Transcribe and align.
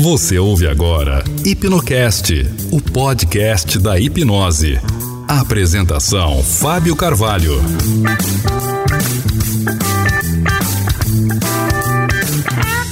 Você 0.00 0.38
ouve 0.38 0.66
agora 0.66 1.22
Hipnocast, 1.44 2.32
o 2.70 2.80
podcast 2.80 3.78
da 3.78 4.00
hipnose. 4.00 4.80
Apresentação: 5.28 6.42
Fábio 6.42 6.96
Carvalho. 6.96 7.60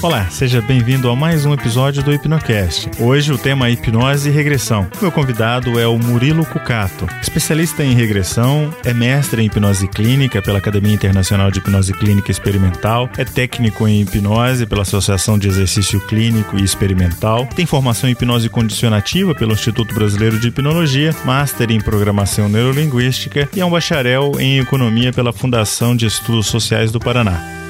Olá, 0.00 0.30
seja 0.30 0.60
bem-vindo 0.60 1.10
a 1.10 1.16
mais 1.16 1.44
um 1.44 1.52
episódio 1.52 2.04
do 2.04 2.14
Hipnocast. 2.14 2.88
Hoje 3.00 3.32
o 3.32 3.36
tema 3.36 3.66
é 3.66 3.72
hipnose 3.72 4.28
e 4.28 4.32
regressão. 4.32 4.86
Meu 5.02 5.10
convidado 5.10 5.76
é 5.76 5.88
o 5.88 5.98
Murilo 5.98 6.46
Cucato, 6.46 7.04
especialista 7.20 7.82
em 7.82 7.94
regressão, 7.94 8.72
é 8.84 8.94
mestre 8.94 9.42
em 9.42 9.46
hipnose 9.46 9.88
clínica 9.88 10.40
pela 10.40 10.58
Academia 10.58 10.94
Internacional 10.94 11.50
de 11.50 11.58
Hipnose 11.58 11.92
Clínica 11.92 12.30
Experimental, 12.30 13.10
é 13.18 13.24
técnico 13.24 13.88
em 13.88 14.02
hipnose 14.02 14.66
pela 14.66 14.82
Associação 14.82 15.36
de 15.36 15.48
Exercício 15.48 16.00
Clínico 16.06 16.56
e 16.56 16.62
Experimental, 16.62 17.48
tem 17.56 17.66
formação 17.66 18.08
em 18.08 18.12
hipnose 18.12 18.48
condicionativa 18.48 19.34
pelo 19.34 19.54
Instituto 19.54 19.96
Brasileiro 19.96 20.38
de 20.38 20.46
Hipnologia, 20.46 21.12
master 21.24 21.72
em 21.72 21.80
programação 21.80 22.48
neurolinguística 22.48 23.48
e 23.52 23.60
é 23.60 23.66
um 23.66 23.70
bacharel 23.70 24.34
em 24.38 24.60
economia 24.60 25.12
pela 25.12 25.32
Fundação 25.32 25.96
de 25.96 26.06
Estudos 26.06 26.46
Sociais 26.46 26.92
do 26.92 27.00
Paraná. 27.00 27.67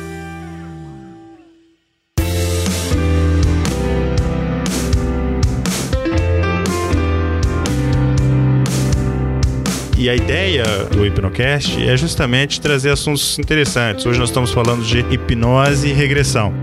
E 9.99 10.09
a 10.09 10.15
ideia 10.15 10.65
do 10.93 11.05
Hipnocast 11.05 11.77
é 11.83 11.97
justamente 11.97 12.61
trazer 12.61 12.91
assuntos 12.91 13.37
interessantes. 13.37 14.07
Hoje 14.07 14.21
nós 14.21 14.29
estamos 14.29 14.53
falando 14.53 14.85
de 14.85 15.01
hipnose 15.01 15.89
e 15.89 15.93
regressão. 15.93 16.55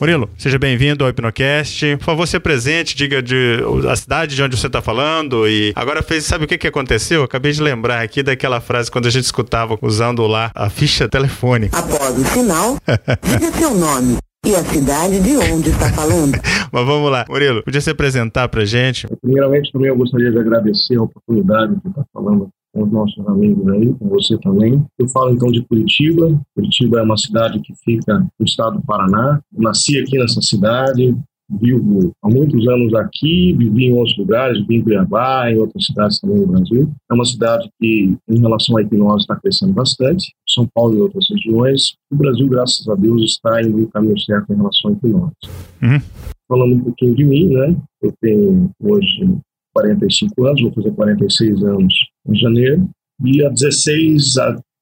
Murilo, 0.00 0.26
seja 0.38 0.58
bem-vindo 0.58 1.04
ao 1.04 1.10
Hipnocast. 1.10 1.98
Por 1.98 2.04
favor, 2.04 2.26
se 2.26 2.34
apresente, 2.34 2.96
diga 2.96 3.22
de, 3.22 3.58
a 3.86 3.94
cidade 3.94 4.34
de 4.34 4.42
onde 4.42 4.56
você 4.56 4.66
está 4.66 4.80
falando. 4.80 5.46
E 5.46 5.74
agora 5.76 6.02
fez, 6.02 6.24
sabe 6.24 6.46
o 6.46 6.48
que, 6.48 6.56
que 6.56 6.66
aconteceu? 6.66 7.20
Eu 7.20 7.24
acabei 7.24 7.52
de 7.52 7.60
lembrar 7.60 8.00
aqui 8.00 8.22
daquela 8.22 8.62
frase 8.62 8.90
quando 8.90 9.04
a 9.04 9.10
gente 9.10 9.24
escutava 9.24 9.78
usando 9.82 10.26
lá 10.26 10.50
a 10.54 10.70
ficha 10.70 11.06
telefônica. 11.06 11.78
Após 11.78 12.16
o 12.16 12.24
sinal, 12.24 12.78
diga 13.28 13.52
seu 13.52 13.74
nome 13.74 14.16
e 14.46 14.54
a 14.54 14.62
cidade 14.62 15.18
de 15.18 15.36
onde 15.36 15.70
está 15.70 15.92
falando. 15.92 16.38
Mas 16.72 16.86
vamos 16.86 17.10
lá. 17.10 17.24
Murilo, 17.28 17.64
podia 17.64 17.80
se 17.80 17.90
apresentar 17.90 18.48
pra 18.48 18.64
gente? 18.64 19.08
Primeiramente, 19.20 19.72
também 19.72 19.88
eu 19.88 19.96
gostaria 19.96 20.30
de 20.30 20.38
agradecer 20.38 20.96
a 20.96 21.02
oportunidade 21.02 21.74
de 21.74 21.88
estar 21.88 22.06
falando 22.12 22.48
com 22.72 22.84
os 22.84 22.92
nossos 22.92 23.26
amigos 23.26 23.66
aí, 23.72 23.92
com 23.94 24.08
você 24.08 24.38
também. 24.38 24.86
Eu 24.96 25.08
falo 25.08 25.32
então 25.32 25.50
de 25.50 25.62
Curitiba. 25.66 26.40
Curitiba 26.54 27.00
é 27.00 27.02
uma 27.02 27.16
cidade 27.16 27.58
que 27.60 27.74
fica 27.84 28.18
no 28.38 28.46
estado 28.46 28.78
do 28.78 28.86
Paraná. 28.86 29.40
Eu 29.52 29.62
nasci 29.62 29.98
aqui 29.98 30.16
nessa 30.16 30.40
cidade, 30.40 31.16
vivo 31.48 32.12
há 32.22 32.28
muitos 32.28 32.66
anos 32.68 32.94
aqui, 32.94 33.54
vivi 33.54 33.86
em 33.86 33.92
outros 33.92 34.16
lugares, 34.18 34.60
vivi 34.60 34.76
em 34.76 34.82
Cuiabá, 34.82 35.50
em 35.50 35.58
outras 35.58 35.86
cidades 35.86 36.20
também 36.20 36.38
no 36.38 36.46
Brasil. 36.46 36.90
É 37.10 37.14
uma 37.14 37.24
cidade 37.24 37.68
que, 37.80 38.16
em 38.28 38.40
relação 38.40 38.76
à 38.76 38.82
hipnose, 38.82 39.22
está 39.22 39.36
crescendo 39.36 39.72
bastante. 39.72 40.32
São 40.48 40.66
Paulo 40.74 40.96
e 40.96 41.00
outras 41.00 41.26
regiões. 41.30 41.94
O 42.10 42.16
Brasil, 42.16 42.48
graças 42.48 42.88
a 42.88 42.94
Deus, 42.94 43.22
está 43.22 43.62
indo 43.62 43.78
no 43.78 43.88
caminho 43.88 44.18
certo 44.20 44.52
em 44.52 44.56
relação 44.56 44.90
à 44.90 44.94
hipnose. 44.94 45.34
Uhum. 45.82 46.00
Falando 46.48 46.74
um 46.74 46.80
pouquinho 46.80 47.14
de 47.14 47.24
mim, 47.24 47.48
né? 47.48 47.76
Eu 48.02 48.12
tenho 48.20 48.70
hoje 48.82 49.38
45 49.74 50.46
anos, 50.46 50.62
vou 50.62 50.72
fazer 50.72 50.90
46 50.92 51.62
anos 51.64 51.94
em 52.28 52.36
janeiro. 52.36 52.88
E 53.24 53.44
há 53.44 53.48
16, 53.48 54.34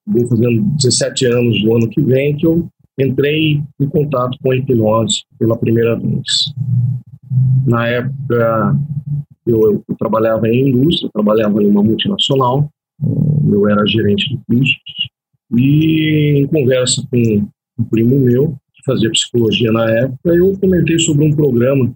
vou 0.07 0.27
fazendo 0.29 0.63
17 0.77 1.27
anos 1.27 1.65
no 1.65 1.77
ano 1.77 1.89
que 1.89 2.01
vem, 2.01 2.37
que 2.37 2.47
eu 2.47 2.67
entrei 2.99 3.63
em 3.81 3.89
contato 3.89 4.39
com 4.43 4.53
a 4.53 4.57
hipnose 4.57 5.23
pela 5.39 5.57
primeira 5.57 5.97
vez. 5.97 6.55
Na 7.67 7.89
época, 7.89 8.79
eu, 9.47 9.85
eu 9.89 9.97
trabalhava 9.99 10.49
em 10.49 10.69
indústria, 10.69 11.11
trabalhava 11.13 11.63
em 11.63 11.67
uma 11.67 11.83
multinacional, 11.83 12.69
eu 13.51 13.69
era 13.69 13.87
gerente 13.87 14.31
de 14.31 14.41
custos, 14.47 15.09
e 15.57 16.43
em 16.43 16.47
conversa 16.47 17.07
com 17.11 17.47
um 17.79 17.85
primo 17.85 18.19
meu, 18.21 18.57
que 18.75 18.83
fazia 18.87 19.11
psicologia 19.11 19.73
na 19.73 19.91
época, 19.91 20.35
eu 20.35 20.53
comentei 20.61 20.99
sobre 20.99 21.27
um 21.27 21.35
programa, 21.35 21.93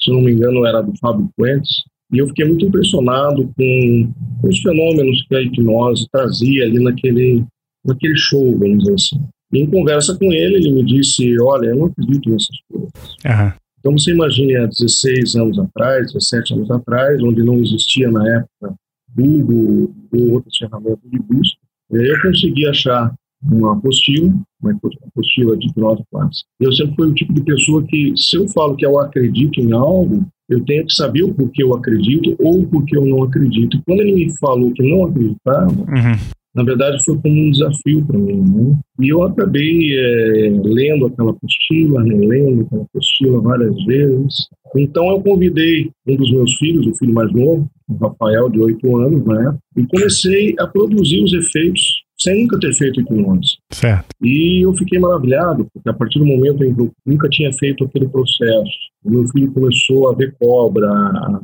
se 0.00 0.10
não 0.10 0.22
me 0.22 0.32
engano 0.32 0.64
era 0.66 0.82
do 0.82 0.96
Fábio 0.98 1.28
Puentes, 1.36 1.84
e 2.12 2.18
eu 2.18 2.26
fiquei 2.28 2.46
muito 2.46 2.64
impressionado 2.64 3.52
com, 3.54 4.12
com 4.40 4.48
os 4.48 4.58
fenômenos 4.60 5.26
que 5.28 5.34
a 5.34 5.42
hipnose 5.42 6.08
trazia 6.10 6.64
ali 6.64 6.82
naquele, 6.82 7.44
naquele 7.84 8.16
show, 8.16 8.56
vamos 8.58 8.78
dizer 8.78 8.94
assim. 8.94 9.20
Em 9.52 9.66
conversa 9.70 10.16
com 10.18 10.32
ele, 10.32 10.56
ele 10.56 10.72
me 10.72 10.84
disse: 10.84 11.34
Olha, 11.40 11.68
eu 11.68 11.76
não 11.76 11.86
acredito 11.86 12.30
nessas 12.30 12.56
coisas. 12.70 12.90
Uhum. 13.24 13.52
Então 13.78 13.92
você 13.92 14.10
imagine 14.12 14.56
há 14.56 14.66
16 14.66 15.36
anos 15.36 15.58
atrás, 15.58 16.12
17 16.12 16.54
anos 16.54 16.70
atrás, 16.70 17.22
onde 17.22 17.42
não 17.42 17.58
existia 17.58 18.10
na 18.10 18.36
época 18.36 18.74
Google 19.16 19.94
ou 20.12 20.32
outras 20.32 20.56
ferramentas 20.56 21.10
de 21.10 21.18
busca, 21.18 21.58
eu 21.90 22.20
consegui 22.20 22.66
achar 22.66 23.14
uma 23.42 23.72
apostila, 23.72 24.34
uma 24.60 24.78
apostila 25.06 25.56
de 25.56 25.68
hipnose 25.68 26.02
clássica. 26.10 26.48
Eu 26.60 26.72
sempre 26.72 26.96
fui 26.96 27.08
o 27.08 27.14
tipo 27.14 27.32
de 27.32 27.40
pessoa 27.40 27.82
que, 27.84 28.12
se 28.16 28.36
eu 28.36 28.48
falo 28.48 28.76
que 28.76 28.84
eu 28.84 28.98
acredito 28.98 29.60
em 29.60 29.72
algo, 29.72 30.26
eu 30.48 30.64
tenho 30.64 30.84
que 30.86 30.94
saber 30.94 31.22
o 31.22 31.32
porquê 31.32 31.62
eu 31.62 31.74
acredito 31.74 32.36
ou 32.40 32.62
o 32.62 32.66
porquê 32.66 32.96
eu 32.96 33.06
não 33.06 33.22
acredito. 33.22 33.76
E 33.76 33.82
quando 33.82 34.00
ele 34.00 34.12
me 34.12 34.38
falou 34.38 34.72
que 34.72 34.82
não 34.82 35.06
acreditava, 35.06 35.70
uhum 35.70 36.37
na 36.54 36.62
verdade 36.62 37.02
foi 37.04 37.18
como 37.18 37.34
um 37.34 37.50
desafio 37.50 38.04
para 38.06 38.18
mim. 38.18 38.40
Né? 38.40 38.78
E 39.00 39.12
eu 39.12 39.22
acabei 39.22 39.96
é, 39.96 40.50
lendo 40.62 41.06
aquela 41.06 41.30
apostila, 41.30 42.02
relendo 42.02 42.62
aquela 42.62 42.82
apostila 42.82 43.40
várias 43.40 43.84
vezes. 43.84 44.48
Então 44.76 45.08
eu 45.10 45.20
convidei 45.20 45.90
um 46.06 46.16
dos 46.16 46.32
meus 46.32 46.54
filhos, 46.56 46.86
o 46.86 46.94
filho 46.94 47.14
mais 47.14 47.32
novo, 47.32 47.68
o 47.88 47.94
Rafael, 47.94 48.50
de 48.50 48.60
8 48.60 48.96
anos 48.98 49.24
né, 49.24 49.56
e 49.76 49.86
comecei 49.86 50.54
a 50.58 50.66
produzir 50.66 51.22
os 51.22 51.32
efeitos 51.32 52.02
sem 52.20 52.42
nunca 52.42 52.58
ter 52.58 52.74
feito 52.74 53.00
hipnose. 53.00 53.58
Certo. 53.72 54.06
E 54.22 54.64
eu 54.64 54.72
fiquei 54.74 54.98
maravilhado, 54.98 55.68
porque 55.72 55.88
a 55.88 55.92
partir 55.92 56.18
do 56.18 56.26
momento 56.26 56.64
em 56.64 56.74
que 56.74 56.80
eu 56.80 56.92
nunca 57.06 57.28
tinha 57.28 57.52
feito 57.54 57.84
aquele 57.84 58.08
processo, 58.08 58.88
o 59.04 59.10
meu 59.10 59.26
filho 59.28 59.52
começou 59.52 60.10
a 60.10 60.14
ver 60.14 60.34
cobra, 60.40 60.90
a, 60.90 61.40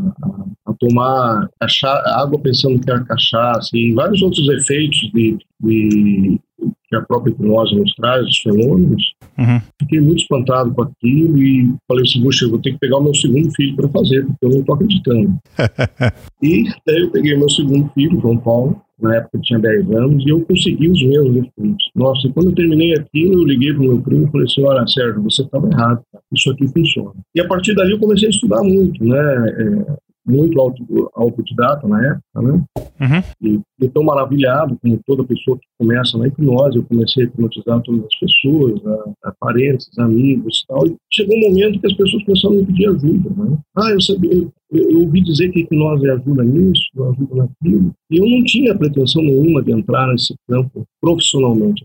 a, 0.66 0.74
tomar 0.74 1.48
água 2.16 2.38
pensando 2.40 2.80
que 2.80 2.90
era 2.90 3.04
cachaça, 3.04 3.70
e 3.74 3.92
vários 3.92 4.20
outros 4.22 4.48
efeitos 4.48 4.98
de, 5.12 5.38
de 5.62 6.40
que 6.88 6.96
a 6.96 7.02
própria 7.02 7.30
hipnose 7.30 7.74
nos 7.74 7.94
traz, 7.94 8.26
os 8.26 8.38
fenômenos, 8.38 9.14
uhum. 9.38 9.60
fiquei 9.80 10.00
muito 10.00 10.22
espantado 10.22 10.72
com 10.72 10.82
aquilo 10.82 11.38
e 11.38 11.74
falei 11.88 12.04
assim, 12.04 12.22
puxa, 12.22 12.44
eu 12.44 12.50
vou 12.50 12.60
ter 12.60 12.72
que 12.72 12.78
pegar 12.78 12.98
o 12.98 13.02
meu 13.02 13.14
segundo 13.14 13.50
filho 13.52 13.76
para 13.76 13.88
fazer, 13.88 14.24
porque 14.24 14.44
eu 14.44 14.50
não 14.50 14.60
estou 14.60 14.74
acreditando. 14.74 15.38
e 16.42 16.64
daí 16.86 17.00
eu 17.02 17.10
peguei 17.10 17.36
meu 17.36 17.48
segundo 17.48 17.91
filho, 17.92 18.20
João 18.20 18.38
Paulo, 18.38 18.80
na 19.00 19.16
época 19.16 19.37
eu 19.37 19.43
tinha 19.43 19.59
10 19.59 19.91
anos, 19.91 20.25
e 20.25 20.31
eu 20.31 20.41
consegui 20.41 20.88
os 20.88 21.03
meus 21.03 21.37
efeitos. 21.37 21.91
Nossa, 21.94 22.27
e 22.27 22.32
quando 22.32 22.50
eu 22.50 22.55
terminei 22.55 22.94
aquilo, 22.94 23.43
eu 23.43 23.44
liguei 23.44 23.72
para 23.72 23.82
o 23.82 23.87
meu 23.87 24.03
primo 24.03 24.27
e 24.27 24.31
falei 24.31 24.47
assim, 24.47 24.62
olha, 24.62 24.87
Sérgio, 24.87 25.22
você 25.22 25.43
estava 25.43 25.69
errado, 25.69 26.03
isso 26.32 26.50
aqui 26.50 26.66
funciona. 26.69 27.15
E 27.34 27.41
a 27.41 27.49
partir 27.49 27.75
dali 27.75 27.93
eu 27.93 27.99
comecei 27.99 28.28
a 28.28 28.31
estudar 28.31 28.62
muito, 28.62 29.04
né, 29.04 29.16
é, 29.19 29.97
muito 30.26 30.58
auto, 30.60 31.10
autodidata 31.14 31.86
na 31.86 32.06
época, 32.06 32.42
né? 32.42 32.64
Uhum. 33.00 33.22
E 33.42 33.60
eu 33.80 33.90
tão 33.90 34.02
maravilhado, 34.02 34.78
como 34.80 34.98
toda 35.04 35.24
pessoa 35.24 35.58
que 35.58 35.66
começa 35.78 36.16
na 36.16 36.26
hipnose, 36.26 36.76
eu 36.76 36.84
comecei 36.84 37.24
a 37.24 37.26
hipnotizar 37.26 37.82
todas 37.82 38.04
as 38.04 38.18
pessoas, 38.18 38.86
a, 38.86 39.28
a 39.28 39.34
parentes, 39.38 39.88
amigos 39.98 40.62
e 40.62 40.66
tal. 40.66 40.86
E 40.86 40.96
chegou 41.12 41.36
um 41.36 41.50
momento 41.50 41.80
que 41.80 41.86
as 41.86 41.94
pessoas 41.94 42.24
começaram 42.24 42.54
a 42.54 42.58
me 42.58 42.66
pedir 42.66 42.88
ajuda, 42.88 43.30
né? 43.36 43.58
Ah, 43.76 43.90
eu 43.90 44.00
sabia, 44.00 44.32
eu, 44.32 44.50
eu 44.72 45.00
ouvi 45.00 45.20
dizer 45.22 45.50
que 45.50 45.60
a 45.60 45.62
hipnose 45.62 46.08
ajuda 46.08 46.44
nisso, 46.44 46.84
ajuda 46.96 47.34
naquilo. 47.34 47.92
E 48.10 48.16
eu 48.16 48.28
não 48.28 48.44
tinha 48.44 48.74
pretensão 48.76 49.22
nenhuma 49.22 49.62
de 49.62 49.72
entrar 49.72 50.06
nesse 50.08 50.34
campo 50.48 50.84
profissionalmente. 51.00 51.84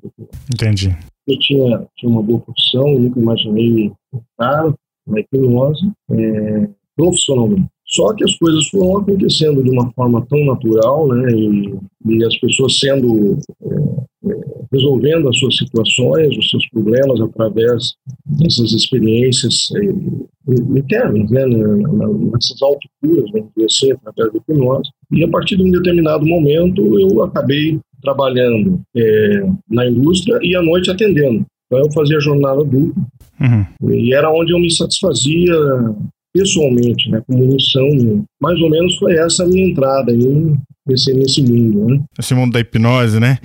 Entendi. 0.53 0.95
Eu 1.27 1.39
tinha, 1.39 1.88
tinha 1.97 2.11
uma 2.11 2.23
boa 2.23 2.39
profissão, 2.39 3.00
nunca 3.00 3.19
imaginei 3.19 3.91
estar 4.13 4.73
na 5.07 5.19
hipnose 5.19 5.91
é, 6.11 6.69
profissionalmente. 6.95 7.68
Só 7.89 8.13
que 8.13 8.24
as 8.24 8.36
coisas 8.36 8.68
foram 8.68 8.97
acontecendo 9.00 9.63
de 9.63 9.69
uma 9.71 9.91
forma 9.94 10.25
tão 10.30 10.45
natural, 10.45 11.07
né, 11.07 11.31
e, 11.31 11.74
e 12.06 12.24
as 12.24 12.38
pessoas 12.38 12.77
sendo 12.77 13.39
é, 13.63 14.31
é, 14.31 14.36
resolvendo 14.71 15.27
as 15.27 15.38
suas 15.39 15.57
situações, 15.57 16.38
os 16.38 16.50
seus 16.51 16.69
problemas 16.69 17.19
através 17.19 17.95
dessas 18.25 18.74
experiências 18.74 19.69
é, 19.75 19.86
internas, 20.77 21.31
né, 21.31 21.45
nessas 21.47 22.62
autocuras, 22.62 23.31
vamos 23.31 23.50
dizer 23.56 23.65
assim, 23.65 23.92
através 23.92 24.33
da 24.33 24.39
hipnose. 24.39 24.89
E 25.12 25.24
a 25.24 25.27
partir 25.27 25.57
de 25.57 25.63
um 25.63 25.71
determinado 25.71 26.25
momento 26.27 27.00
eu 27.00 27.24
acabei 27.24 27.80
trabalhando 28.03 28.80
é, 28.95 29.45
na 29.68 29.88
indústria 29.88 30.38
e 30.44 30.56
à 30.56 30.62
noite 30.62 30.92
atendendo. 30.92 31.44
Então 31.65 31.80
eu 31.80 31.92
fazia 31.92 32.19
jornada 32.19 32.63
dupla 32.63 33.03
uhum. 33.42 33.92
e 33.92 34.13
era 34.13 34.31
onde 34.31 34.53
eu 34.53 34.59
me 34.59 34.71
satisfazia 34.71 35.56
pessoalmente, 36.34 37.10
né, 37.10 37.22
como 37.26 37.48
missão, 37.48 37.88
mais 38.40 38.60
ou 38.62 38.70
menos 38.70 38.96
foi 38.98 39.16
essa 39.16 39.44
a 39.44 39.48
minha 39.48 39.70
entrada 39.70 40.12
aí 40.12 40.56
nesse, 40.89 41.13
nesse 41.13 41.41
mundo, 41.41 41.86
né? 41.86 42.01
Esse 42.18 42.33
mundo 42.33 42.53
da 42.53 42.59
hipnose, 42.59 43.19
né? 43.19 43.38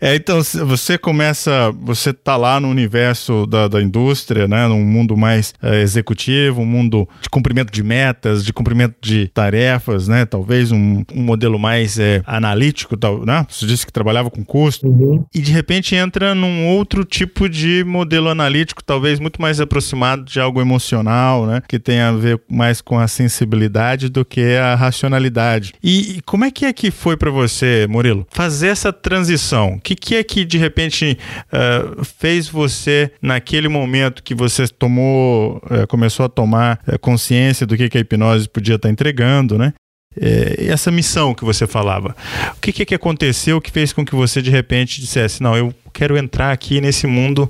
É. 0.00 0.12
é 0.12 0.16
então, 0.16 0.40
você 0.42 0.98
começa, 0.98 1.72
você 1.80 2.12
tá 2.12 2.36
lá 2.36 2.60
no 2.60 2.68
universo 2.68 3.46
da, 3.46 3.68
da 3.68 3.82
indústria, 3.82 4.46
né? 4.48 4.66
Num 4.66 4.84
mundo 4.84 5.16
mais 5.16 5.54
é, 5.62 5.80
executivo, 5.80 6.62
um 6.62 6.66
mundo 6.66 7.08
de 7.20 7.28
cumprimento 7.28 7.72
de 7.72 7.82
metas, 7.82 8.44
de 8.44 8.52
cumprimento 8.52 8.96
de 9.00 9.28
tarefas, 9.28 10.08
né? 10.08 10.26
Talvez 10.26 10.72
um, 10.72 11.02
um 11.14 11.22
modelo 11.22 11.58
mais 11.58 11.98
é, 11.98 12.22
analítico, 12.26 12.96
tal, 12.96 13.24
né? 13.24 13.46
Você 13.48 13.66
disse 13.66 13.86
que 13.86 13.92
trabalhava 13.92 14.30
com 14.30 14.44
custo. 14.44 14.86
Uhum. 14.86 15.24
E 15.34 15.40
de 15.40 15.52
repente 15.52 15.94
entra 15.94 16.34
num 16.34 16.66
outro 16.66 17.04
tipo 17.04 17.48
de 17.48 17.84
modelo 17.84 18.28
analítico, 18.28 18.82
talvez 18.82 19.20
muito 19.20 19.40
mais 19.40 19.60
aproximado 19.60 20.24
de 20.24 20.40
algo 20.40 20.60
emocional, 20.60 21.46
né? 21.46 21.62
Que 21.68 21.78
tem 21.78 22.00
a 22.00 22.12
ver 22.12 22.40
mais 22.50 22.80
com 22.80 22.98
a 22.98 23.08
sensibilidade 23.08 24.08
do 24.08 24.24
que 24.24 24.56
a 24.56 24.74
racionalidade. 24.74 25.72
E, 25.82 26.18
e 26.18 26.20
como 26.22 26.44
é 26.44 26.50
que 26.50 26.64
é 26.64 26.72
que 26.72 26.87
foi 26.90 27.16
para 27.16 27.30
você, 27.30 27.86
Murilo, 27.88 28.26
fazer 28.30 28.68
essa 28.68 28.92
transição? 28.92 29.74
O 29.74 29.80
que, 29.80 29.94
que 29.94 30.14
é 30.16 30.24
que 30.24 30.44
de 30.44 30.58
repente 30.58 31.18
uh, 31.52 32.04
fez 32.04 32.48
você, 32.48 33.10
naquele 33.20 33.68
momento 33.68 34.22
que 34.22 34.34
você 34.34 34.66
tomou, 34.68 35.56
uh, 35.64 35.86
começou 35.88 36.26
a 36.26 36.28
tomar 36.28 36.80
uh, 36.86 36.98
consciência 36.98 37.66
do 37.66 37.76
que, 37.76 37.88
que 37.88 37.98
a 37.98 38.00
hipnose 38.00 38.48
podia 38.48 38.76
estar 38.76 38.88
tá 38.88 38.92
entregando, 38.92 39.58
né? 39.58 39.72
essa 40.20 40.90
missão 40.90 41.32
que 41.32 41.44
você 41.44 41.64
falava. 41.64 42.16
O 42.56 42.60
que, 42.60 42.84
que 42.84 42.94
aconteceu 42.94 43.60
que 43.60 43.70
fez 43.70 43.92
com 43.92 44.04
que 44.04 44.16
você 44.16 44.42
de 44.42 44.50
repente 44.50 45.00
dissesse, 45.00 45.40
não, 45.40 45.56
eu 45.56 45.72
quero 45.92 46.16
entrar 46.16 46.50
aqui 46.50 46.80
nesse 46.80 47.06
mundo 47.06 47.48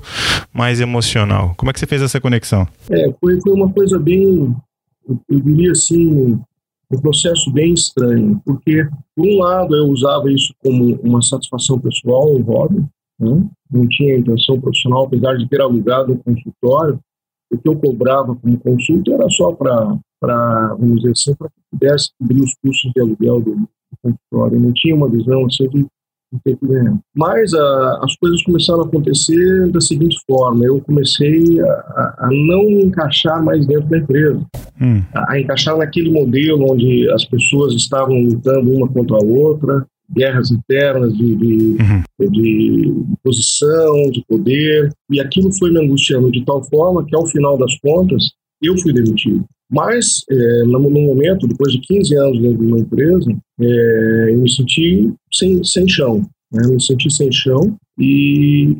mais 0.53 0.79
emocional? 0.79 1.55
Como 1.57 1.71
é 1.71 1.73
que 1.73 1.79
você 1.79 1.87
fez 1.87 2.01
essa 2.01 2.21
conexão? 2.21 2.67
É, 2.91 3.11
foi, 3.19 3.39
foi 3.41 3.53
uma 3.53 3.71
coisa 3.71 3.97
bem, 3.97 4.55
eu 5.07 5.39
diria 5.41 5.71
assim, 5.71 6.39
um 6.91 6.99
processo 6.99 7.51
bem 7.51 7.73
estranho, 7.73 8.41
porque, 8.43 8.87
por 9.15 9.25
um 9.25 9.37
lado, 9.37 9.75
eu 9.75 9.85
usava 9.85 10.31
isso 10.31 10.53
como 10.63 10.95
uma 11.03 11.21
satisfação 11.21 11.79
pessoal, 11.79 12.35
um 12.35 12.41
hobby, 12.41 12.83
né? 13.19 13.49
não 13.71 13.87
tinha 13.87 14.17
intenção 14.17 14.59
profissional, 14.59 15.05
apesar 15.05 15.37
de 15.37 15.47
ter 15.47 15.61
alugado 15.61 16.13
um 16.13 16.17
consultório, 16.17 16.99
o 17.51 17.57
que 17.57 17.67
eu 17.67 17.79
cobrava 17.79 18.35
como 18.35 18.59
consulta 18.59 19.11
era 19.11 19.29
só 19.29 19.51
para, 19.53 20.75
vamos 20.79 20.97
dizer 20.97 21.11
assim, 21.11 21.35
para 21.35 21.49
que 21.49 21.61
pudesse 21.71 22.09
cobrir 22.19 22.41
os 22.41 22.55
custos 22.63 22.91
de 22.91 23.01
aluguel 23.01 23.41
do, 23.41 23.55
do 23.55 23.69
consultório, 24.01 24.55
eu 24.55 24.61
não 24.61 24.73
tinha 24.73 24.95
uma 24.95 25.09
visão 25.09 25.45
assim 25.45 25.67
de 25.69 25.85
mas 27.15 27.53
a, 27.53 27.99
as 28.03 28.15
coisas 28.17 28.43
começaram 28.43 28.81
a 28.81 28.85
acontecer 28.85 29.71
da 29.71 29.81
seguinte 29.81 30.17
forma: 30.27 30.65
eu 30.65 30.79
comecei 30.81 31.59
a, 31.59 32.15
a 32.19 32.29
não 32.31 32.69
encaixar 32.69 33.43
mais 33.43 33.65
dentro 33.65 33.89
da 33.89 33.97
empresa, 33.97 34.45
hum. 34.79 35.01
a, 35.13 35.33
a, 35.33 35.39
encaixar 35.39 35.75
naquele 35.77 36.11
modelo 36.11 36.71
onde 36.71 37.09
as 37.11 37.25
pessoas 37.25 37.73
estavam 37.73 38.15
lutando 38.15 38.71
uma 38.71 38.87
contra 38.87 39.15
a 39.15 39.25
outra, 39.25 39.85
guerras 40.15 40.51
internas 40.51 41.15
de, 41.17 41.35
de, 41.35 41.77
uhum. 41.79 42.31
de, 42.31 43.05
posição, 43.23 44.11
de 44.11 44.23
poder, 44.27 44.91
e 45.09 45.19
aquilo 45.19 45.51
foi 45.57 45.71
me 45.71 45.83
angustiando 45.83 46.31
de 46.31 46.43
tal 46.45 46.63
forma 46.63 47.05
que, 47.05 47.15
ao 47.15 47.25
final 47.25 47.57
das 47.57 47.77
contas, 47.79 48.31
eu 48.61 48.77
fui 48.77 48.93
demitido. 48.93 49.45
Mas, 49.71 50.23
é, 50.31 50.63
no, 50.63 50.79
momento, 50.79 51.47
depois 51.47 51.71
de 51.71 51.79
15 51.81 52.15
anos 52.17 52.41
dentro 52.41 52.57
de 52.57 52.65
uma 52.65 52.79
empresa, 52.79 53.31
é, 53.61 54.33
eu 54.33 54.39
me 54.39 54.51
senti 54.51 55.13
sem, 55.31 55.63
sem 55.63 55.87
chão. 55.87 56.21
Né? 56.51 56.61
Eu 56.65 56.73
me 56.73 56.81
senti 56.81 57.13
sem 57.13 57.31
chão 57.31 57.77
e, 57.99 58.75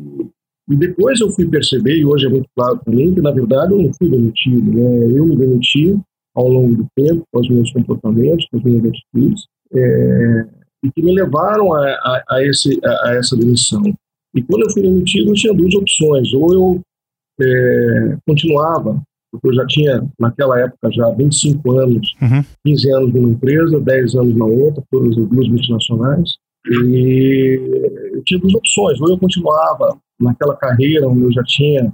e 0.68 0.76
depois 0.76 1.20
eu 1.20 1.30
fui 1.30 1.48
perceber, 1.48 1.96
e 1.96 2.04
hoje 2.04 2.26
é 2.26 2.28
muito 2.28 2.48
claro 2.56 2.80
para 2.84 2.92
mim, 2.92 3.14
que 3.14 3.20
na 3.20 3.30
verdade 3.30 3.72
eu 3.72 3.82
não 3.82 3.92
fui 3.94 4.10
demitido. 4.10 4.72
Né? 4.72 5.16
Eu 5.16 5.26
me 5.26 5.36
demiti 5.36 5.96
ao 6.34 6.48
longo 6.48 6.76
do 6.76 6.86
tempo, 6.96 7.22
com 7.32 7.40
os 7.40 7.48
meus 7.48 7.72
comportamentos, 7.72 8.46
com 8.50 8.58
as 8.58 8.64
minhas 8.64 8.84
atitudes, 8.84 9.44
é, 9.72 10.46
e 10.84 10.90
que 10.90 11.02
me 11.02 11.14
levaram 11.14 11.72
a, 11.72 11.86
a, 11.86 12.24
a, 12.30 12.44
esse, 12.44 12.80
a, 12.84 13.14
essa 13.14 13.36
demissão. 13.36 13.82
E 14.34 14.42
quando 14.42 14.62
eu 14.62 14.70
fui 14.72 14.82
demitido, 14.82 15.30
eu 15.30 15.34
tinha 15.34 15.54
duas 15.54 15.74
opções. 15.74 16.32
Ou 16.34 16.52
eu 16.52 16.80
continuava 18.26 19.02
porque 19.30 19.48
eu 19.48 19.54
já 19.54 19.66
tinha, 19.66 20.04
naquela 20.18 20.58
época, 20.60 20.90
já 20.92 21.08
25 21.10 21.78
anos, 21.78 22.14
uhum. 22.20 22.44
15 22.66 22.92
anos 22.92 23.14
numa 23.14 23.30
empresa, 23.30 23.80
10 23.80 24.14
anos 24.16 24.36
na 24.36 24.44
outra, 24.44 24.82
todas 24.90 25.16
as 25.16 25.28
duas 25.28 25.48
multinacionais, 25.48 26.30
e 26.66 27.60
eu 28.12 28.22
tinha 28.24 28.40
duas 28.40 28.54
opções, 28.54 29.00
ou 29.00 29.08
eu 29.08 29.18
continuava 29.18 29.96
naquela 30.20 30.56
carreira 30.56 31.08
onde 31.08 31.22
eu 31.22 31.32
já 31.32 31.42
tinha 31.44 31.92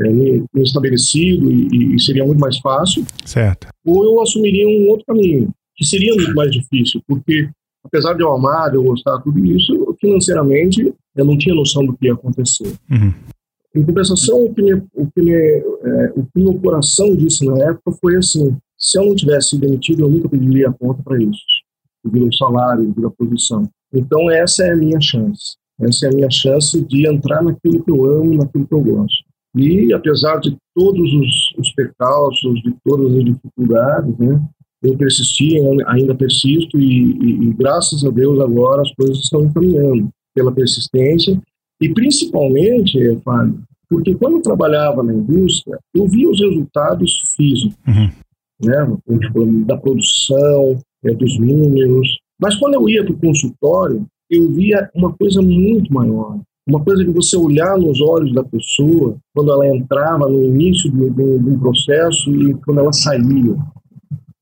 é, 0.00 0.08
me, 0.08 0.44
me, 0.52 0.62
estabelecido 0.62 1.50
e, 1.50 1.94
e, 1.94 2.00
seria 2.00 2.24
muito 2.24 2.40
mais 2.40 2.58
fácil, 2.58 3.04
certo. 3.24 3.68
ou 3.84 4.04
eu 4.04 4.22
assumiria 4.22 4.66
um 4.66 4.88
outro 4.88 5.06
caminho, 5.06 5.50
que 5.76 5.84
seria 5.84 6.14
muito 6.14 6.34
mais 6.34 6.50
difícil, 6.50 7.02
porque 7.06 7.48
apesar 7.84 8.14
de 8.14 8.22
eu 8.22 8.32
amar, 8.32 8.70
de 8.70 8.76
eu 8.76 8.82
gostar 8.82 9.18
de 9.18 9.24
tudo 9.24 9.44
isso, 9.44 9.96
financeiramente 10.00 10.92
eu 11.16 11.24
não 11.24 11.36
tinha 11.36 11.54
noção 11.54 11.84
do 11.84 11.96
que 11.96 12.06
ia 12.06 12.14
acontecer. 12.14 12.72
Uhum. 12.90 13.12
Em 13.74 13.84
compensação, 13.84 14.44
o 14.44 14.52
que, 14.52 14.62
me, 14.62 14.74
o, 14.94 15.10
que 15.10 15.22
me, 15.22 15.32
é, 15.32 16.12
o 16.16 16.24
que 16.24 16.42
meu 16.42 16.54
coração 16.54 17.14
disse 17.14 17.46
na 17.46 17.56
época 17.64 17.92
foi 18.00 18.16
assim: 18.16 18.56
se 18.76 18.98
eu 18.98 19.06
não 19.06 19.14
tivesse 19.14 19.50
sido 19.50 19.60
demitido, 19.60 20.02
eu 20.02 20.10
nunca 20.10 20.28
pediria 20.28 20.68
a 20.68 20.72
conta 20.72 21.02
para 21.02 21.22
isso, 21.22 21.40
devido 22.04 22.26
ao 22.26 22.32
salário, 22.32 22.86
devido 22.86 23.10
posição. 23.12 23.68
Então, 23.92 24.30
essa 24.30 24.64
é 24.64 24.72
a 24.72 24.76
minha 24.76 25.00
chance. 25.00 25.56
Essa 25.80 26.06
é 26.06 26.08
a 26.10 26.14
minha 26.14 26.30
chance 26.30 26.80
de 26.84 27.08
entrar 27.08 27.42
naquilo 27.42 27.82
que 27.82 27.90
eu 27.90 28.04
amo, 28.04 28.34
naquilo 28.34 28.66
que 28.66 28.74
eu 28.74 28.80
gosto. 28.80 29.24
E, 29.56 29.92
apesar 29.92 30.38
de 30.40 30.56
todos 30.74 31.12
os, 31.12 31.54
os 31.58 31.72
percalços, 31.72 32.60
de 32.62 32.74
todas 32.84 33.14
as 33.16 33.24
dificuldades, 33.24 34.18
né, 34.18 34.40
eu 34.82 34.96
persisti, 34.96 35.58
ainda 35.86 36.14
persisto, 36.14 36.78
e, 36.78 37.12
e, 37.12 37.44
e 37.44 37.52
graças 37.54 38.04
a 38.04 38.10
Deus 38.10 38.40
agora 38.40 38.82
as 38.82 38.92
coisas 38.94 39.18
estão 39.18 39.44
encaminhando 39.44 40.08
pela 40.34 40.52
persistência 40.52 41.40
e 41.80 41.88
principalmente, 41.92 43.18
Fábio, 43.24 43.60
porque 43.88 44.14
quando 44.14 44.36
eu 44.36 44.42
trabalhava 44.42 45.02
na 45.02 45.12
indústria, 45.12 45.78
eu 45.94 46.06
via 46.06 46.28
os 46.28 46.40
resultados 46.40 47.34
físicos, 47.36 47.76
uhum. 47.88 48.10
né, 48.62 48.96
da 49.66 49.76
produção, 49.76 50.78
é, 51.04 51.12
dos 51.12 51.38
números. 51.38 52.08
Mas 52.40 52.54
quando 52.56 52.74
eu 52.74 52.88
ia 52.88 53.04
para 53.04 53.12
o 53.12 53.18
consultório, 53.18 54.06
eu 54.30 54.48
via 54.52 54.88
uma 54.94 55.12
coisa 55.12 55.42
muito 55.42 55.92
maior. 55.92 56.38
Uma 56.68 56.84
coisa 56.84 57.04
que 57.04 57.10
você 57.10 57.36
olhar 57.36 57.76
nos 57.78 58.00
olhos 58.00 58.32
da 58.32 58.44
pessoa 58.44 59.16
quando 59.34 59.50
ela 59.50 59.66
entrava 59.66 60.28
no 60.28 60.40
início 60.40 60.88
de, 60.90 61.22
um 61.22 61.58
processo 61.58 62.32
e 62.32 62.54
quando 62.64 62.78
ela 62.78 62.92
saía. 62.92 63.56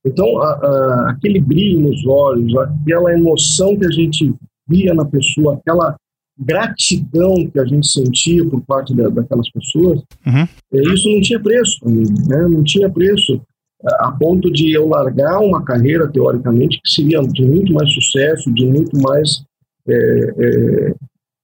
Então, 0.04 0.42
a, 0.42 0.50
a, 0.52 1.10
aquele 1.10 1.40
brilho 1.40 1.88
nos 1.88 2.04
olhos, 2.06 2.54
aquela 2.56 3.14
emoção 3.14 3.76
que 3.78 3.86
a 3.86 3.90
gente 3.90 4.34
via 4.68 4.92
na 4.92 5.06
pessoa, 5.06 5.54
aquela 5.54 5.96
gratidão 6.38 7.34
que 7.52 7.58
a 7.58 7.64
gente 7.64 7.86
sentia 7.88 8.44
por 8.48 8.60
parte 8.62 8.94
da, 8.94 9.08
daquelas 9.08 9.50
pessoas, 9.50 10.00
uhum. 10.26 10.48
É, 10.72 10.80
isso 10.92 11.08
não 11.08 11.20
tinha 11.20 11.40
preço 11.40 11.78
né? 11.84 12.48
não 12.48 12.62
tinha 12.62 12.88
preço 12.90 13.40
a 14.00 14.10
ponto 14.12 14.50
de 14.50 14.72
eu 14.72 14.88
largar 14.88 15.38
uma 15.38 15.62
carreira, 15.64 16.08
teoricamente, 16.08 16.80
que 16.82 16.90
seria 16.90 17.20
de 17.22 17.44
muito 17.44 17.72
mais 17.72 17.92
sucesso, 17.92 18.52
de 18.52 18.66
muito 18.66 18.98
mais 19.00 19.44
é, 19.86 19.94
é, 19.94 20.94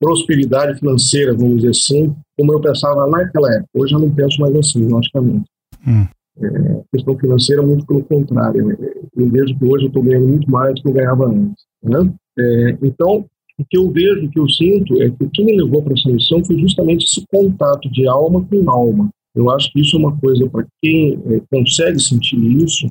prosperidade 0.01 0.79
financeira, 0.79 1.35
vamos 1.35 1.57
dizer 1.57 1.71
assim, 1.71 2.15
como 2.37 2.53
eu 2.53 2.61
pensava 2.61 3.07
naquela 3.07 3.55
época. 3.55 3.69
Hoje 3.75 3.95
eu 3.95 4.01
não 4.01 4.11
penso 4.11 4.41
mais 4.41 4.55
assim, 4.57 4.87
logicamente. 4.89 5.45
Hum. 5.87 6.07
É, 6.37 6.81
questão 6.93 7.17
financeira, 7.17 7.63
muito 7.63 7.87
pelo 7.87 8.03
contrário. 8.03 8.77
Eu 9.17 9.31
vejo 9.31 9.57
que 9.57 9.65
hoje 9.65 9.85
eu 9.85 9.89
estou 9.89 10.03
ganhando 10.03 10.27
muito 10.27 10.51
mais 10.51 10.75
do 10.75 10.83
que 10.83 10.89
eu 10.89 10.93
ganhava 10.93 11.27
antes. 11.29 11.65
Né? 11.83 12.13
É, 12.37 12.79
então, 12.83 13.25
o 13.59 13.65
que 13.69 13.77
eu 13.77 13.91
vejo, 13.91 14.27
o 14.27 14.31
que 14.31 14.39
eu 14.39 14.49
sinto, 14.49 15.01
é 15.03 15.11
que 15.11 15.25
o 15.25 15.31
que 15.31 15.45
me 15.45 15.57
levou 15.57 15.83
para 15.83 15.95
essa 15.95 16.11
missão 16.11 16.45
foi 16.45 16.59
justamente 16.59 17.05
esse 17.05 17.25
contato 17.33 17.91
de 17.91 18.07
alma 18.07 18.45
com 18.45 18.71
alma. 18.71 19.09
Eu 19.35 19.51
acho 19.51 19.73
que 19.73 19.81
isso 19.81 19.97
é 19.97 19.99
uma 19.99 20.17
coisa 20.19 20.49
para 20.49 20.65
quem 20.83 21.19
é, 21.27 21.41
consegue 21.51 22.01
sentir 22.01 22.39
isso, 22.63 22.89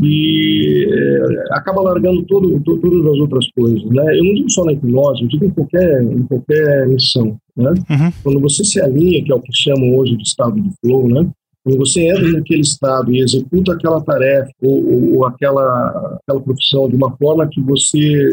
que 0.00 0.88
é, 0.90 1.54
acaba 1.54 1.82
largando 1.82 2.22
todo, 2.24 2.60
todo, 2.60 2.80
todas 2.80 3.06
as 3.06 3.18
outras 3.18 3.46
coisas, 3.50 3.84
né? 3.84 4.18
Eu 4.18 4.24
não 4.24 4.34
digo 4.34 4.50
só 4.50 4.64
na 4.64 4.72
hipnose, 4.72 5.22
eu 5.22 5.28
digo 5.28 5.44
em 5.44 5.50
qualquer, 5.50 6.02
em 6.02 6.22
qualquer 6.22 6.88
missão, 6.88 7.36
né? 7.56 7.70
Uhum. 7.70 8.12
Quando 8.22 8.40
você 8.40 8.64
se 8.64 8.80
alinha, 8.80 9.22
que 9.22 9.32
é 9.32 9.34
o 9.34 9.40
que 9.40 9.52
chamam 9.52 9.96
hoje 9.96 10.16
de 10.16 10.22
estado 10.22 10.60
de 10.60 10.70
flow, 10.80 11.08
né? 11.08 11.28
Quando 11.66 11.78
você 11.78 12.08
entra 12.08 12.30
naquele 12.30 12.60
estado 12.60 13.12
e 13.12 13.20
executa 13.20 13.72
aquela 13.72 14.00
tarefa 14.00 14.52
ou, 14.62 14.86
ou, 14.86 15.16
ou 15.16 15.26
aquela, 15.26 16.16
aquela 16.22 16.40
profissão 16.40 16.88
de 16.88 16.94
uma 16.94 17.16
forma 17.16 17.48
que 17.48 17.60
você 17.60 18.28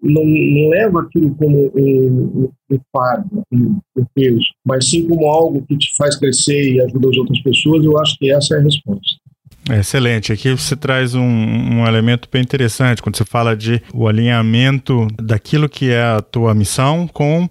não, 0.00 0.24
não 0.24 0.68
leva 0.68 1.00
aquilo 1.00 1.34
como 1.34 1.72
um, 1.74 2.48
um 2.70 2.78
fardo, 2.92 3.42
um, 3.52 3.80
um 3.96 4.04
peso, 4.14 4.46
mas 4.64 4.88
sim 4.88 5.08
como 5.08 5.26
algo 5.26 5.66
que 5.66 5.76
te 5.76 5.88
faz 5.96 6.14
crescer 6.14 6.74
e 6.74 6.80
ajuda 6.80 7.08
as 7.10 7.16
outras 7.16 7.42
pessoas, 7.42 7.84
eu 7.84 7.98
acho 7.98 8.16
que 8.16 8.30
essa 8.30 8.54
é 8.54 8.58
a 8.60 8.62
resposta. 8.62 9.25
Excelente. 9.70 10.32
Aqui 10.32 10.52
você 10.52 10.76
traz 10.76 11.14
um, 11.14 11.22
um, 11.22 11.86
elemento 11.86 12.28
bem 12.30 12.40
interessante 12.40 13.02
quando 13.02 13.16
você 13.16 13.24
fala 13.24 13.56
de 13.56 13.82
o 13.92 14.06
alinhamento 14.06 15.08
daquilo 15.20 15.68
que 15.68 15.90
é 15.90 16.02
a 16.02 16.20
tua 16.20 16.54
missão 16.54 17.08
com 17.08 17.44
uh, 17.44 17.48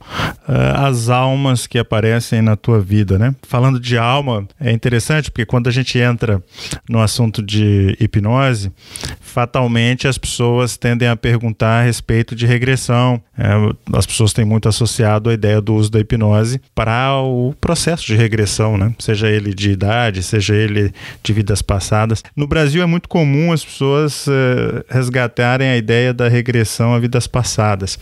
as 0.77 1.09
almas 1.09 1.67
que 1.67 1.77
aparecem 1.77 2.41
na 2.41 2.55
tua 2.55 2.79
vida, 2.79 3.19
né? 3.19 3.35
Falando 3.43 3.79
de 3.81 3.97
alma, 3.97 4.47
é 4.59 4.71
interessante 4.71 5.29
porque 5.29 5.45
quando 5.45 5.67
a 5.67 5.71
gente 5.71 5.99
entra 5.99 6.41
no 6.89 7.01
assunto 7.01 7.41
de 7.41 7.97
hipnose, 7.99 8.71
fatalmente 9.19 10.07
as 10.07 10.17
pessoas 10.17 10.77
tendem 10.77 11.09
a 11.09 11.17
perguntar 11.17 11.81
a 11.81 11.83
respeito 11.83 12.33
de 12.33 12.45
regressão. 12.45 13.21
É, 13.37 13.51
as 13.93 14.05
pessoas 14.05 14.31
têm 14.31 14.45
muito 14.45 14.69
associado 14.69 15.29
a 15.29 15.33
ideia 15.33 15.59
do 15.59 15.75
uso 15.75 15.91
da 15.91 15.99
hipnose 15.99 16.61
para 16.73 17.17
o 17.19 17.53
processo 17.59 18.05
de 18.05 18.15
regressão, 18.15 18.77
né? 18.77 18.93
seja 18.99 19.27
ele 19.27 19.53
de 19.53 19.71
idade, 19.71 20.23
seja 20.23 20.55
ele 20.55 20.93
de 21.21 21.33
vidas 21.33 21.61
passadas. 21.61 22.04
No 22.35 22.47
Brasil 22.47 22.81
é 22.81 22.85
muito 22.85 23.07
comum 23.09 23.51
as 23.51 23.63
pessoas 23.63 24.27
uh, 24.27 24.83
resgatarem 24.89 25.67
a 25.67 25.77
ideia 25.77 26.13
da 26.13 26.27
regressão 26.27 26.93
a 26.93 26.99
vidas 26.99 27.27
passadas. 27.27 27.97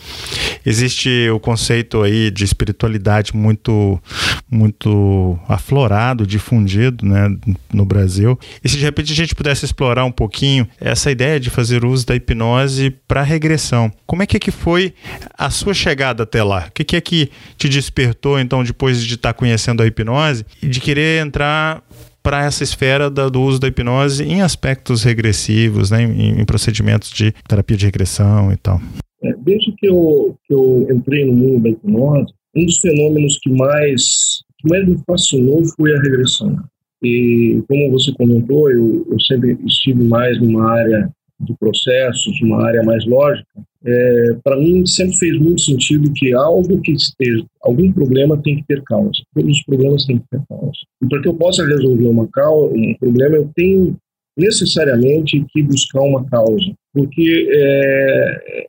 Existe 0.66 1.30
o 1.30 1.40
conceito 1.40 2.02
aí 2.02 2.32
de 2.32 2.44
espiritualidade 2.44 3.36
muito, 3.36 4.02
muito 4.50 5.38
aflorado, 5.48 6.26
difundido 6.26 7.06
né, 7.06 7.36
no 7.72 7.86
Brasil. 7.86 8.40
E 8.64 8.70
se 8.70 8.78
de 8.78 8.84
repente 8.84 9.12
a 9.12 9.16
gente 9.16 9.36
pudesse 9.36 9.66
explorar 9.66 10.06
um 10.06 10.12
pouquinho 10.12 10.68
essa 10.80 11.12
ideia 11.12 11.40
de 11.40 11.50
fazer 11.50 11.86
uso 11.86 12.06
da 12.06 12.16
hipnose 12.16 12.92
para 13.08 13.22
regressão, 13.22 13.92
como 14.06 14.24
é 14.24 14.26
que, 14.26 14.38
é 14.38 14.40
que 14.40 14.52
foi 14.52 14.94
a 15.38 15.50
sua 15.50 15.74
chegada 15.74 16.24
até 16.24 16.44
lá? 16.44 16.68
O 16.68 16.72
que, 16.72 16.96
é 16.96 17.02
que 17.02 17.30
te 17.58 17.68
despertou, 17.68 18.40
então, 18.40 18.64
depois 18.64 19.04
de 19.04 19.16
estar 19.16 19.34
conhecendo 19.34 19.84
a 19.84 19.88
hipnose 19.88 20.46
e 20.62 20.68
de 20.68 20.80
querer 20.80 21.26
entrar 21.26 21.82
para 22.24 22.46
essa 22.46 22.64
esfera 22.64 23.10
da, 23.10 23.28
do 23.28 23.42
uso 23.42 23.60
da 23.60 23.68
hipnose 23.68 24.24
em 24.24 24.42
aspectos 24.42 25.04
regressivos, 25.04 25.92
né, 25.92 26.02
em, 26.02 26.40
em 26.40 26.46
procedimentos 26.46 27.12
de 27.12 27.34
terapia 27.48 27.76
de 27.76 27.86
regressão 27.86 28.52
e 28.52 28.58
tal? 28.58 28.82
É, 29.22 29.34
desde 29.40 29.74
que 29.74 29.88
eu, 29.88 30.36
que 30.48 30.54
eu 30.54 30.88
entrei 30.90 31.26
no 31.26 31.34
mundo 31.34 31.64
da 31.64 31.70
hipnose, 31.70 32.34
um 32.56 32.66
dos 32.66 32.80
fenômenos 32.80 33.38
que 33.42 33.50
mais, 33.50 34.44
que 34.60 34.70
mais 34.70 34.88
me 34.88 34.98
fascinou 35.06 35.64
foi 35.76 35.94
a 35.94 36.02
regressão. 36.02 36.58
E 37.04 37.62
como 37.68 37.92
você 37.92 38.14
comentou, 38.14 38.72
eu, 38.72 39.06
eu 39.12 39.20
sempre 39.20 39.58
estive 39.66 40.04
mais 40.06 40.40
numa 40.40 40.72
área 40.72 41.10
de 41.42 41.54
processos, 41.58 42.42
uma 42.42 42.66
área 42.66 42.82
mais 42.84 43.06
lógica, 43.06 43.50
é, 43.86 44.38
para 44.44 44.58
mim 44.58 44.86
sempre 44.86 45.18
fez 45.18 45.38
muito 45.40 45.62
sentido 45.62 46.12
que 46.14 46.34
algo 46.34 46.80
que 46.82 46.94
esteja, 46.94 47.46
algum 47.62 47.92
problema 47.92 48.42
tem 48.42 48.58
que 48.58 48.68
ter 48.68 48.82
causa. 48.84 49.12
Todos 49.34 49.58
os 49.58 49.64
problemas 49.64 50.06
têm 50.06 50.20
que 50.20 50.26
ter 50.32 50.42
causa. 50.48 50.72
E 51.02 51.08
para 51.08 51.22
que 51.22 51.28
eu 51.28 51.34
possa 51.34 51.66
resolver 51.66 52.08
uma 52.08 52.28
causa, 52.30 52.74
um 52.74 52.96
problema, 53.00 53.36
eu 53.36 53.50
tenho 53.56 53.96
necessariamente 54.38 55.46
que 55.50 55.62
buscar 55.64 56.02
uma 56.02 56.26
causa, 56.26 56.74
porque 56.94 57.50
é, 57.52 58.68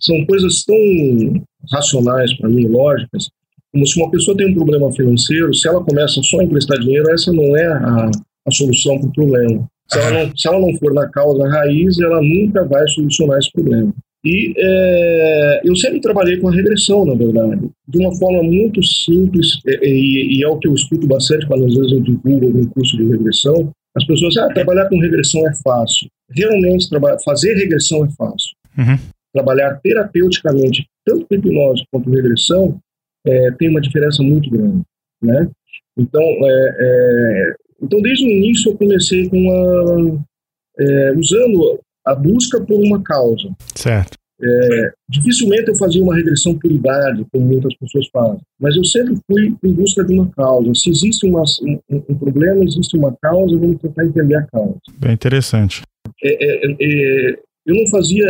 são 0.00 0.24
coisas 0.26 0.64
tão 0.64 0.76
racionais 1.70 2.32
para 2.38 2.48
mim, 2.48 2.66
lógicas, 2.68 3.28
como 3.72 3.86
se 3.86 4.00
uma 4.00 4.10
pessoa 4.10 4.36
tem 4.36 4.50
um 4.50 4.54
problema 4.54 4.92
financeiro, 4.92 5.52
se 5.52 5.68
ela 5.68 5.84
começa 5.84 6.22
só 6.22 6.40
a 6.40 6.44
emprestar 6.44 6.78
dinheiro, 6.78 7.10
essa 7.10 7.32
não 7.32 7.56
é 7.56 7.66
a, 7.66 8.10
a 8.46 8.50
solução 8.52 8.98
para 8.98 9.08
o 9.08 9.12
problema. 9.12 9.68
Se 9.88 9.98
ela, 9.98 10.10
não, 10.10 10.36
se 10.36 10.48
ela 10.48 10.60
não 10.60 10.78
for 10.78 10.94
na 10.94 11.08
causa 11.08 11.46
raiz, 11.48 11.98
ela 12.00 12.20
nunca 12.22 12.64
vai 12.64 12.86
solucionar 12.88 13.38
esse 13.38 13.50
problema. 13.52 13.92
E 14.24 14.54
é, 14.56 15.60
eu 15.64 15.76
sempre 15.76 16.00
trabalhei 16.00 16.38
com 16.38 16.48
a 16.48 16.52
regressão, 16.52 17.04
na 17.04 17.14
verdade, 17.14 17.68
de 17.86 17.98
uma 17.98 18.14
forma 18.16 18.42
muito 18.42 18.82
simples, 18.82 19.58
e, 19.66 20.38
e, 20.38 20.42
é 20.42 20.48
o 20.48 20.58
que 20.58 20.66
eu 20.66 20.72
escuto 20.72 21.06
bastante 21.06 21.46
quando 21.46 21.66
às 21.66 21.74
vezes 21.74 21.92
eu 21.92 22.00
divulgo 22.00 22.46
algum 22.46 22.64
curso 22.66 22.96
de 22.96 23.04
regressão. 23.04 23.70
As 23.94 24.04
pessoas 24.06 24.32
dizem, 24.32 24.48
ah, 24.48 24.54
trabalhar 24.54 24.88
com 24.88 24.98
regressão 24.98 25.46
é 25.46 25.52
fácil. 25.62 26.08
Realmente, 26.30 26.88
fazer 27.22 27.54
regressão 27.54 28.04
é 28.04 28.08
fácil. 28.16 28.56
Uhum. 28.78 28.98
Trabalhar 29.32 29.78
terapeuticamente, 29.82 30.86
tanto 31.04 31.26
com 31.26 31.34
hipnose 31.34 31.84
quanto 31.92 32.06
com 32.06 32.16
regressão, 32.16 32.80
é, 33.26 33.50
tem 33.52 33.68
uma 33.68 33.80
diferença 33.80 34.22
muito 34.22 34.50
grande, 34.50 34.82
né? 35.22 35.48
Então, 35.98 36.22
é, 36.22 36.76
é, 36.80 37.54
então 37.82 38.00
desde 38.00 38.24
o 38.24 38.28
início 38.28 38.72
eu 38.72 38.76
comecei 38.76 39.28
com 39.28 39.50
a, 39.50 40.82
é, 40.82 41.12
usando 41.12 41.80
a 42.04 42.14
busca 42.14 42.60
por 42.60 42.80
uma 42.80 43.02
causa. 43.02 43.50
Certo. 43.74 44.18
É, 44.42 44.92
dificilmente 45.08 45.68
eu 45.68 45.76
fazia 45.76 46.02
uma 46.02 46.16
regressão 46.16 46.58
por 46.58 46.70
idade, 46.70 47.24
como 47.32 47.46
muitas 47.46 47.74
pessoas 47.76 48.08
fazem, 48.12 48.40
mas 48.60 48.76
eu 48.76 48.84
sempre 48.84 49.16
fui 49.30 49.54
em 49.64 49.72
busca 49.72 50.04
de 50.04 50.12
uma 50.12 50.28
causa. 50.30 50.74
Se 50.74 50.90
existe 50.90 51.26
uma, 51.26 51.44
um, 51.62 51.78
um, 51.90 52.18
problema, 52.18 52.64
existe 52.64 52.96
uma 52.96 53.16
causa, 53.22 53.56
vamos 53.56 53.80
tentar 53.80 54.04
entender 54.04 54.34
a 54.34 54.42
causa. 54.42 54.76
Bem 54.98 55.12
interessante. 55.12 55.82
É, 56.22 56.44
é, 56.44 56.76
é 56.80 57.38
eu 57.66 57.74
não 57.74 57.86
fazia, 57.86 58.26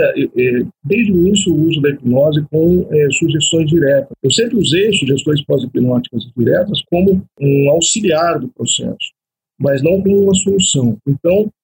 desde 0.85 1.13
o 1.13 1.19
início, 1.19 1.53
o 1.53 1.67
uso 1.67 1.81
da 1.81 1.91
hipnose 1.91 2.41
com 2.53 2.89
sugestões 3.19 3.69
diretas. 3.69 4.13
Eu 4.23 4.31
sempre 4.31 4.57
usei 4.57 4.93
sugestões 4.93 5.45
pós-hipnóticas 5.45 6.23
diretas 6.37 6.81
como 6.89 7.21
um 7.41 7.71
auxiliar 7.71 8.39
do 8.39 8.49
processo 8.51 9.13
mas 9.59 9.83
não 9.83 10.03
como 10.03 10.25
uma 10.25 10.35
solução. 10.35 10.97
Então, 11.07 11.51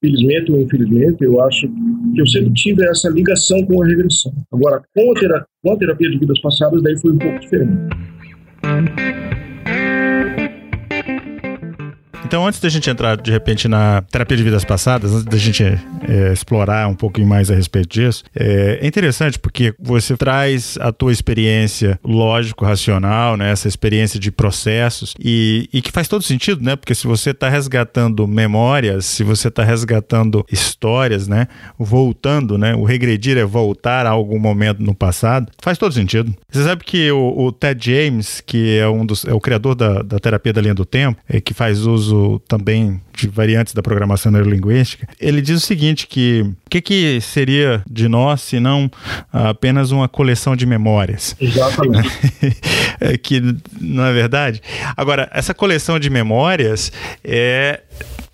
felizmente 0.00 0.52
ou 0.52 0.60
infelizmente, 0.60 1.24
eu 1.24 1.40
acho 1.42 1.68
que 2.14 2.20
eu 2.20 2.26
sempre 2.26 2.52
tive 2.54 2.84
essa 2.84 3.08
ligação 3.08 3.64
com 3.66 3.82
a 3.82 3.86
regressão. 3.86 4.32
Agora, 4.52 4.82
com 4.94 5.12
a 5.12 5.14
terapia, 5.14 5.46
com 5.62 5.72
a 5.72 5.76
terapia 5.76 6.10
de 6.10 6.18
vidas 6.18 6.40
passadas, 6.40 6.82
daí 6.82 6.98
foi 6.98 7.12
um 7.12 7.18
pouco 7.18 7.38
diferente. 7.40 7.76
Então, 12.30 12.46
antes 12.46 12.60
da 12.60 12.68
gente 12.68 12.88
entrar 12.88 13.16
de 13.16 13.28
repente 13.28 13.66
na 13.66 14.02
terapia 14.02 14.36
de 14.36 14.44
vidas 14.44 14.64
passadas, 14.64 15.12
antes 15.12 15.24
da 15.24 15.36
gente 15.36 15.64
é, 15.64 16.32
explorar 16.32 16.86
um 16.86 16.94
pouquinho 16.94 17.26
mais 17.26 17.50
a 17.50 17.56
respeito 17.56 17.88
disso, 17.88 18.22
é, 18.32 18.78
é, 18.80 18.86
interessante 18.86 19.36
porque 19.36 19.74
você 19.80 20.16
traz 20.16 20.78
a 20.80 20.92
tua 20.92 21.10
experiência 21.10 21.98
lógico-racional, 22.04 23.36
né, 23.36 23.50
essa 23.50 23.66
experiência 23.66 24.20
de 24.20 24.30
processos 24.30 25.12
e, 25.18 25.68
e 25.72 25.82
que 25.82 25.90
faz 25.90 26.06
todo 26.06 26.22
sentido, 26.22 26.62
né? 26.62 26.76
Porque 26.76 26.94
se 26.94 27.04
você 27.04 27.30
está 27.30 27.48
resgatando 27.48 28.28
memórias, 28.28 29.06
se 29.06 29.24
você 29.24 29.48
está 29.48 29.64
resgatando 29.64 30.46
histórias, 30.52 31.26
né, 31.26 31.48
voltando, 31.76 32.56
né, 32.56 32.76
o 32.76 32.84
regredir 32.84 33.38
é 33.38 33.44
voltar 33.44 34.06
a 34.06 34.10
algum 34.10 34.38
momento 34.38 34.80
no 34.80 34.94
passado, 34.94 35.50
faz 35.60 35.76
todo 35.76 35.92
sentido. 35.92 36.32
Você 36.48 36.62
sabe 36.62 36.84
que 36.84 37.10
o, 37.10 37.46
o 37.46 37.50
Ted 37.50 37.84
James, 37.84 38.40
que 38.40 38.78
é 38.78 38.88
um 38.88 39.04
dos 39.04 39.24
é 39.24 39.34
o 39.34 39.40
criador 39.40 39.74
da, 39.74 40.00
da 40.00 40.20
terapia 40.20 40.52
da 40.52 40.60
linha 40.60 40.74
do 40.74 40.84
tempo, 40.84 41.20
é, 41.28 41.40
que 41.40 41.52
faz 41.52 41.84
uso 41.84 42.19
também 42.48 43.00
de 43.16 43.28
variantes 43.28 43.74
da 43.74 43.82
programação 43.82 44.32
neurolinguística, 44.32 45.06
ele 45.20 45.42
diz 45.42 45.62
o 45.62 45.66
seguinte, 45.66 46.06
que 46.06 46.42
o 46.42 46.70
que, 46.70 46.80
que 46.80 47.20
seria 47.20 47.82
de 47.90 48.08
nós 48.08 48.42
se 48.42 48.60
não 48.60 48.90
apenas 49.32 49.90
uma 49.90 50.08
coleção 50.08 50.56
de 50.56 50.64
memórias? 50.64 51.36
Exatamente. 51.40 52.08
é 53.00 53.18
que, 53.18 53.40
não 53.80 54.04
é 54.04 54.12
verdade? 54.12 54.62
Agora, 54.96 55.28
essa 55.32 55.52
coleção 55.52 55.98
de 55.98 56.08
memórias 56.08 56.92
é 57.24 57.80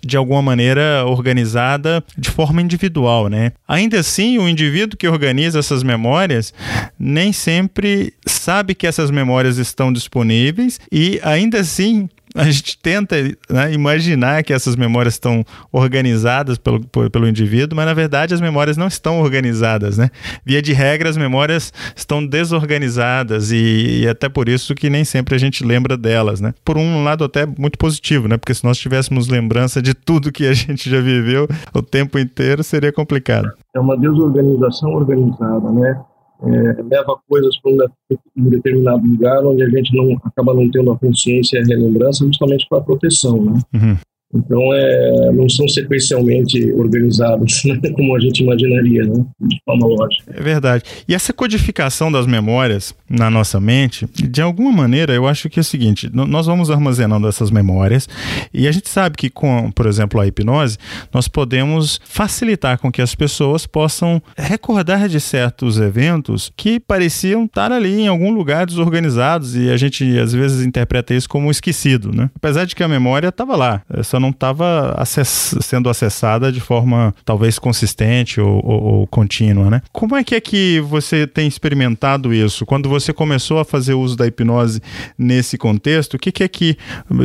de 0.07 0.15
alguma 0.15 0.41
maneira 0.41 1.03
organizada 1.05 2.03
de 2.17 2.29
forma 2.29 2.61
individual, 2.61 3.27
né? 3.27 3.51
Ainda 3.67 3.99
assim, 3.99 4.37
o 4.37 4.47
indivíduo 4.47 4.97
que 4.97 5.07
organiza 5.07 5.59
essas 5.59 5.83
memórias 5.83 6.53
nem 6.97 7.33
sempre 7.33 8.13
sabe 8.25 8.73
que 8.73 8.87
essas 8.87 9.11
memórias 9.11 9.57
estão 9.57 9.91
disponíveis 9.91 10.79
e 10.91 11.19
ainda 11.23 11.59
assim 11.59 12.07
a 12.37 12.45
gente 12.45 12.77
tenta 12.77 13.15
né, 13.49 13.73
imaginar 13.73 14.43
que 14.43 14.53
essas 14.53 14.75
memórias 14.75 15.15
estão 15.15 15.43
organizadas 15.71 16.57
pelo, 16.57 16.81
pelo 17.09 17.27
indivíduo, 17.27 17.75
mas 17.75 17.85
na 17.85 17.93
verdade 17.93 18.33
as 18.33 18.41
memórias 18.41 18.77
não 18.77 18.87
estão 18.87 19.19
organizadas, 19.19 19.97
né? 19.97 20.09
Via 20.45 20.61
de 20.61 20.71
regra, 20.71 21.09
as 21.09 21.17
memórias 21.17 21.73
estão 21.95 22.25
desorganizadas 22.25 23.51
e, 23.51 24.01
e, 24.01 24.07
até 24.07 24.29
por 24.29 24.47
isso 24.47 24.75
que 24.75 24.89
nem 24.89 25.03
sempre 25.03 25.35
a 25.35 25.37
gente 25.37 25.65
lembra 25.65 25.97
delas, 25.97 26.39
né? 26.39 26.53
Por 26.63 26.77
um 26.77 27.03
lado 27.03 27.23
até 27.23 27.45
muito 27.45 27.77
positivo, 27.77 28.27
né? 28.27 28.37
Porque 28.37 28.53
se 28.53 28.63
nós 28.63 28.77
tivéssemos 28.77 29.27
lembrança 29.27 29.81
de 29.81 29.93
tudo 29.93 30.31
que 30.31 30.45
a 30.45 30.53
gente 30.53 30.89
já 30.89 31.01
viveu 31.01 31.47
o 31.73 31.81
tempo 31.81 32.19
inteiro, 32.19 32.63
seria 32.63 32.93
complicado. 32.93 33.51
É 33.75 33.79
uma 33.79 33.97
desorganização 33.97 34.91
organizada, 34.93 35.71
né? 35.71 35.99
É, 36.43 36.81
leva 36.83 37.17
coisas 37.27 37.57
para 37.59 37.71
um, 38.37 38.49
determinado 38.49 39.07
lugar 39.07 39.43
onde 39.45 39.63
a 39.63 39.69
gente 39.69 39.95
não 39.95 40.17
acaba 40.23 40.53
não 40.53 40.69
tendo 40.69 40.91
a 40.91 40.97
consciência 40.97 41.57
e 41.57 41.61
a 41.63 41.65
relembrança 41.65 42.25
justamente 42.25 42.67
para 42.69 42.77
a 42.77 42.83
proteção, 42.83 43.43
né? 43.43 43.59
Uhum. 43.73 43.97
Então, 44.33 44.73
é, 44.73 45.31
não 45.31 45.47
são 45.47 45.67
sequencialmente 45.67 46.71
organizados, 46.73 47.63
né, 47.65 47.79
como 47.95 48.15
a 48.15 48.19
gente 48.19 48.43
imaginaria, 48.43 49.03
né, 49.05 49.25
de 49.41 49.57
forma 49.63 49.87
lógica. 49.87 50.33
É 50.33 50.41
verdade. 50.41 50.83
E 51.07 51.15
essa 51.15 51.31
codificação 51.31 52.11
das 52.11 52.27
memórias 52.27 52.93
na 53.09 53.29
nossa 53.29 53.59
mente, 53.59 54.05
de 54.13 54.41
alguma 54.41 54.71
maneira, 54.71 55.13
eu 55.13 55.27
acho 55.27 55.49
que 55.49 55.59
é 55.59 55.61
o 55.61 55.63
seguinte: 55.63 56.09
nós 56.13 56.45
vamos 56.45 56.69
armazenando 56.69 57.27
essas 57.27 57.49
memórias 57.49 58.07
e 58.53 58.67
a 58.67 58.71
gente 58.71 58.89
sabe 58.89 59.15
que 59.15 59.29
com, 59.29 59.71
por 59.71 59.85
exemplo, 59.85 60.19
a 60.19 60.27
hipnose, 60.27 60.77
nós 61.13 61.27
podemos 61.27 61.99
facilitar 62.03 62.77
com 62.79 62.91
que 62.91 63.01
as 63.01 63.15
pessoas 63.15 63.65
possam 63.65 64.21
recordar 64.37 65.07
de 65.07 65.19
certos 65.19 65.79
eventos 65.79 66.51
que 66.55 66.79
pareciam 66.79 67.45
estar 67.45 67.71
ali 67.71 68.01
em 68.01 68.07
algum 68.07 68.31
lugar 68.31 68.65
desorganizados 68.65 69.55
e 69.55 69.69
a 69.69 69.77
gente 69.77 70.17
às 70.19 70.33
vezes 70.33 70.65
interpreta 70.65 71.13
isso 71.13 71.29
como 71.29 71.49
esquecido, 71.49 72.11
né? 72.13 72.29
Apesar 72.35 72.65
de 72.65 72.75
que 72.75 72.83
a 72.83 72.87
memória 72.87 73.29
estava 73.29 73.55
lá, 73.55 73.81
é 73.93 74.03
só 74.03 74.16
não 74.19 74.29
estava 74.29 74.93
acess 74.97 75.55
sendo 75.61 75.89
acessada 75.89 76.51
de 76.51 76.59
forma 76.59 77.13
talvez 77.25 77.59
consistente 77.59 78.39
ou, 78.39 78.61
ou, 78.63 78.83
ou, 78.83 79.07
contínua, 79.07 79.69
né? 79.69 79.81
Como 79.91 80.15
é 80.15 80.23
que 80.23 80.35
é 80.35 80.41
que 80.41 80.79
você 80.81 81.27
tem 81.27 81.47
experimentado 81.47 82.33
isso? 82.33 82.65
Quando 82.65 82.89
você 82.89 83.13
começou 83.13 83.59
a 83.59 83.65
fazer 83.65 83.93
uso 83.93 84.15
da 84.15 84.27
hipnose 84.27 84.81
nesse 85.17 85.57
contexto, 85.57 86.15
o 86.15 86.19
que, 86.19 86.31
que 86.31 86.43
é 86.43 86.47
que 86.47 86.77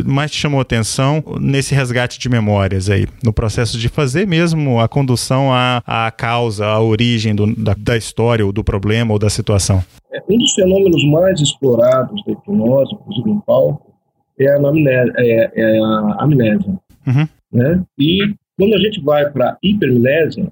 mais 0.06 0.30
te 0.30 0.38
chamou 0.38 0.60
atenção 0.60 1.22
nesse 1.40 1.74
resgate 1.74 2.18
de 2.18 2.28
memórias 2.28 2.88
aí, 2.88 3.06
no 3.22 3.32
processo 3.32 3.78
de 3.78 3.88
fazer 3.88 4.26
mesmo 4.26 4.80
a 4.80 4.88
condução 4.88 5.52
à, 5.52 5.82
à 5.86 6.10
causa, 6.10 6.66
à 6.66 6.80
origem 6.80 7.34
do, 7.34 7.54
da, 7.54 7.74
da 7.76 7.96
história 7.96 8.44
ou 8.44 8.52
do 8.52 8.64
problema 8.64 9.12
ou 9.12 9.18
da 9.18 9.30
situação? 9.30 9.82
É, 10.12 10.22
um 10.28 10.38
dos 10.38 10.52
fenômenos 10.52 11.04
mais 11.10 11.40
explorados 11.40 12.22
da 12.24 12.32
hipnose, 12.32 12.94
inclusive 12.94 13.30
em 13.30 13.40
palco, 13.40 13.92
é 14.38 14.48
a 14.48 14.56
amnésia. 14.56 15.12
É, 15.16 15.50
é 15.54 15.78
a 15.78 16.16
amnésia 16.20 16.78
uhum. 17.06 17.28
né? 17.52 17.84
E 17.98 18.34
quando 18.58 18.74
a 18.74 18.78
gente 18.78 19.00
vai 19.00 19.30
para 19.30 19.56
hipermnésia, 19.62 20.48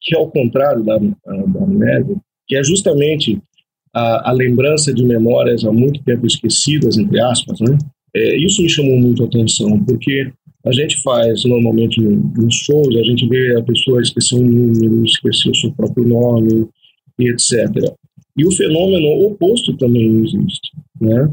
que 0.00 0.16
é 0.16 0.18
o 0.18 0.28
contrário 0.28 0.82
da, 0.82 0.98
da 0.98 1.62
amnésia, 1.62 2.16
que 2.46 2.56
é 2.56 2.64
justamente 2.64 3.40
a, 3.94 4.30
a, 4.30 4.32
lembrança 4.32 4.92
de 4.92 5.04
memórias 5.04 5.64
há 5.64 5.72
muito 5.72 6.02
tempo 6.02 6.26
esquecidas, 6.26 6.96
entre 6.96 7.20
aspas, 7.20 7.60
né? 7.60 7.76
É, 8.14 8.36
isso 8.44 8.62
me 8.62 8.68
chamou 8.68 8.96
muito 8.96 9.22
a 9.22 9.26
atenção, 9.26 9.82
porque 9.84 10.32
a 10.64 10.72
gente 10.72 11.00
faz 11.02 11.44
normalmente 11.44 12.00
nos 12.00 12.54
shows, 12.54 12.96
a 12.96 13.02
gente 13.02 13.28
vê 13.28 13.56
a 13.56 13.62
pessoa 13.62 14.00
esquecer 14.00 14.36
um 14.36 14.46
número, 14.46 15.04
esquecer 15.04 15.50
o 15.50 15.54
seu 15.54 15.72
próprio 15.72 16.06
nome, 16.06 16.68
e 17.18 17.30
etc. 17.30 17.94
E 18.36 18.46
o 18.46 18.52
fenômeno 18.52 19.26
oposto 19.26 19.76
também 19.76 20.24
existe, 20.24 20.70
né? 21.00 21.30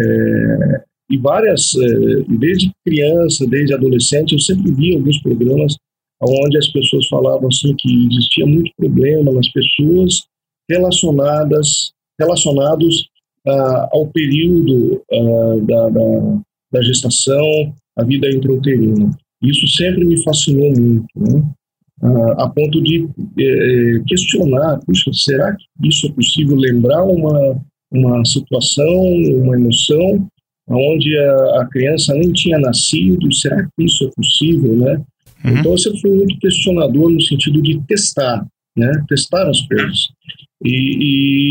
É, 0.00 0.84
e 1.10 1.18
várias, 1.18 1.74
é, 1.74 2.22
desde 2.38 2.70
criança, 2.86 3.46
desde 3.46 3.74
adolescente, 3.74 4.32
eu 4.32 4.38
sempre 4.38 4.72
vi 4.72 4.94
alguns 4.94 5.18
programas 5.22 5.74
onde 6.20 6.58
as 6.58 6.68
pessoas 6.68 7.06
falavam 7.08 7.48
assim 7.48 7.74
que 7.78 8.08
existia 8.10 8.46
muito 8.46 8.70
problema 8.76 9.32
nas 9.32 9.48
pessoas 9.52 10.24
relacionadas, 10.68 11.92
relacionados 12.18 13.08
ah, 13.46 13.88
ao 13.92 14.06
período 14.08 15.02
ah, 15.10 15.56
da, 15.62 15.88
da, 15.90 16.40
da, 16.72 16.82
gestação, 16.82 17.74
a 17.96 18.04
vida 18.04 18.28
intrauterina. 18.28 19.10
Isso 19.42 19.66
sempre 19.68 20.04
me 20.04 20.22
fascinou 20.22 20.72
muito, 20.72 21.06
né? 21.16 21.42
Ah, 22.02 22.44
a 22.44 22.48
ponto 22.48 22.80
de 22.82 23.08
eh, 23.40 24.02
questionar, 24.06 24.78
puxa, 24.86 25.10
será 25.12 25.56
que 25.56 25.88
isso 25.88 26.06
é 26.06 26.12
possível 26.12 26.56
lembrar 26.56 27.04
uma, 27.04 27.60
uma 27.90 28.24
situação, 28.24 28.86
uma 29.42 29.56
emoção, 29.56 30.28
onde 30.70 31.16
a, 31.18 31.62
a 31.62 31.68
criança 31.70 32.14
nem 32.14 32.32
tinha 32.32 32.58
nascido, 32.58 33.32
será 33.32 33.64
que 33.64 33.84
isso 33.84 34.04
é 34.04 34.10
possível, 34.14 34.76
né? 34.76 35.02
Uhum. 35.44 35.58
Então 35.58 35.72
eu 35.72 35.78
sempre 35.78 36.00
fui 36.00 36.10
muito 36.10 36.38
questionador 36.38 37.10
no 37.10 37.20
sentido 37.22 37.62
de 37.62 37.80
testar, 37.86 38.46
né? 38.76 38.92
Testar 39.08 39.48
as 39.48 39.60
coisas. 39.62 40.08
E, 40.64 40.70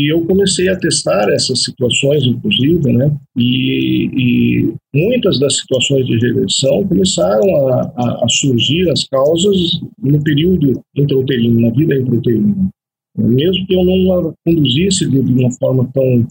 e, 0.04 0.12
eu 0.12 0.20
comecei 0.26 0.68
a 0.68 0.76
testar 0.76 1.32
essas 1.32 1.62
situações, 1.62 2.24
inclusive, 2.24 2.92
né? 2.92 3.10
E, 3.38 4.10
e 4.14 4.74
muitas 4.94 5.40
das 5.40 5.56
situações 5.56 6.06
de 6.06 6.18
regressão 6.18 6.86
começaram 6.86 7.56
a, 7.68 7.92
a, 7.96 8.24
a, 8.24 8.28
surgir 8.28 8.90
as 8.90 9.04
causas 9.08 9.80
no 9.98 10.22
período 10.22 10.82
intrauterino, 10.94 11.58
na 11.58 11.70
vida 11.70 11.96
intrauterina. 11.96 12.68
Mesmo 13.16 13.66
que 13.66 13.74
eu 13.74 13.84
não 13.84 14.28
a 14.28 14.32
conduzisse 14.44 15.08
de, 15.08 15.18
uma 15.20 15.50
forma 15.52 15.90
tão 15.94 16.26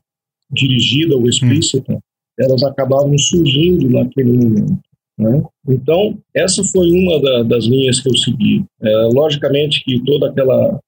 dirigida 0.51 1.17
ou 1.17 1.27
explícita, 1.27 1.94
uhum. 1.94 2.00
Elas 2.39 2.63
acabavam 2.63 3.17
surgindo 3.17 3.89
naquele 3.89 4.32
momento. 4.32 4.79
Né? 5.17 5.44
Então, 5.67 6.17
essa 6.36 6.63
foi 6.63 6.89
uma 6.91 7.20
da, 7.22 7.44
das 7.44 7.65
linhas 7.65 8.00
que 8.00 8.10
eu 8.10 8.15
segui. 8.15 8.63
É, 8.82 9.10
logicamente 9.13 9.84
que 9.84 10.00
toda 10.06 10.29
aquela 10.29 10.79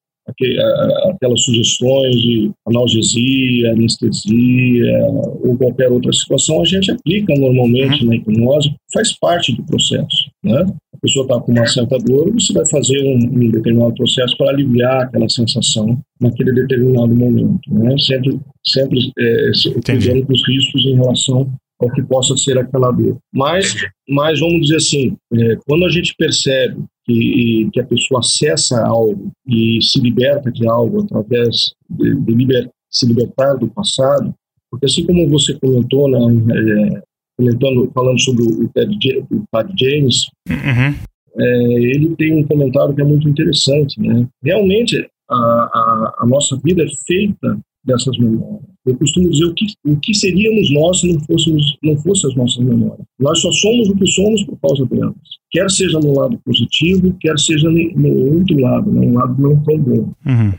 aquelas 1.10 1.42
sugestões 1.42 2.16
de 2.16 2.52
analgesia, 2.68 3.72
anestesia 3.72 5.06
ou 5.44 5.58
qualquer 5.58 5.92
outra 5.92 6.12
situação, 6.12 6.62
a 6.62 6.66
gente 6.66 6.92
aplica 6.92 7.34
normalmente 7.36 8.04
uhum. 8.04 8.10
na 8.10 8.16
hipnose, 8.16 8.74
faz 8.94 9.18
parte 9.18 9.56
do 9.56 9.64
processo. 9.64 10.30
Né? 10.44 10.66
A 10.94 10.98
pessoa 11.02 11.24
está 11.24 11.40
com 11.40 11.52
uma 11.52 11.66
certa 11.68 11.98
dor, 11.98 12.32
você 12.34 12.54
vai 12.54 12.68
fazer 12.70 13.00
um, 13.04 13.46
um 13.46 13.52
determinado 13.52 13.94
processo 13.94 14.38
para 14.38 14.52
aliviar 14.52 15.04
aquela 15.04 15.30
sensação 15.30 16.00
naquele 16.20 16.54
determinado 16.54 17.14
momento. 17.14 17.60
Né? 17.70 17.96
Sempre, 18.00 18.40
sempre 18.66 19.00
é, 19.18 19.52
cuidando 19.86 20.26
dos 20.26 20.48
riscos 20.48 20.86
em 20.86 20.96
relação 20.96 21.52
ao 21.82 21.90
que 21.92 22.04
possa 22.04 22.36
ser 22.36 22.58
aquela 22.58 22.92
dor. 22.92 23.18
Mas, 23.34 23.74
mas 24.08 24.40
vamos 24.40 24.62
dizer 24.62 24.78
assim, 24.78 25.16
é, 25.34 25.58
quando 25.66 25.86
a 25.86 25.90
gente 25.90 26.14
percebe 26.18 26.84
que, 27.10 27.70
que 27.74 27.80
a 27.80 27.86
pessoa 27.86 28.20
acessa 28.20 28.86
algo 28.86 29.32
e 29.48 29.80
se 29.82 30.00
liberta 30.00 30.52
de 30.52 30.68
algo 30.68 31.02
através 31.02 31.74
de, 31.90 32.16
de 32.16 32.34
liber, 32.34 32.70
se 32.90 33.08
libertar 33.08 33.56
do 33.56 33.68
passado, 33.68 34.34
porque 34.70 34.86
assim 34.86 35.06
como 35.06 35.28
você 35.28 35.58
comentou, 35.60 36.08
né, 36.10 36.20
é, 36.20 37.02
comentando, 37.36 37.92
falando 37.94 38.20
sobre 38.20 38.44
o 38.44 38.70
Ted, 38.70 39.26
o 39.32 39.44
Ted 39.52 39.74
James, 39.76 40.28
uhum. 40.48 40.96
é, 41.38 41.74
ele 41.74 42.16
tem 42.16 42.40
um 42.40 42.48
comentário 42.48 42.94
que 42.94 43.02
é 43.02 43.06
muito 43.06 43.28
interessante, 43.28 44.00
né? 44.00 44.28
Realmente 44.44 45.10
a, 45.30 45.36
a, 45.36 46.16
a 46.20 46.26
nossa 46.28 46.60
vida 46.64 46.84
é 46.84 46.88
feita 47.08 47.60
dessas 47.86 48.18
memórias. 48.18 48.70
Eu 48.86 48.98
costumo 48.98 49.30
dizer 49.30 49.46
o 49.46 49.54
que, 49.54 49.66
o 49.86 50.00
que 50.00 50.14
seríamos 50.14 50.74
nós 50.74 51.00
se 51.00 51.12
não 51.12 51.20
fôssemos 51.22 51.78
não 51.84 51.98
fossem 51.98 52.30
as 52.30 52.36
nossas 52.36 52.64
memórias. 52.64 53.06
Nós 53.20 53.40
só 53.40 53.52
somos 53.52 53.90
o 53.90 53.96
que 53.96 54.08
somos 54.08 54.44
por 54.46 54.58
causa 54.60 54.86
delas. 54.86 55.16
Quer 55.52 55.70
seja 55.70 56.00
no 56.00 56.18
lado 56.18 56.40
positivo, 56.46 57.16
quer 57.20 57.38
seja 57.38 57.70
no 57.70 58.36
outro 58.36 58.60
lado, 58.60 58.92
no 58.92 59.14
lado 59.14 59.42
não 59.42 59.64
tão 59.64 59.80
bom. 59.80 60.14
Uhum. 60.26 60.54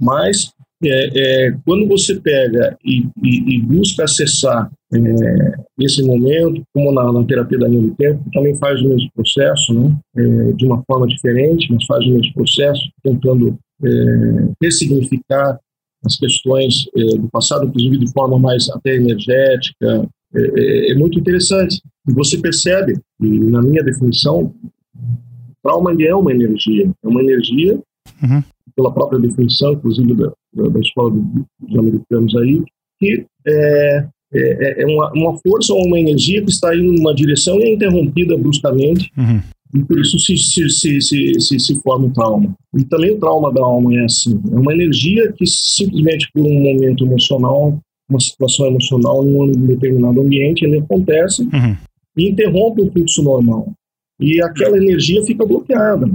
Mas 0.00 0.52
é, 0.84 1.46
é, 1.46 1.56
quando 1.64 1.86
você 1.86 2.20
pega 2.20 2.76
e, 2.84 3.06
e, 3.22 3.56
e 3.56 3.62
busca 3.62 4.04
acessar 4.04 4.70
é, 4.92 5.54
esse 5.80 6.02
momento, 6.02 6.62
como 6.74 6.92
na, 6.92 7.12
na 7.12 7.24
terapia 7.24 7.58
da 7.58 7.68
linha 7.68 7.82
do 7.82 7.94
tempo, 7.94 8.22
também 8.32 8.54
faz 8.56 8.80
o 8.82 8.88
mesmo 8.88 9.08
processo, 9.14 9.72
né? 9.72 9.96
É, 10.16 10.52
de 10.52 10.66
uma 10.66 10.82
forma 10.84 11.06
diferente, 11.06 11.72
mas 11.72 11.84
faz 11.86 12.04
o 12.04 12.10
mesmo 12.10 12.34
processo, 12.34 12.82
tentando 13.02 13.56
é, 13.84 14.48
ressignificar 14.60 15.58
as 16.04 16.16
questões 16.16 16.86
é, 16.96 17.04
do 17.16 17.28
passado, 17.30 17.66
inclusive 17.66 17.98
de 17.98 18.12
forma 18.12 18.38
mais 18.38 18.68
até 18.70 18.96
energética. 18.96 20.08
É, 20.34 20.40
é, 20.40 20.92
é 20.92 20.94
muito 20.94 21.18
interessante. 21.18 21.80
E 22.08 22.12
você 22.12 22.38
percebe, 22.38 22.98
e 23.20 23.38
na 23.38 23.62
minha 23.62 23.82
definição, 23.82 24.54
trauma 25.62 25.94
é 26.00 26.14
uma 26.14 26.32
energia. 26.32 26.90
É 27.02 27.08
uma 27.08 27.22
energia, 27.22 27.74
uhum. 28.22 28.42
pela 28.74 28.92
própria 28.92 29.20
definição, 29.20 29.74
inclusive 29.74 30.14
da, 30.14 30.32
da, 30.54 30.68
da 30.68 30.80
escola 30.80 31.10
dos 31.10 31.78
americanos 31.78 32.34
aí, 32.36 32.62
que 32.98 33.26
é, 33.46 34.06
é, 34.34 34.82
é 34.82 34.86
uma, 34.86 35.12
uma, 35.14 35.38
força 35.38 35.72
ou 35.72 35.86
uma 35.86 35.98
energia 35.98 36.42
que 36.42 36.50
está 36.50 36.74
indo 36.74 36.92
numa 36.92 37.14
direção 37.14 37.60
e 37.60 37.64
é 37.64 37.74
interrompida 37.74 38.36
bruscamente. 38.36 39.10
Uhum 39.16 39.40
e 39.74 39.84
por 39.84 39.98
isso 39.98 40.18
se, 40.18 40.36
se, 40.36 40.68
se, 40.68 41.00
se, 41.00 41.40
se, 41.40 41.58
se 41.58 41.80
forma 41.80 42.06
o 42.06 42.12
trauma. 42.12 42.54
E 42.76 42.84
também 42.84 43.12
o 43.12 43.18
trauma 43.18 43.52
da 43.52 43.62
alma 43.62 43.94
é 43.96 44.04
assim: 44.04 44.40
é 44.52 44.56
uma 44.56 44.72
energia 44.72 45.32
que 45.32 45.46
simplesmente 45.46 46.30
por 46.32 46.44
um 46.44 46.60
momento 46.60 47.06
emocional, 47.06 47.78
uma 48.08 48.20
situação 48.20 48.66
emocional 48.66 49.26
em 49.26 49.40
um 49.40 49.66
determinado 49.66 50.20
ambiente, 50.20 50.64
ele 50.64 50.78
acontece 50.78 51.42
uhum. 51.42 51.76
e 52.16 52.30
interrompe 52.30 52.82
o 52.82 52.92
fluxo 52.92 53.22
normal. 53.22 53.72
E 54.20 54.42
aquela 54.42 54.76
energia 54.76 55.24
fica 55.24 55.46
bloqueada. 55.46 56.08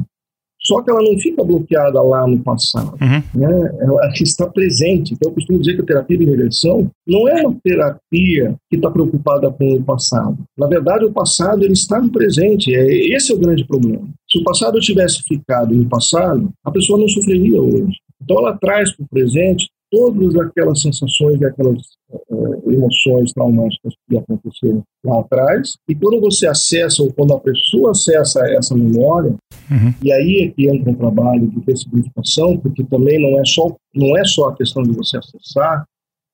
Só 0.62 0.82
que 0.82 0.91
ela 0.91 1.02
não 1.02 1.17
fica 1.20 1.43
bloqueada 1.43 2.02
lá 2.02 2.28
no 2.28 2.39
passado, 2.39 2.98
uhum. 3.02 3.39
né? 3.39 3.78
ela 3.80 4.12
está 4.20 4.48
presente. 4.48 5.13
Então, 5.13 5.32
eu 5.32 5.36
costumo 5.36 5.60
dizer 5.60 5.76
que 5.76 5.82
a 5.82 5.86
terapia 5.86 6.17
de 6.17 6.26
regressão 6.26 6.91
não 7.08 7.28
é 7.28 7.41
uma 7.41 7.56
terapia 7.63 8.56
que 8.70 8.76
está 8.76 8.91
preocupada 8.91 9.50
com 9.52 9.76
o 9.76 9.84
passado. 9.84 10.38
Na 10.58 10.67
verdade, 10.67 11.06
o 11.06 11.13
passado 11.13 11.63
ele 11.63 11.74
está 11.74 12.02
no 12.02 12.10
presente. 12.10 12.76
É, 12.76 13.15
esse 13.15 13.32
é 13.32 13.36
o 13.36 13.39
grande 13.39 13.65
problema. 13.65 14.08
Se 14.30 14.39
o 14.39 14.43
passado 14.43 14.80
tivesse 14.80 15.22
ficado 15.24 15.74
no 15.74 15.88
passado, 15.88 16.50
a 16.65 16.72
pessoa 16.72 17.00
não 17.00 17.08
sofreria 17.08 17.62
hoje. 17.62 17.98
Então, 18.22 18.39
ela 18.39 18.58
traz 18.58 18.93
para 18.93 19.06
o 19.06 19.10
presente 19.10 19.70
todas 19.91 20.36
aquelas 20.36 20.82
sensações 20.82 21.39
e 21.39 21.45
aquelas 21.45 21.82
uh, 22.30 22.71
emoções 22.71 23.32
traumáticas 23.34 23.93
que 24.10 24.17
aconteceram 24.17 24.84
lá 25.06 25.21
atrás. 25.21 25.73
E 25.88 25.95
quando 25.95 26.19
você 26.19 26.47
acessa, 26.47 27.02
ou 27.02 27.13
quando 27.13 27.34
a 27.34 27.39
pessoa 27.39 27.91
acessa 27.91 28.45
essa 28.52 28.76
memória, 28.76 29.36
uhum. 29.71 29.93
e 30.04 30.12
aí 30.12 30.41
é 30.43 30.52
que 30.52 30.69
entra 30.69 30.91
um 30.91 30.95
trabalho 30.95 31.47
de 31.47 31.60
ressignificação, 31.65 32.58
porque 32.58 32.84
também 32.84 33.21
não 33.21 33.39
é 33.39 33.45
só, 33.45 33.76
não 33.95 34.17
é 34.17 34.26
só 34.26 34.50
a 34.50 34.56
questão 34.56 34.84
de 34.84 34.91
você 34.91 35.17
acessar, 35.17 35.86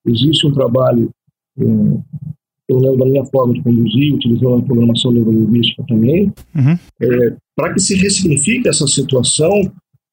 existe 0.06 0.46
um 0.46 0.52
trabalho, 0.52 1.10
um, 1.56 2.02
eu 2.68 2.78
lembro 2.78 2.98
da 2.98 3.06
minha 3.06 3.24
forma 3.26 3.54
de 3.54 3.62
conduzir, 3.62 4.14
utilizando 4.14 4.56
a 4.56 4.62
programação 4.62 5.12
neurolinguística 5.12 5.84
também, 5.86 6.32
uhum. 6.54 6.78
é, 7.02 7.36
para 7.54 7.72
que 7.74 7.80
se 7.80 7.94
ressignifique 7.94 8.68
essa 8.68 8.86
situação 8.86 9.52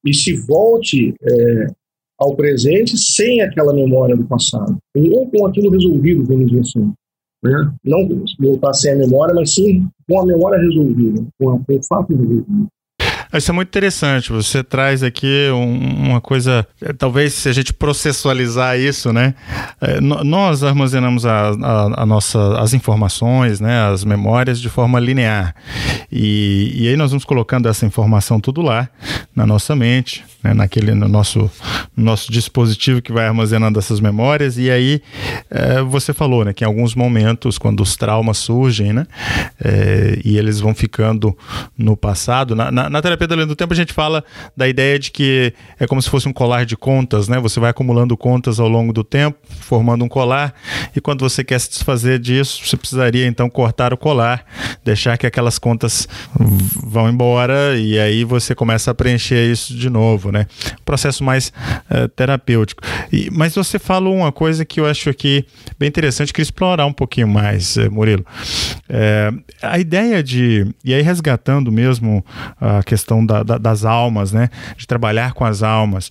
e 0.04 0.12
se 0.12 0.34
volte 0.46 1.14
é, 1.22 1.66
ao 2.22 2.36
presente 2.36 2.96
sem 2.96 3.40
aquela 3.42 3.74
memória 3.74 4.16
do 4.16 4.24
passado, 4.24 4.76
ou 4.96 5.30
com 5.30 5.46
aquilo 5.46 5.70
resolvido, 5.70 6.24
vamos 6.24 6.46
dizer 6.46 6.60
assim. 6.60 6.92
Né? 7.44 7.72
Não 7.84 8.08
voltar 8.38 8.72
sem 8.72 8.92
a 8.92 8.96
memória, 8.96 9.34
mas 9.34 9.54
sim 9.54 9.86
com 10.08 10.20
a 10.20 10.26
memória 10.26 10.60
resolvida, 10.60 11.24
com, 11.40 11.50
a, 11.50 11.58
com 11.58 11.74
o 11.74 11.84
fato 11.84 12.14
resolvido. 12.14 12.68
Isso 13.34 13.50
é 13.50 13.54
muito 13.54 13.68
interessante. 13.68 14.30
Você 14.30 14.62
traz 14.62 15.02
aqui 15.02 15.48
um, 15.50 16.10
uma 16.10 16.20
coisa, 16.20 16.66
é, 16.82 16.92
talvez 16.92 17.32
se 17.32 17.48
a 17.48 17.52
gente 17.52 17.72
processualizar 17.72 18.78
isso, 18.78 19.10
né? 19.10 19.34
É, 19.80 20.00
nós 20.00 20.62
armazenamos 20.62 21.24
a, 21.24 21.48
a, 21.48 22.02
a, 22.02 22.06
nossa, 22.06 22.60
as 22.60 22.74
informações, 22.74 23.58
né? 23.58 23.86
As 23.86 24.04
memórias 24.04 24.60
de 24.60 24.68
forma 24.68 25.00
linear. 25.00 25.54
E, 26.10 26.72
e 26.74 26.88
aí 26.88 26.96
nós 26.96 27.10
vamos 27.10 27.24
colocando 27.24 27.68
essa 27.68 27.86
informação 27.86 28.38
tudo 28.38 28.60
lá 28.60 28.86
na 29.34 29.46
nossa 29.46 29.74
mente, 29.74 30.22
né? 30.42 30.54
naquele 30.54 30.94
no 30.94 31.08
nosso, 31.08 31.50
no 31.96 32.04
nosso 32.04 32.32
dispositivo 32.32 33.02
que 33.02 33.12
vai 33.12 33.26
armazenando 33.26 33.78
essas 33.78 34.00
memórias. 34.00 34.58
E 34.58 34.70
aí 34.70 35.02
é, 35.50 35.82
você 35.82 36.12
falou, 36.12 36.44
né? 36.44 36.52
Que 36.52 36.64
em 36.64 36.66
alguns 36.66 36.94
momentos, 36.94 37.58
quando 37.58 37.80
os 37.80 37.96
traumas 37.96 38.38
surgem, 38.38 38.92
né? 38.92 39.06
É, 39.62 40.18
e 40.24 40.38
eles 40.38 40.60
vão 40.60 40.74
ficando 40.74 41.36
no 41.76 41.96
passado, 41.96 42.54
na, 42.54 42.70
na, 42.70 42.88
na 42.88 43.02
terapia 43.02 43.28
da 43.28 43.42
do 43.44 43.56
tempo, 43.56 43.72
a 43.72 43.76
gente 43.76 43.92
fala 43.92 44.24
da 44.56 44.68
ideia 44.68 44.98
de 44.98 45.10
que 45.10 45.52
é 45.78 45.86
como 45.86 46.00
se 46.00 46.08
fosse 46.08 46.28
um 46.28 46.32
colar 46.32 46.64
de 46.64 46.76
contas, 46.76 47.28
né? 47.28 47.38
Você 47.40 47.60
vai 47.60 47.70
acumulando 47.70 48.16
contas 48.16 48.58
ao 48.60 48.68
longo 48.68 48.92
do 48.92 49.04
tempo, 49.04 49.38
formando 49.60 50.04
um 50.04 50.08
colar, 50.08 50.54
e 50.94 51.00
quando 51.00 51.20
você 51.20 51.42
quer 51.44 51.58
se 51.60 51.70
desfazer 51.70 52.18
disso, 52.18 52.62
você 52.64 52.76
precisaria 52.76 53.26
então 53.26 53.48
cortar 53.48 53.92
o 53.92 53.96
colar, 53.96 54.44
deixar 54.84 55.16
que 55.18 55.26
aquelas 55.26 55.58
contas 55.58 56.08
vão 56.38 57.08
embora, 57.08 57.76
e 57.78 57.98
aí 57.98 58.24
você 58.24 58.54
começa 58.54 58.90
a 58.90 58.94
preencher 58.94 59.50
isso 59.50 59.74
de 59.74 59.90
novo, 59.90 60.31
né? 60.32 60.46
Um 60.72 60.84
processo 60.84 61.22
mais 61.22 61.52
uh, 61.90 62.08
terapêutico. 62.08 62.82
E, 63.12 63.30
mas 63.30 63.54
você 63.54 63.78
falou 63.78 64.16
uma 64.16 64.32
coisa 64.32 64.64
que 64.64 64.80
eu 64.80 64.86
acho 64.86 65.10
aqui 65.10 65.44
bem 65.78 65.88
interessante, 65.88 66.32
queria 66.32 66.44
explorar 66.44 66.86
um 66.86 66.92
pouquinho 66.92 67.28
mais, 67.28 67.76
uh, 67.76 67.90
Murilo. 67.90 68.24
É, 68.88 69.32
a 69.62 69.78
ideia 69.78 70.22
de, 70.22 70.66
e 70.84 70.92
aí 70.92 71.02
resgatando 71.02 71.70
mesmo 71.70 72.24
a 72.60 72.82
questão 72.82 73.12
questão 73.12 73.24
da, 73.24 73.42
da, 73.42 73.58
das 73.58 73.84
almas, 73.84 74.32
né? 74.32 74.48
De 74.76 74.86
trabalhar 74.86 75.32
com 75.32 75.44
as 75.44 75.62
almas. 75.62 76.10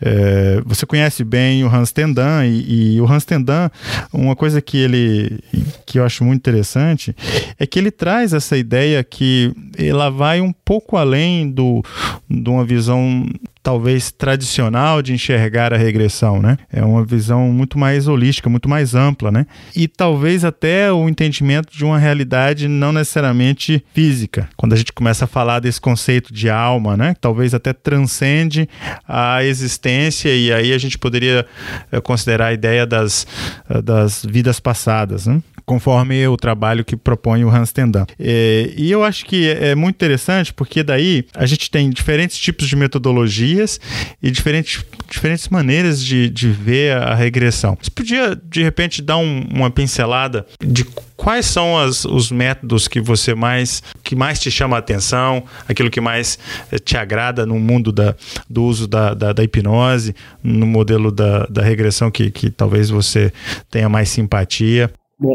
É, 0.00 0.62
você 0.64 0.86
conhece 0.86 1.24
bem 1.24 1.64
o 1.64 1.68
Hans 1.68 1.92
Tendan 1.92 2.46
e, 2.46 2.94
e, 2.94 3.00
o 3.00 3.10
Hans 3.10 3.24
Tendan, 3.24 3.70
uma 4.12 4.34
coisa 4.34 4.62
que 4.62 4.78
ele 4.78 5.40
que 5.84 5.98
eu 5.98 6.04
acho 6.04 6.24
muito 6.24 6.38
interessante 6.38 7.14
é 7.58 7.66
que 7.66 7.78
ele 7.78 7.90
traz 7.90 8.32
essa 8.32 8.56
ideia 8.56 9.02
que 9.02 9.52
ela 9.76 10.08
vai 10.08 10.40
um 10.40 10.52
pouco 10.52 10.96
além 10.96 11.50
do 11.50 11.82
de 12.28 12.48
uma 12.48 12.64
visão 12.64 13.26
talvez 13.62 14.10
tradicional 14.10 15.02
de 15.02 15.12
enxergar 15.12 15.72
a 15.72 15.76
regressão, 15.76 16.40
né? 16.40 16.56
É 16.72 16.84
uma 16.84 17.04
visão 17.04 17.48
muito 17.52 17.78
mais 17.78 18.08
holística, 18.08 18.48
muito 18.48 18.68
mais 18.68 18.94
ampla, 18.94 19.30
né? 19.30 19.46
E 19.76 19.86
talvez 19.86 20.44
até 20.44 20.90
o 20.92 21.08
entendimento 21.08 21.76
de 21.76 21.84
uma 21.84 21.98
realidade 21.98 22.68
não 22.68 22.92
necessariamente 22.92 23.84
física. 23.92 24.48
Quando 24.56 24.72
a 24.72 24.76
gente 24.76 24.92
começa 24.92 25.24
a 25.24 25.28
falar 25.28 25.60
desse 25.60 25.80
conceito 25.80 26.32
de 26.32 26.48
alma, 26.48 26.96
né? 26.96 27.14
Talvez 27.20 27.52
até 27.52 27.72
transcende 27.72 28.68
a 29.06 29.44
existência 29.44 30.34
e 30.34 30.52
aí 30.52 30.72
a 30.72 30.78
gente 30.78 30.98
poderia 30.98 31.46
eh, 31.92 32.00
considerar 32.00 32.46
a 32.46 32.52
ideia 32.52 32.86
das, 32.86 33.26
eh, 33.68 33.82
das 33.82 34.24
vidas 34.24 34.58
passadas, 34.58 35.26
né? 35.26 35.42
Conforme 35.70 36.26
o 36.26 36.36
trabalho 36.36 36.84
que 36.84 36.96
propõe 36.96 37.44
o 37.44 37.48
Hans 37.48 37.70
Tendan. 37.70 38.04
É, 38.18 38.72
e 38.76 38.90
eu 38.90 39.04
acho 39.04 39.24
que 39.24 39.48
é 39.48 39.72
muito 39.76 39.94
interessante 39.94 40.52
porque 40.52 40.82
daí 40.82 41.24
a 41.32 41.46
gente 41.46 41.70
tem 41.70 41.88
diferentes 41.88 42.36
tipos 42.38 42.66
de 42.66 42.74
metodologias 42.74 43.78
e 44.20 44.32
diferentes, 44.32 44.84
diferentes 45.08 45.48
maneiras 45.48 46.04
de, 46.04 46.28
de 46.28 46.48
ver 46.48 46.96
a 46.96 47.14
regressão. 47.14 47.78
Você 47.80 47.88
podia, 47.88 48.34
de 48.34 48.64
repente, 48.64 49.00
dar 49.00 49.18
um, 49.18 49.46
uma 49.48 49.70
pincelada 49.70 50.44
de 50.60 50.84
quais 51.16 51.46
são 51.46 51.78
as, 51.78 52.04
os 52.04 52.32
métodos 52.32 52.88
que 52.88 53.00
você 53.00 53.32
mais 53.32 53.80
que 54.02 54.16
mais 54.16 54.40
te 54.40 54.50
chama 54.50 54.74
a 54.74 54.80
atenção, 54.80 55.44
aquilo 55.68 55.90
que 55.90 56.00
mais 56.00 56.36
eh, 56.72 56.78
te 56.78 56.96
agrada 56.96 57.46
no 57.46 57.60
mundo 57.60 57.92
da, 57.92 58.16
do 58.48 58.64
uso 58.64 58.88
da, 58.88 59.14
da, 59.14 59.32
da 59.32 59.44
hipnose, 59.44 60.16
no 60.42 60.66
modelo 60.66 61.12
da, 61.12 61.46
da 61.46 61.62
regressão 61.62 62.10
que, 62.10 62.30
que 62.30 62.50
talvez 62.50 62.90
você 62.90 63.32
tenha 63.70 63.88
mais 63.88 64.08
simpatia. 64.08 64.90
Bom, 65.20 65.34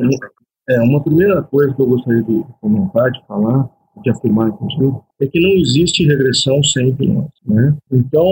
é, 0.67 0.81
uma 0.81 1.03
primeira 1.03 1.43
coisa 1.43 1.73
que 1.73 1.79
eu 1.79 1.85
gostaria 1.85 2.23
de 2.23 2.43
comentar, 2.59 3.11
de 3.11 3.23
falar, 3.27 3.69
de 4.01 4.09
afirmar, 4.09 4.49
inclusive, 4.49 4.97
é 5.21 5.27
que 5.27 5.39
não 5.39 5.51
existe 5.51 6.05
regressão 6.05 6.61
sem 6.63 6.89
hipnose. 6.89 7.29
Né? 7.45 7.75
Então, 7.91 8.25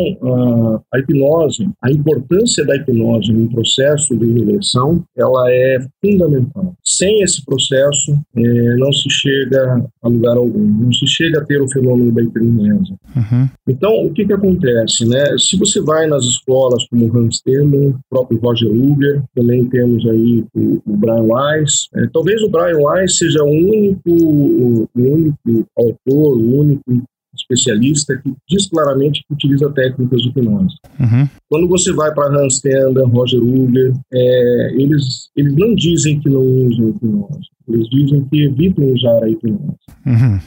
a 0.92 1.00
hipnose, 1.00 1.70
a 1.82 1.92
importância 1.92 2.66
da 2.66 2.76
hipnose 2.76 3.32
no 3.32 3.50
processo 3.50 4.16
de 4.18 4.26
regressão, 4.26 5.04
ela 5.16 5.50
é 5.50 5.80
fundamental. 6.02 6.74
Sem 6.84 7.22
esse 7.22 7.44
processo, 7.46 8.20
é, 8.36 8.76
não 8.78 8.92
se 8.92 9.10
chega 9.10 9.86
a 10.02 10.08
lugar 10.08 10.38
algum, 10.38 10.60
não 10.60 10.92
se 10.92 11.08
chega 11.08 11.40
a 11.40 11.46
ter 11.46 11.62
o 11.62 11.70
fenômeno 11.70 12.12
da 12.12 12.22
hipnose. 12.22 12.94
Uhum. 13.16 13.50
Então, 13.68 14.06
o 14.06 14.14
que, 14.14 14.26
que 14.26 14.34
acontece? 14.34 15.08
Né? 15.08 15.24
Se 15.38 15.58
você 15.58 15.80
vai 15.82 16.08
nas 16.08 16.24
escolas 16.26 16.86
como 16.88 17.18
Hans 17.18 17.42
Teller, 17.42 17.90
o 17.90 18.00
próprio 18.10 18.40
Roger 18.40 18.72
Uber, 18.72 19.24
também 19.36 19.66
temos 19.66 20.06
aí 20.08 20.44
o, 20.54 20.82
o 20.86 20.98
Brian 20.98 21.24
Weiss, 21.24 21.88
é, 21.96 22.08
talvez 22.12 22.42
o 22.42 22.50
Brian 22.50 22.80
Weiss 22.80 23.18
seja 23.18 23.44
o 23.44 23.50
único, 23.50 24.10
o 24.10 24.90
único 24.96 25.68
autor, 25.78 26.38
o 26.38 26.60
único 26.60 26.73
único 26.88 27.08
especialista 27.36 28.16
que 28.18 28.32
diz 28.48 28.68
claramente 28.68 29.24
que 29.28 29.34
utiliza 29.34 29.72
técnicas 29.72 30.22
de 30.22 30.30
hipnose. 30.30 30.76
Uhum. 31.00 31.28
Quando 31.50 31.68
você 31.68 31.92
vai 31.92 32.14
para 32.14 32.30
Hans 32.30 32.60
Tenda, 32.60 33.06
Roger 33.08 33.42
Uber, 33.42 33.94
é, 34.14 34.74
eles, 34.76 35.30
eles 35.36 35.56
não 35.56 35.74
dizem 35.74 36.20
que 36.20 36.30
não 36.30 36.44
usam 36.44 36.90
hipnose, 36.90 37.50
eles 37.68 37.90
dizem 37.90 38.24
que 38.26 38.44
evitam 38.44 38.86
usar 38.86 39.24
a 39.24 39.30
hipnose. 39.30 39.78
Uhum. 40.06 40.40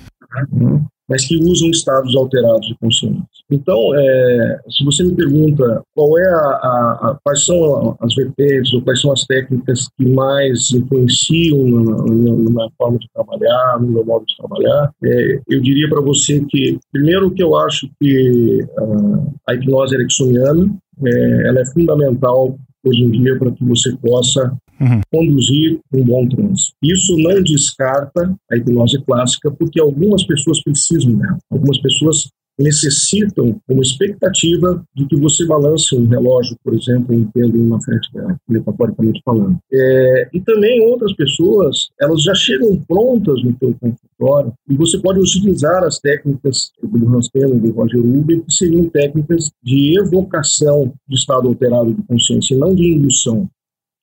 Uhum 0.53 0.87
mas 1.09 1.27
que 1.27 1.37
usam 1.37 1.71
estados 1.71 2.17
alterados 2.17 2.67
de 2.67 2.75
consciência. 2.79 3.23
Então, 3.51 3.79
é, 3.95 4.59
se 4.69 4.85
você 4.85 5.05
me 5.05 5.15
pergunta 5.15 5.83
qual 5.95 6.19
é 6.19 6.29
a, 6.29 6.37
a, 6.37 7.11
a, 7.11 7.19
quais 7.23 7.45
são 7.45 7.97
as 8.01 8.15
vertentes 8.15 8.73
ou 8.75 8.83
quais 8.83 9.01
são 9.01 9.13
as 9.13 9.25
técnicas 9.25 9.89
que 9.97 10.09
mais 10.09 10.73
influenciam 10.73 11.65
na, 11.67 11.97
na, 12.05 12.65
na 12.65 12.71
forma 12.77 12.99
de 12.99 13.09
trabalhar, 13.15 13.81
no 13.81 13.89
meu 13.89 14.05
modo 14.05 14.25
de 14.27 14.37
trabalhar, 14.37 14.91
é, 15.05 15.41
eu 15.49 15.61
diria 15.61 15.89
para 15.89 16.01
você 16.01 16.45
que, 16.49 16.79
primeiro, 16.93 17.31
que 17.31 17.43
eu 17.43 17.57
acho 17.57 17.89
que 18.01 18.65
uh, 18.79 19.35
a 19.49 19.55
hipnose 19.55 19.95
ericksoniana 19.95 20.77
é, 21.05 21.49
ela 21.49 21.61
é 21.61 21.67
fundamental 21.67 22.57
hoje 22.85 23.03
em 23.03 23.11
dia 23.11 23.39
para 23.39 23.51
que 23.51 23.65
você 23.65 23.97
possa 23.97 24.57
uhum. 24.81 25.01
conduzir 25.13 25.81
um 25.93 26.05
bom 26.05 26.29
trânsito. 26.29 26.73
Isso 26.83 27.17
não 27.19 27.43
descarta 27.43 28.35
a 28.51 28.57
hipnose 28.57 29.03
clássica, 29.05 29.51
porque 29.51 29.81
algumas 29.81 30.25
pessoas 30.25 30.63
precisam 30.63 31.15
dela. 31.15 31.39
Algumas 31.51 31.79
pessoas 31.81 32.29
necessitam 32.59 33.61
uma 33.69 33.83
expectativa 33.83 34.83
de 34.95 35.07
que 35.07 35.17
você 35.17 35.45
balance 35.47 35.95
um 35.95 36.07
relógio, 36.07 36.57
por 36.65 36.75
exemplo, 36.75 37.15
um 37.15 37.25
pêndulo 37.31 37.69
na 37.69 37.81
frente 37.81 38.11
dela, 38.13 38.37
metaforicamente 38.49 39.21
falando. 39.25 39.59
É, 39.73 40.29
e 40.33 40.41
também 40.41 40.81
outras 40.81 41.15
pessoas, 41.15 41.89
elas 42.01 42.23
já 42.23 42.35
chegam 42.35 42.77
prontas 42.89 43.43
no 43.45 43.57
seu 43.59 43.75
consultório 43.75 44.53
e 44.69 44.77
você 44.77 44.99
pode 44.99 45.21
utilizar 45.21 45.85
as 45.85 45.99
técnicas 45.99 46.71
do 46.83 47.15
Hans 47.15 47.29
Teller, 47.29 47.61
do 47.61 47.71
Roger 47.73 48.01
Uber, 48.01 48.43
que 48.43 48.53
seriam 48.53 48.89
técnicas 48.89 49.51
de 49.63 49.99
evocação 49.99 50.93
de 51.07 51.17
estado 51.17 51.49
alterado 51.49 51.93
de 51.93 52.03
consciência, 52.05 52.57
não 52.57 52.75
de 52.75 52.95
indução 52.95 53.49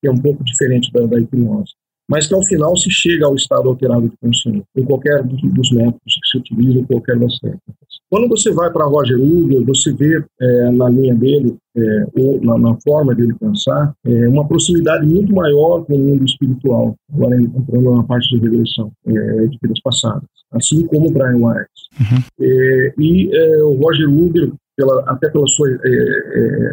que 0.04 0.08
é 0.10 0.12
um 0.12 0.18
pouco 0.18 0.44
diferente 0.44 0.92
da, 0.92 1.06
da 1.06 1.18
hipnose, 1.18 1.72
mas 2.10 2.28
que 2.28 2.36
ao 2.36 2.44
final 2.44 2.76
se 2.76 2.92
chega 2.92 3.26
ao 3.26 3.36
estado 3.36 3.70
alterado 3.70 4.10
de 4.10 4.18
consciência, 4.18 4.62
em 4.76 4.84
qualquer 4.84 5.24
dos 5.24 5.72
métodos 5.72 6.20
que 6.22 6.30
se 6.30 6.38
utiliza, 6.38 6.80
em 6.80 6.84
qualquer 6.84 7.18
das 7.18 7.40
técnicas. 7.40 7.94
Quando 8.10 8.28
você 8.28 8.52
vai 8.52 8.70
para 8.70 8.86
Roger 8.86 9.18
Hugo, 9.18 9.66
você 9.66 9.94
vê 9.94 10.22
é, 10.42 10.72
na 10.72 10.90
linha 10.90 11.16
dele, 11.16 11.56
é, 11.78 12.06
ou 12.20 12.44
na, 12.44 12.58
na, 12.58 12.78
forma 12.84 13.16
dele 13.16 13.34
pensar, 13.40 13.94
é, 14.06 14.28
uma 14.28 14.46
proximidade 14.46 15.08
muito 15.08 15.34
maior 15.34 15.86
com 15.86 15.96
o 15.96 16.00
mundo 16.00 16.26
espiritual, 16.26 16.96
agora 17.14 17.42
entrando 17.42 17.96
na 17.96 18.04
parte 18.04 18.30
de 18.30 18.42
regressão 18.42 18.92
é, 19.08 19.48
de 19.48 19.58
vidas 19.62 19.80
passadas, 19.82 20.28
assim 20.52 20.86
como 20.86 21.08
o 21.08 21.14
Brian 21.14 21.38
Weiss. 21.38 21.68
Uhum. 22.00 22.24
É, 22.42 22.94
e 23.00 23.32
é, 23.34 23.64
o 23.64 23.76
Roger 23.78 24.10
Huber, 24.10 24.52
pela, 24.76 25.04
até 25.08 25.30
pela 25.30 25.48
sua, 25.48 25.70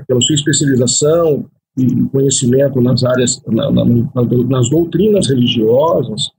pela 0.08 0.20
sua 0.22 0.34
especialização, 0.34 1.46
e 1.76 2.02
conhecimento 2.08 2.80
nas 2.80 3.04
áreas, 3.04 3.40
na, 3.46 3.70
na, 3.70 3.84
nas 3.84 4.70
doutrinas 4.70 5.28
religiosas, 5.28 6.30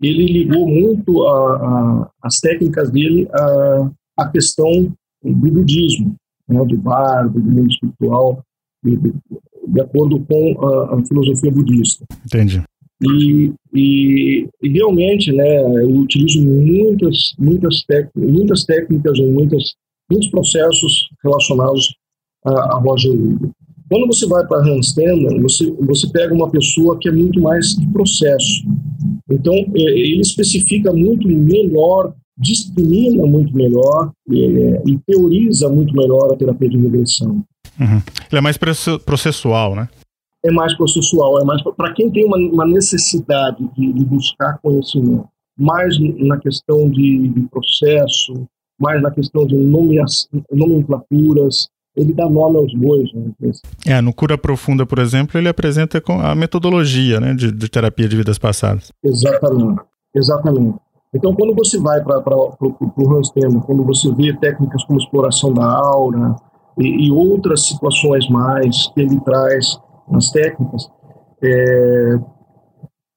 ele 0.00 0.26
ligou 0.26 0.66
muito 0.66 1.22
a, 1.26 1.56
a, 1.56 2.10
as 2.22 2.38
técnicas 2.40 2.90
dele 2.90 3.28
à, 3.32 3.90
à 4.18 4.28
questão 4.28 4.92
do 5.22 5.50
budismo, 5.50 6.16
né, 6.48 6.64
do 6.64 6.76
bardo, 6.76 7.40
do 7.40 7.50
mundo 7.50 7.70
espiritual, 7.70 8.42
de, 8.84 8.96
de 8.96 9.80
acordo 9.80 10.20
com 10.20 10.66
a, 10.66 10.96
a, 10.96 11.04
filosofia 11.04 11.52
budista. 11.52 12.04
Entendi. 12.26 12.62
E, 13.00 13.52
e, 13.74 14.48
e, 14.62 14.68
realmente, 14.68 15.32
né, 15.32 15.82
eu 15.82 15.90
utilizo 15.90 16.44
muitas, 16.44 17.34
muitas, 17.38 17.84
muitas 18.16 18.64
técnicas, 18.64 19.18
muitas, 19.18 19.74
muitos 20.10 20.30
processos 20.30 21.08
relacionados 21.22 21.94
a, 22.44 22.76
a 22.76 22.80
Roger 22.80 23.12
Hugo. 23.12 23.52
Quando 23.92 24.06
você 24.06 24.26
vai 24.26 24.46
para 24.46 24.62
handstand, 24.62 25.38
você, 25.42 25.70
você 25.80 26.08
pega 26.10 26.32
uma 26.32 26.50
pessoa 26.50 26.98
que 26.98 27.10
é 27.10 27.12
muito 27.12 27.42
mais 27.42 27.76
de 27.76 27.86
processo. 27.88 28.64
Então, 29.30 29.52
é, 29.52 29.82
ele 29.82 30.22
especifica 30.22 30.90
muito 30.94 31.28
melhor, 31.28 32.14
discrimina 32.38 33.26
muito 33.26 33.54
melhor 33.54 34.10
é, 34.30 34.82
e 34.86 34.98
teoriza 35.06 35.68
muito 35.68 35.94
melhor 35.94 36.32
a 36.32 36.36
terapia 36.38 36.70
de 36.70 36.78
regressão. 36.78 37.44
Uhum. 37.78 38.00
Ele 38.30 38.38
é 38.38 38.40
mais 38.40 38.56
processual, 39.04 39.76
né? 39.76 39.90
É 40.42 40.50
mais 40.50 40.74
processual, 40.74 41.42
é 41.42 41.44
mais 41.44 41.60
para 41.62 41.92
quem 41.92 42.10
tem 42.10 42.24
uma, 42.24 42.38
uma 42.38 42.66
necessidade 42.66 43.62
de, 43.76 43.92
de, 43.92 44.04
buscar 44.06 44.58
conhecimento, 44.62 45.28
mais 45.58 45.98
na 46.18 46.38
questão 46.38 46.88
de, 46.88 47.28
de 47.28 47.42
processo, 47.42 48.48
mais 48.80 49.02
na 49.02 49.10
questão 49.10 49.46
de 49.46 49.54
nomenclaturas, 50.50 51.68
ele 51.96 52.12
dá 52.12 52.28
nome 52.28 52.56
aos 52.56 52.74
bois. 52.74 53.12
Né? 53.12 53.32
É, 53.86 54.00
no 54.00 54.12
Cura 54.12 54.38
Profunda, 54.38 54.86
por 54.86 54.98
exemplo, 54.98 55.38
ele 55.38 55.48
apresenta 55.48 56.02
a 56.06 56.34
metodologia 56.34 57.20
né, 57.20 57.34
de, 57.34 57.52
de 57.52 57.68
terapia 57.68 58.08
de 58.08 58.16
vidas 58.16 58.38
passadas. 58.38 58.90
Exatamente, 59.04 59.82
exatamente. 60.14 60.78
Então, 61.14 61.34
quando 61.34 61.54
você 61.54 61.78
vai 61.78 62.02
para 62.02 62.18
o 62.18 63.16
Hans 63.16 63.30
quando 63.66 63.84
você 63.84 64.10
vê 64.14 64.34
técnicas 64.38 64.82
como 64.84 64.98
exploração 64.98 65.52
da 65.52 65.66
aura 65.66 66.34
e, 66.78 67.08
e 67.08 67.10
outras 67.12 67.66
situações 67.66 68.26
mais 68.30 68.88
que 68.88 69.02
ele 69.02 69.20
traz 69.20 69.78
nas 70.10 70.30
técnicas, 70.30 70.90
é, 71.42 72.18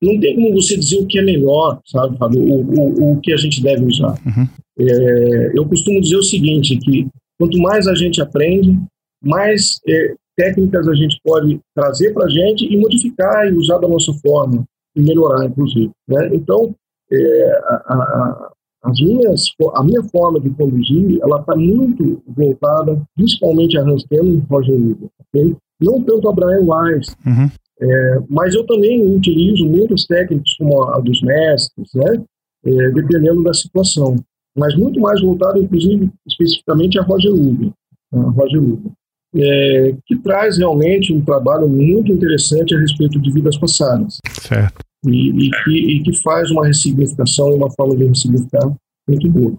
não 0.03 0.19
tem 0.19 0.35
como 0.35 0.53
você 0.53 0.77
dizer 0.77 0.97
o 0.97 1.07
que 1.07 1.19
é 1.19 1.23
melhor, 1.23 1.79
sabe, 1.85 2.17
Fábio? 2.17 2.43
O, 2.43 2.61
o, 2.61 3.13
o 3.13 3.19
que 3.21 3.31
a 3.31 3.37
gente 3.37 3.63
deve 3.63 3.85
usar. 3.85 4.19
Uhum. 4.25 4.47
É, 4.77 5.51
eu 5.57 5.65
costumo 5.65 6.01
dizer 6.01 6.17
o 6.17 6.23
seguinte, 6.23 6.77
que 6.77 7.07
quanto 7.39 7.57
mais 7.59 7.87
a 7.87 7.95
gente 7.95 8.21
aprende, 8.21 8.79
mais 9.23 9.79
é, 9.87 10.15
técnicas 10.35 10.87
a 10.87 10.93
gente 10.93 11.19
pode 11.23 11.59
trazer 11.75 12.13
para 12.13 12.25
a 12.25 12.29
gente 12.29 12.65
e 12.65 12.77
modificar 12.77 13.47
e 13.47 13.53
usar 13.53 13.77
da 13.79 13.87
nossa 13.87 14.13
forma 14.13 14.65
e 14.95 15.01
melhorar, 15.01 15.45
inclusive. 15.45 15.91
Né? 16.07 16.29
Então, 16.33 16.75
é, 17.11 17.61
a, 17.65 17.93
a, 17.93 18.51
as 18.83 18.99
minhas, 19.01 19.45
a 19.75 19.83
minha 19.83 20.03
forma 20.03 20.39
de 20.39 20.49
conduzir, 20.51 21.19
ela 21.21 21.39
está 21.39 21.55
muito 21.55 22.21
voltada, 22.27 23.01
principalmente 23.15 23.77
a 23.77 23.81
Hans 23.81 24.05
Kellner 24.05 24.35
e 24.35 24.43
Roger 24.47 24.75
Liber, 24.75 25.09
okay? 25.27 25.55
não 25.81 26.01
tanto 26.03 26.29
a 26.29 26.33
Brian 26.33 26.63
Weiss, 26.63 27.15
uhum. 27.25 27.49
é, 27.81 28.19
mas 28.29 28.53
eu 28.53 28.65
também 28.65 29.15
utilizo 29.15 29.65
muitas 29.65 30.05
técnicas 30.05 30.53
como 30.57 30.83
a, 30.83 30.97
a 30.97 30.99
dos 30.99 31.21
mestres, 31.21 31.89
né? 31.95 32.23
É, 32.63 32.89
dependendo 32.91 33.43
da 33.43 33.53
situação, 33.53 34.15
mas 34.55 34.75
muito 34.75 34.99
mais 34.99 35.21
voltado, 35.21 35.61
inclusive, 35.61 36.09
especificamente 36.27 36.99
a 36.99 37.03
Roger 37.03 37.31
Luber, 37.31 37.71
a 38.13 38.19
Roger 38.19 38.61
Luber. 38.61 38.91
É, 39.37 39.93
que 40.05 40.15
traz 40.15 40.57
realmente 40.57 41.11
um 41.11 41.19
trabalho 41.19 41.67
muito 41.67 42.09
interessante 42.09 42.73
a 42.73 42.79
respeito 42.79 43.19
de 43.19 43.29
vidas 43.31 43.57
passadas. 43.57 44.19
Certo 44.41 44.85
e, 45.09 45.29
e, 45.29 45.51
que, 45.63 45.71
e 45.71 46.03
que 46.03 46.13
faz 46.21 46.49
uma 46.51 46.65
ressignificação 46.65 47.51
e 47.51 47.55
uma 47.55 47.71
forma 47.71 47.95
de 47.95 48.05
ressignificar 48.05 48.73
muito 49.07 49.29
boa. 49.29 49.53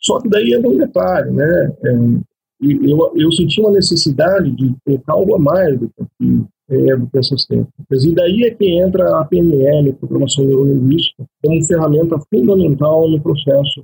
Só 0.00 0.20
que 0.20 0.28
daí 0.28 0.52
é 0.52 0.58
um 0.58 0.78
detalhe, 0.78 1.30
né? 1.30 1.72
É, 1.84 1.92
eu, 2.60 3.12
eu 3.16 3.32
senti 3.32 3.60
uma 3.60 3.72
necessidade 3.72 4.50
de 4.52 4.74
colocar 4.84 5.14
algo 5.14 5.34
a 5.34 5.38
mais 5.38 5.78
do 5.78 5.88
que, 5.88 6.44
é, 6.70 6.96
do 6.96 7.08
que 7.08 7.18
essas 7.18 7.44
técnicas. 7.46 8.04
E 8.04 8.14
daí 8.14 8.44
é 8.44 8.50
que 8.50 8.68
entra 8.80 9.20
a 9.20 9.24
PNL, 9.24 9.92
Programação 9.94 10.44
Neurolinguística, 10.44 11.24
como 11.42 11.64
ferramenta 11.64 12.16
fundamental 12.32 13.08
no 13.10 13.20
processo 13.20 13.82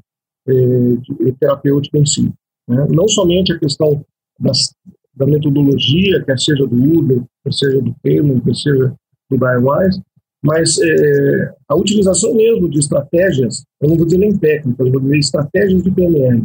é, 0.48 0.96
de, 0.96 1.32
terapêutico 1.38 1.96
em 1.96 2.06
si. 2.06 2.32
Né? 2.68 2.86
Não 2.90 3.06
somente 3.08 3.52
a 3.52 3.58
questão 3.58 4.04
das, 4.40 4.74
da 5.14 5.26
metodologia, 5.26 6.22
quer 6.24 6.38
seja 6.38 6.66
do 6.66 6.76
Uber, 6.76 7.22
quer 7.44 7.52
seja 7.52 7.80
do 7.80 7.94
Payment, 8.02 8.40
quer 8.40 8.54
seja 8.54 8.94
do 9.30 9.36
Wise, 9.36 10.00
mas 10.42 10.78
é, 10.80 11.52
a 11.68 11.76
utilização 11.76 12.34
mesmo 12.34 12.70
de 12.70 12.78
estratégias, 12.78 13.64
eu 13.80 13.88
não 13.88 13.96
vou 13.96 14.06
dizer 14.06 14.18
nem 14.18 14.36
técnicas, 14.36 14.90
vou 14.90 15.00
dizer 15.00 15.18
estratégias 15.18 15.82
de 15.82 15.90
PNL, 15.90 16.44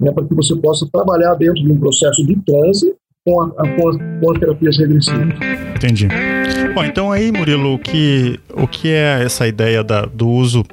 né, 0.00 0.12
para 0.12 0.26
que 0.26 0.34
você 0.34 0.56
possa 0.56 0.88
trabalhar 0.92 1.34
dentro 1.34 1.62
de 1.62 1.70
um 1.70 1.78
processo 1.78 2.24
de 2.26 2.36
transe 2.42 2.94
com, 3.24 3.42
a, 3.42 3.50
com, 3.50 3.88
a, 3.88 4.20
com 4.20 4.32
as 4.32 4.38
terapias 4.40 4.78
regressivas. 4.78 5.34
Entendi. 5.76 6.08
Bom, 6.74 6.84
então 6.84 7.12
aí, 7.12 7.30
Murilo, 7.30 7.74
o 7.74 7.78
que, 7.78 8.40
o 8.54 8.66
que 8.66 8.88
é 8.88 9.22
essa 9.22 9.46
ideia 9.46 9.84
da, 9.84 10.02
do 10.04 10.28
uso 10.28 10.64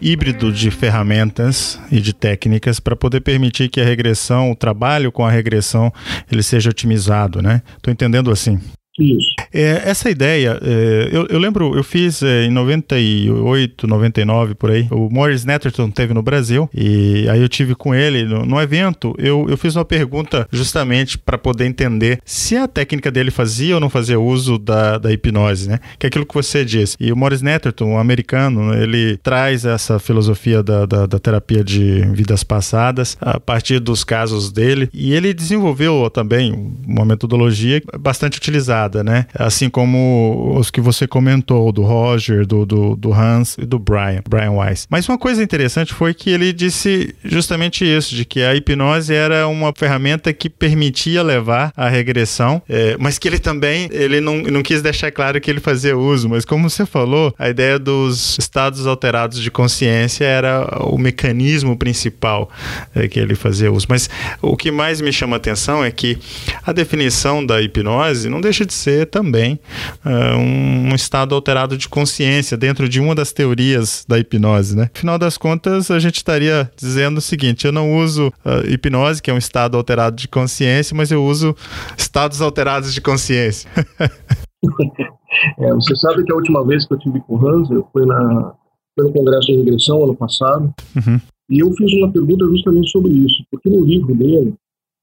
híbrido 0.00 0.52
de 0.52 0.70
ferramentas 0.70 1.80
e 1.90 2.00
de 2.00 2.12
técnicas 2.12 2.80
para 2.80 2.96
poder 2.96 3.20
permitir 3.20 3.68
que 3.68 3.80
a 3.80 3.84
regressão, 3.84 4.50
o 4.50 4.56
trabalho 4.56 5.10
com 5.12 5.24
a 5.24 5.30
regressão, 5.30 5.92
ele 6.30 6.42
seja 6.42 6.70
otimizado, 6.70 7.42
né? 7.42 7.62
Estou 7.76 7.92
entendendo 7.92 8.30
assim. 8.30 8.60
Isso. 8.98 9.34
É, 9.52 9.82
essa 9.84 10.10
ideia, 10.10 10.58
é, 10.62 11.08
eu, 11.12 11.26
eu, 11.26 11.38
lembro, 11.38 11.76
eu 11.76 11.84
fiz 11.84 12.22
é, 12.22 12.44
em 12.44 12.50
98, 12.50 13.86
99 13.86 14.54
por 14.54 14.70
aí. 14.70 14.86
O 14.90 15.10
Morris 15.10 15.44
Netterton 15.44 15.90
teve 15.90 16.14
no 16.14 16.22
Brasil 16.22 16.68
e 16.74 17.28
aí 17.28 17.40
eu 17.40 17.48
tive 17.48 17.74
com 17.74 17.94
ele 17.94 18.24
no, 18.24 18.46
no 18.46 18.60
evento. 18.60 19.14
Eu, 19.18 19.46
eu 19.48 19.56
fiz 19.56 19.76
uma 19.76 19.84
pergunta 19.84 20.48
justamente 20.50 21.18
para 21.18 21.36
poder 21.36 21.66
entender 21.66 22.20
se 22.24 22.56
a 22.56 22.66
técnica 22.66 23.10
dele 23.10 23.30
fazia 23.30 23.74
ou 23.74 23.80
não 23.80 23.90
fazia 23.90 24.18
uso 24.18 24.58
da, 24.58 24.98
da 24.98 25.12
hipnose, 25.12 25.68
né? 25.68 25.78
Que 25.98 26.06
é 26.06 26.08
aquilo 26.08 26.26
que 26.26 26.34
você 26.34 26.64
disse. 26.64 26.96
E 26.98 27.12
o 27.12 27.16
Morris 27.16 27.42
Netterton, 27.42 27.84
um 27.84 27.98
americano, 27.98 28.74
ele 28.74 29.18
traz 29.18 29.64
essa 29.64 29.98
filosofia 29.98 30.62
da, 30.62 30.86
da, 30.86 31.06
da 31.06 31.18
terapia 31.18 31.62
de 31.62 32.00
vidas 32.12 32.42
passadas 32.42 33.16
a 33.20 33.38
partir 33.38 33.78
dos 33.78 34.04
casos 34.04 34.50
dele 34.50 34.88
e 34.92 35.12
ele 35.12 35.34
desenvolveu 35.34 36.08
também 36.10 36.72
uma 36.86 37.04
metodologia 37.04 37.82
bastante 37.98 38.38
utilizada 38.38 38.85
né? 39.02 39.26
Assim 39.34 39.68
como 39.68 40.54
os 40.56 40.70
que 40.70 40.80
você 40.80 41.06
comentou, 41.06 41.72
do 41.72 41.82
Roger, 41.82 42.46
do, 42.46 42.64
do, 42.64 42.96
do 42.96 43.12
Hans 43.12 43.56
e 43.58 43.64
do 43.64 43.78
Brian, 43.78 44.22
Brian 44.28 44.52
Weiss. 44.52 44.86
Mas 44.90 45.08
uma 45.08 45.18
coisa 45.18 45.42
interessante 45.42 45.92
foi 45.92 46.14
que 46.14 46.30
ele 46.30 46.52
disse 46.52 47.14
justamente 47.24 47.84
isso, 47.84 48.14
de 48.14 48.24
que 48.24 48.42
a 48.42 48.54
hipnose 48.54 49.12
era 49.12 49.46
uma 49.48 49.72
ferramenta 49.76 50.32
que 50.32 50.48
permitia 50.48 51.22
levar 51.22 51.72
à 51.76 51.88
regressão, 51.88 52.62
é, 52.68 52.96
mas 52.98 53.18
que 53.18 53.28
ele 53.28 53.38
também, 53.38 53.88
ele 53.92 54.20
não, 54.20 54.38
não 54.38 54.62
quis 54.62 54.82
deixar 54.82 55.10
claro 55.10 55.40
que 55.40 55.50
ele 55.50 55.60
fazia 55.60 55.96
uso, 55.96 56.28
mas 56.28 56.44
como 56.44 56.68
você 56.68 56.86
falou, 56.86 57.34
a 57.38 57.48
ideia 57.48 57.78
dos 57.78 58.38
estados 58.38 58.86
alterados 58.86 59.40
de 59.40 59.50
consciência 59.50 60.24
era 60.24 60.66
o 60.84 60.98
mecanismo 60.98 61.76
principal 61.76 62.50
é, 62.94 63.08
que 63.08 63.18
ele 63.18 63.34
fazia 63.34 63.70
uso. 63.70 63.86
Mas 63.88 64.08
o 64.40 64.56
que 64.56 64.70
mais 64.70 65.00
me 65.00 65.12
chama 65.12 65.36
a 65.36 65.38
atenção 65.38 65.84
é 65.84 65.90
que 65.90 66.18
a 66.64 66.72
definição 66.72 67.44
da 67.44 67.60
hipnose 67.60 68.28
não 68.28 68.40
deixa 68.40 68.64
de 68.64 68.72
ser 68.76 69.06
também 69.06 69.58
uh, 70.04 70.36
um, 70.36 70.90
um, 70.90 70.94
estado 70.94 71.34
alterado 71.34 71.76
de 71.76 71.88
consciência 71.88 72.56
dentro 72.56 72.88
de 72.88 73.00
uma 73.00 73.14
das 73.14 73.32
teorias 73.32 74.04
da 74.08 74.18
hipnose, 74.18 74.76
né? 74.76 74.90
Afinal 74.94 75.18
das 75.18 75.36
contas, 75.36 75.90
a 75.90 75.98
gente 75.98 76.16
estaria 76.16 76.70
dizendo 76.76 77.18
o 77.18 77.20
seguinte: 77.20 77.66
eu 77.66 77.72
não 77.72 77.96
uso 77.96 78.28
uh, 78.28 78.68
hipnose, 78.68 79.22
que 79.22 79.30
é 79.30 79.34
um 79.34 79.38
estado 79.38 79.76
alterado 79.76 80.16
de 80.16 80.28
consciência, 80.28 80.96
mas 80.96 81.10
eu 81.10 81.24
uso 81.24 81.56
estados 81.96 82.40
alterados 82.40 82.92
de 82.92 83.00
consciência. 83.00 83.68
é, 85.58 85.72
você 85.74 85.96
sabe 85.96 86.24
que 86.24 86.32
a 86.32 86.36
última 86.36 86.64
vez 86.64 86.86
que 86.86 86.94
eu 86.94 86.98
tive 86.98 87.20
com 87.20 87.34
o 87.34 87.48
Hans 87.48 87.68
foi, 87.92 88.06
na, 88.06 88.54
foi 88.94 89.06
no 89.06 89.12
Congresso 89.12 89.46
de 89.46 89.56
Regressão, 89.56 90.04
ano 90.04 90.14
passado, 90.14 90.72
uhum. 90.96 91.20
e 91.50 91.62
eu 91.62 91.70
fiz 91.72 91.92
uma 91.94 92.10
pergunta 92.10 92.44
justamente 92.46 92.90
sobre 92.90 93.12
isso, 93.12 93.44
porque 93.50 93.68
no 93.68 93.84
livro 93.84 94.14
dele, 94.14 94.54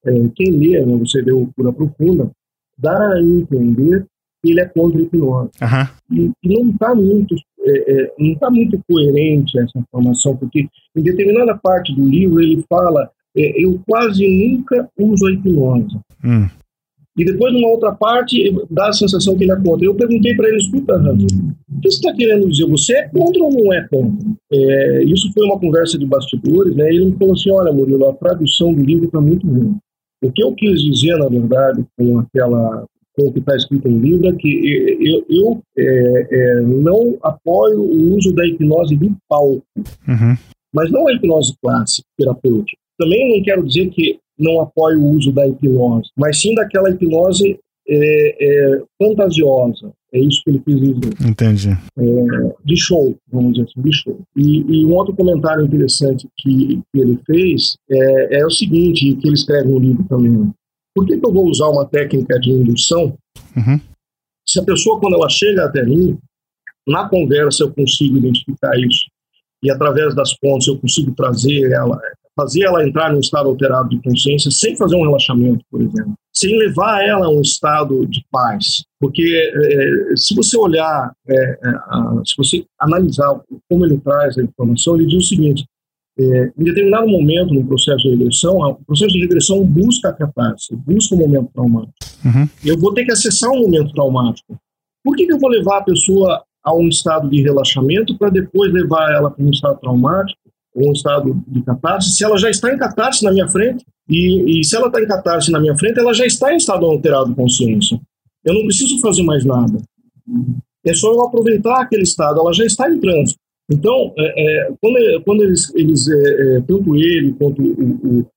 é, 0.05 0.11
quem 0.35 0.59
lê, 0.59 0.85
né, 0.85 0.97
você 0.97 1.21
o 1.31 1.49
Cura 1.55 1.71
Profunda, 1.71 2.29
dá 2.83 3.13
a 3.13 3.21
entender 3.21 4.05
que 4.43 4.51
ele 4.51 4.59
é 4.59 4.65
contra 4.65 4.99
a 4.99 5.03
hipnose. 5.03 5.49
Uhum. 5.61 6.17
E, 6.17 6.31
e, 6.43 6.53
não 6.53 6.69
está 6.69 6.93
muito, 6.93 7.35
é, 7.61 7.91
é, 7.91 8.13
não 8.19 8.35
tá 8.35 8.51
muito 8.51 8.79
coerente 8.87 9.57
essa 9.57 9.79
informação, 9.79 10.35
porque 10.35 10.67
em 10.95 11.01
determinada 11.01 11.57
parte 11.57 11.95
do 11.95 12.07
livro 12.07 12.41
ele 12.41 12.63
fala 12.69 13.09
é, 13.35 13.63
eu 13.63 13.79
quase 13.87 14.27
nunca 14.27 14.89
uso 14.99 15.25
a 15.25 15.31
hipnose. 15.31 15.97
Hum. 16.23 16.47
E 17.15 17.23
depois, 17.23 17.53
numa 17.53 17.69
outra 17.69 17.91
parte, 17.91 18.51
dá 18.71 18.89
a 18.89 18.93
sensação 18.93 19.37
que 19.37 19.43
ele 19.43 19.51
é 19.51 19.55
contra. 19.55 19.85
Eu 19.85 19.93
perguntei 19.93 20.35
para 20.35 20.47
ele, 20.47 20.57
escuta, 20.57 20.97
Ramos, 20.97 21.31
o 21.31 21.79
que 21.79 21.91
você 21.91 21.97
está 21.97 22.13
querendo 22.13 22.49
dizer? 22.49 22.65
Você 22.67 22.97
é 22.97 23.07
contra 23.09 23.43
ou 23.43 23.53
não 23.53 23.71
é 23.71 23.87
contra? 23.87 24.31
É, 24.51 25.03
isso 25.03 25.31
foi 25.31 25.45
uma 25.45 25.59
conversa 25.59 25.97
de 25.97 26.07
bastidores, 26.07 26.75
né? 26.75 26.89
Ele 26.89 27.05
me 27.05 27.17
falou 27.17 27.35
assim, 27.35 27.51
olha, 27.51 27.71
Murilo, 27.71 28.09
a 28.09 28.13
tradução 28.13 28.73
do 28.73 28.81
livro 28.81 29.05
está 29.05 29.21
muito 29.21 29.47
ruim. 29.47 29.77
O 30.23 30.31
que 30.31 30.43
eu 30.43 30.53
quis 30.55 30.81
dizer, 30.81 31.17
na 31.17 31.27
verdade, 31.27 31.85
com 31.97 32.19
aquela 32.19 32.85
com 33.15 33.27
o 33.27 33.33
que 33.33 33.39
está 33.39 33.55
escrito 33.55 33.89
no 33.89 33.99
livro, 33.99 34.27
é 34.27 34.33
que 34.33 34.97
eu, 34.99 35.25
eu 35.29 35.61
é, 35.77 36.27
é, 36.31 36.61
não 36.61 37.15
apoio 37.21 37.81
o 37.81 38.15
uso 38.15 38.33
da 38.33 38.45
hipnose 38.45 38.95
de 38.95 39.11
palco, 39.29 39.63
uhum. 39.77 40.35
mas 40.73 40.91
não 40.91 41.07
a 41.07 41.13
hipnose 41.13 41.53
clássica, 41.61 42.07
terapêutica. 42.17 42.77
Também 42.97 43.37
não 43.37 43.43
quero 43.43 43.63
dizer 43.63 43.89
que 43.89 44.19
não 44.39 44.61
apoio 44.61 44.99
o 44.99 45.11
uso 45.11 45.31
da 45.31 45.47
hipnose, 45.47 46.09
mas 46.17 46.41
sim 46.41 46.55
daquela 46.55 46.89
hipnose 46.89 47.59
é, 47.87 48.75
é, 48.75 48.83
fantasiosa. 48.97 49.91
É 50.13 50.19
isso 50.19 50.43
que 50.43 50.51
ele 50.51 50.59
quis 50.59 50.79
dizer. 50.79 51.27
Entendi. 51.27 51.69
É, 51.69 52.55
de 52.63 52.77
show, 52.77 53.17
vamos 53.31 53.53
dizer 53.53 53.67
assim, 53.67 53.81
de 53.81 53.93
show. 53.93 54.21
E, 54.37 54.59
e 54.59 54.85
um 54.85 54.93
outro 54.93 55.15
comentário 55.15 55.65
interessante 55.65 56.29
que, 56.37 56.81
que 56.93 57.01
ele 57.01 57.19
fez 57.25 57.75
é, 57.89 58.39
é, 58.39 58.45
o 58.45 58.49
seguinte, 58.51 59.15
que 59.15 59.27
ele 59.27 59.33
escreve 59.33 59.67
no 59.67 59.79
livro 59.79 60.03
também. 60.07 60.53
Por 60.95 61.07
que, 61.07 61.17
que 61.17 61.25
eu 61.25 61.33
vou 61.33 61.49
usar 61.49 61.67
uma 61.69 61.85
técnica 61.85 62.39
de 62.39 62.51
indução? 62.51 63.17
Uhum. 63.57 63.79
Se 64.47 64.59
a 64.59 64.63
pessoa, 64.63 64.99
quando 64.99 65.15
ela 65.15 65.29
chega 65.29 65.65
até 65.65 65.83
mim, 65.83 66.15
na 66.87 67.09
conversa 67.09 67.63
eu 67.63 67.73
consigo 67.73 68.17
identificar 68.17 68.77
isso, 68.77 69.07
e 69.63 69.71
através 69.71 70.13
das 70.13 70.37
pontes 70.37 70.67
eu 70.67 70.77
consigo 70.77 71.11
trazer 71.15 71.71
ela, 71.71 71.99
fazer 72.35 72.63
ela 72.63 72.87
entrar 72.87 73.11
num 73.11 73.19
estado 73.19 73.49
alterado 73.49 73.89
de 73.89 74.01
consciência 74.01 74.49
sem 74.51 74.75
fazer 74.75 74.95
um 74.95 75.03
relaxamento, 75.03 75.63
por 75.69 75.81
exemplo, 75.81 76.13
sem 76.33 76.57
levar 76.57 77.03
ela 77.03 77.27
a 77.27 77.29
um 77.29 77.41
estado 77.41 78.05
de 78.07 78.23
paz. 78.31 78.83
Porque 78.99 79.23
é, 79.23 80.15
se 80.15 80.35
você 80.35 80.57
olhar, 80.57 81.11
é, 81.27 81.35
é, 81.35 81.57
se 82.25 82.35
você 82.37 82.65
analisar 82.79 83.39
como 83.69 83.85
ele 83.85 83.99
traz 83.99 84.37
a 84.37 84.43
informação, 84.43 84.95
ele 84.95 85.07
diz 85.07 85.25
o 85.25 85.27
seguinte: 85.27 85.65
é, 86.19 86.51
em 86.57 86.63
determinado 86.63 87.07
momento 87.07 87.53
no 87.53 87.65
processo 87.65 88.03
de 88.03 88.11
regressão, 88.11 88.57
o 88.57 88.85
processo 88.85 89.13
de 89.13 89.21
regressão 89.21 89.65
busca 89.65 90.09
a 90.09 90.13
catástrofe, 90.13 90.81
busca 90.85 91.15
o 91.15 91.17
um 91.17 91.21
momento 91.21 91.51
traumático. 91.53 91.93
Uhum. 92.25 92.47
Eu 92.65 92.79
vou 92.79 92.93
ter 92.93 93.05
que 93.05 93.11
acessar 93.11 93.49
um 93.51 93.61
momento 93.61 93.93
traumático. 93.93 94.57
Por 95.03 95.15
que, 95.15 95.25
que 95.25 95.33
eu 95.33 95.39
vou 95.39 95.49
levar 95.49 95.79
a 95.79 95.83
pessoa 95.83 96.43
a 96.63 96.73
um 96.73 96.87
estado 96.87 97.29
de 97.29 97.41
relaxamento 97.41 98.17
para 98.17 98.29
depois 98.29 98.71
levar 98.71 99.11
ela 99.11 99.29
para 99.29 99.43
um 99.43 99.49
estado 99.49 99.79
traumático 99.79 100.39
um 100.75 100.91
estado 100.91 101.41
de 101.47 101.61
catarse, 101.63 102.11
se 102.11 102.23
ela 102.23 102.37
já 102.37 102.49
está 102.49 102.73
em 102.73 102.77
catarse 102.77 103.23
na 103.23 103.31
minha 103.31 103.47
frente? 103.47 103.85
E, 104.09 104.59
e 104.59 104.63
se 104.63 104.75
ela 104.75 104.87
está 104.87 105.01
em 105.01 105.07
catarse 105.07 105.51
na 105.51 105.59
minha 105.59 105.77
frente, 105.77 105.99
ela 105.99 106.13
já 106.13 106.25
está 106.25 106.53
em 106.53 106.57
estado 106.57 106.85
alterado 106.85 107.29
de 107.29 107.35
consciência. 107.35 107.99
Eu 108.43 108.53
não 108.53 108.63
preciso 108.63 108.99
fazer 108.99 109.23
mais 109.23 109.45
nada. 109.45 109.77
É 110.85 110.93
só 110.93 111.11
eu 111.13 111.21
aproveitar 111.21 111.81
aquele 111.81 112.03
estado, 112.03 112.39
ela 112.39 112.53
já 112.53 112.65
está 112.65 112.91
em 112.91 112.99
trânsito. 112.99 113.39
Então, 113.71 114.13
é, 114.17 114.67
é, 114.67 114.73
quando, 114.81 115.23
quando, 115.23 115.43
eles, 115.43 115.73
eles 115.73 116.07
é, 116.09 116.57
é 116.57 116.61
tanto 116.61 116.95
ele 116.95 117.33
quanto 117.33 117.61
o, 117.61 118.19
o, 118.19 118.27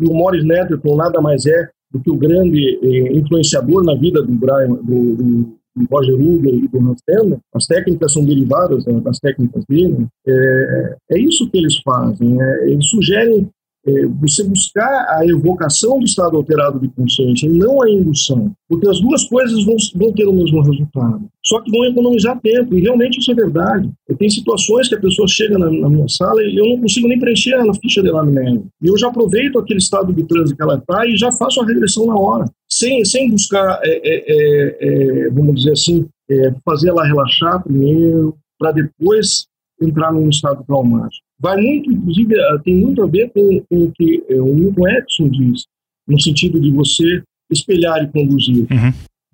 o, 0.00 0.14
Morris 0.14 0.44
Netterton 0.44 0.96
nada 0.96 1.20
mais 1.20 1.44
é 1.44 1.68
do 1.92 2.00
que 2.00 2.10
o 2.10 2.16
grande 2.16 2.78
é, 2.82 3.18
influenciador 3.18 3.84
na 3.84 3.94
vida 3.94 4.22
do 4.22 4.32
Brian, 4.32 4.68
do, 4.82 5.14
do 5.16 5.59
Roger 5.90 6.14
Huber 6.14 6.54
e 6.54 6.68
do 6.68 6.96
Teller, 7.06 7.38
as 7.54 7.66
técnicas 7.66 8.12
são 8.12 8.24
derivadas 8.24 8.84
né, 8.86 9.00
das 9.00 9.18
técnicas 9.18 9.64
dele, 9.68 10.06
é, 10.26 10.96
é 11.12 11.18
isso 11.18 11.48
que 11.50 11.58
eles 11.58 11.78
fazem, 11.82 12.40
é, 12.40 12.70
eles 12.70 12.86
sugerem 12.86 13.48
é, 13.86 14.06
você 14.06 14.44
buscar 14.44 15.06
a 15.08 15.26
evocação 15.26 15.98
do 15.98 16.04
estado 16.04 16.36
alterado 16.36 16.78
de 16.78 16.88
consciência 16.88 17.46
e 17.46 17.56
não 17.56 17.82
a 17.82 17.90
indução, 17.90 18.52
porque 18.68 18.86
as 18.88 19.00
duas 19.00 19.24
coisas 19.24 19.64
vão, 19.64 19.76
vão 19.94 20.12
ter 20.12 20.26
o 20.26 20.34
mesmo 20.34 20.60
resultado, 20.60 21.26
só 21.42 21.60
que 21.62 21.70
vão 21.70 21.84
economizar 21.86 22.38
tempo, 22.40 22.74
e 22.74 22.80
realmente 22.82 23.18
isso 23.18 23.32
é 23.32 23.34
verdade. 23.34 23.90
Tenho 24.18 24.30
situações 24.30 24.88
que 24.88 24.96
a 24.96 25.00
pessoa 25.00 25.26
chega 25.26 25.58
na, 25.58 25.70
na 25.70 25.88
minha 25.88 26.08
sala 26.08 26.42
e 26.42 26.56
eu 26.56 26.66
não 26.66 26.80
consigo 26.80 27.08
nem 27.08 27.18
preencher 27.18 27.54
a 27.54 27.74
ficha 27.74 28.02
de 28.02 28.10
anamnese, 28.10 28.66
e 28.82 28.88
eu 28.88 28.98
já 28.98 29.08
aproveito 29.08 29.58
aquele 29.58 29.78
estado 29.78 30.12
de 30.12 30.24
transe 30.24 30.54
que 30.54 30.62
ela 30.62 30.76
está 30.76 31.06
e 31.06 31.16
já 31.16 31.32
faço 31.32 31.60
a 31.62 31.66
regressão 31.66 32.06
na 32.06 32.16
hora, 32.16 32.44
sem, 32.80 33.04
sem 33.04 33.30
buscar, 33.30 33.80
é, 33.82 33.88
é, 33.88 34.24
é, 34.26 35.26
é 35.26 35.30
vamos 35.30 35.56
dizer 35.56 35.72
assim, 35.72 36.06
é, 36.30 36.54
fazer 36.64 36.88
ela 36.88 37.06
relaxar 37.06 37.62
primeiro, 37.62 38.36
para 38.58 38.72
depois 38.72 39.46
entrar 39.80 40.12
num 40.12 40.28
estado 40.28 40.64
traumático 40.64 41.24
vai 41.40 41.60
muito, 41.60 41.90
inclusive, 41.90 42.34
eh, 42.34 42.58
tem 42.62 42.76
muito 42.76 43.02
a 43.02 43.06
ver 43.06 43.30
com, 43.30 43.62
com 43.68 43.84
o 43.84 43.92
que 43.92 44.22
eh, 44.28 44.40
o 44.40 44.54
Milton 44.54 44.86
Erickson 44.86 45.28
diz, 45.30 45.64
no 46.06 46.20
sentido 46.20 46.60
de 46.60 46.70
você 46.70 47.22
espelhar 47.50 48.04
e 48.04 48.08
conduzir. 48.08 48.66
Uhum. 48.70 48.92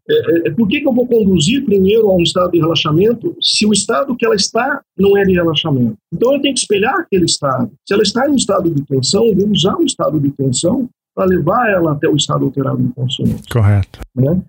É, 0.08 0.48
é, 0.48 0.50
por 0.52 0.68
que, 0.68 0.80
que 0.80 0.86
eu 0.86 0.92
vou 0.92 1.04
conduzir 1.04 1.64
primeiro 1.64 2.08
a 2.08 2.14
um 2.14 2.22
estado 2.22 2.52
de 2.52 2.60
relaxamento 2.60 3.36
se 3.42 3.66
o 3.66 3.72
estado 3.72 4.16
que 4.16 4.24
ela 4.24 4.36
está 4.36 4.80
não 4.96 5.16
é 5.16 5.24
de 5.24 5.32
relaxamento? 5.32 5.96
Então 6.14 6.32
eu 6.32 6.40
tenho 6.40 6.54
que 6.54 6.60
espelhar 6.60 6.94
aquele 7.00 7.24
estado. 7.24 7.72
Se 7.84 7.92
ela 7.92 8.04
está 8.04 8.28
em 8.28 8.32
um 8.32 8.36
estado 8.36 8.70
de 8.70 8.84
tensão, 8.84 9.26
eu 9.26 9.34
vou 9.34 9.50
usar 9.50 9.74
o 9.74 9.82
estado 9.82 10.20
de 10.20 10.30
tensão 10.30 10.88
para 11.16 11.26
levar 11.26 11.70
ela 11.70 11.92
até 11.92 12.06
o 12.08 12.14
estado 12.14 12.44
alterado 12.44 12.82
de 12.82 12.92
consciência. 12.92 13.42
Correto. 13.50 14.00
Né? 14.14 14.40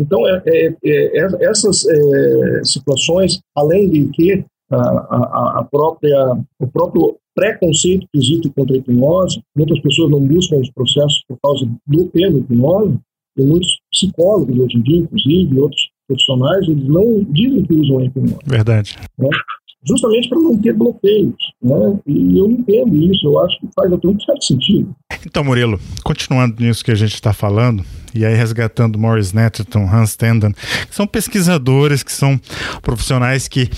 Então, 0.00 0.26
é, 0.26 0.42
é, 0.46 0.76
é 0.84 1.44
essas 1.44 1.86
é, 1.86 2.64
situações, 2.64 3.40
além 3.54 3.90
de 3.90 4.06
que 4.08 4.44
a, 4.70 4.76
a, 4.76 5.60
a 5.60 5.64
própria, 5.64 6.32
o 6.58 6.66
próprio 6.66 7.18
preconceito 7.34 8.06
que 8.12 8.18
existe 8.18 8.50
contra 8.50 8.74
a 8.74 8.78
hipnose. 8.78 9.40
Muitas 9.56 9.80
pessoas 9.80 10.10
não 10.10 10.20
buscam 10.20 10.56
os 10.56 10.70
processos 10.70 11.22
por 11.28 11.38
causa 11.42 11.68
do 11.86 12.06
termo 12.06 12.38
hipnose. 12.38 12.98
Tem 13.36 13.46
muitos 13.46 13.78
psicólogos 13.92 14.58
hoje 14.58 14.76
em 14.76 14.82
dia, 14.82 14.98
inclusive, 14.98 15.60
outros 15.60 15.88
profissionais, 16.08 16.66
eles 16.66 16.88
não 16.88 17.22
dizem 17.30 17.64
que 17.64 17.74
usam 17.74 17.98
a 17.98 18.04
hipnose. 18.04 18.38
Verdade. 18.44 18.96
Né? 19.18 19.28
Justamente 19.86 20.28
para 20.28 20.40
não 20.40 20.58
ter 20.58 20.72
bloqueios. 20.74 21.36
Né? 21.62 21.98
E 22.06 22.38
eu 22.38 22.50
entendo 22.50 22.94
isso, 22.96 23.26
eu 23.26 23.38
acho 23.40 23.58
que 23.60 23.68
faz 23.74 23.92
até 23.92 24.08
um 24.08 24.20
certo 24.20 24.44
sentido. 24.44 24.94
Então, 25.24 25.44
Murilo, 25.44 25.78
continuando 26.04 26.62
nisso 26.62 26.84
que 26.84 26.90
a 26.90 26.96
gente 26.96 27.14
está 27.14 27.32
falando, 27.32 27.84
e 28.14 28.24
aí 28.24 28.34
resgatando 28.34 28.98
Morris 28.98 29.32
Netterton, 29.32 29.88
Hans 29.90 30.16
Tenden, 30.16 30.52
que 30.52 30.94
são 30.94 31.06
pesquisadores, 31.06 32.02
que 32.02 32.12
são 32.12 32.40
profissionais 32.82 33.48
que 33.48 33.68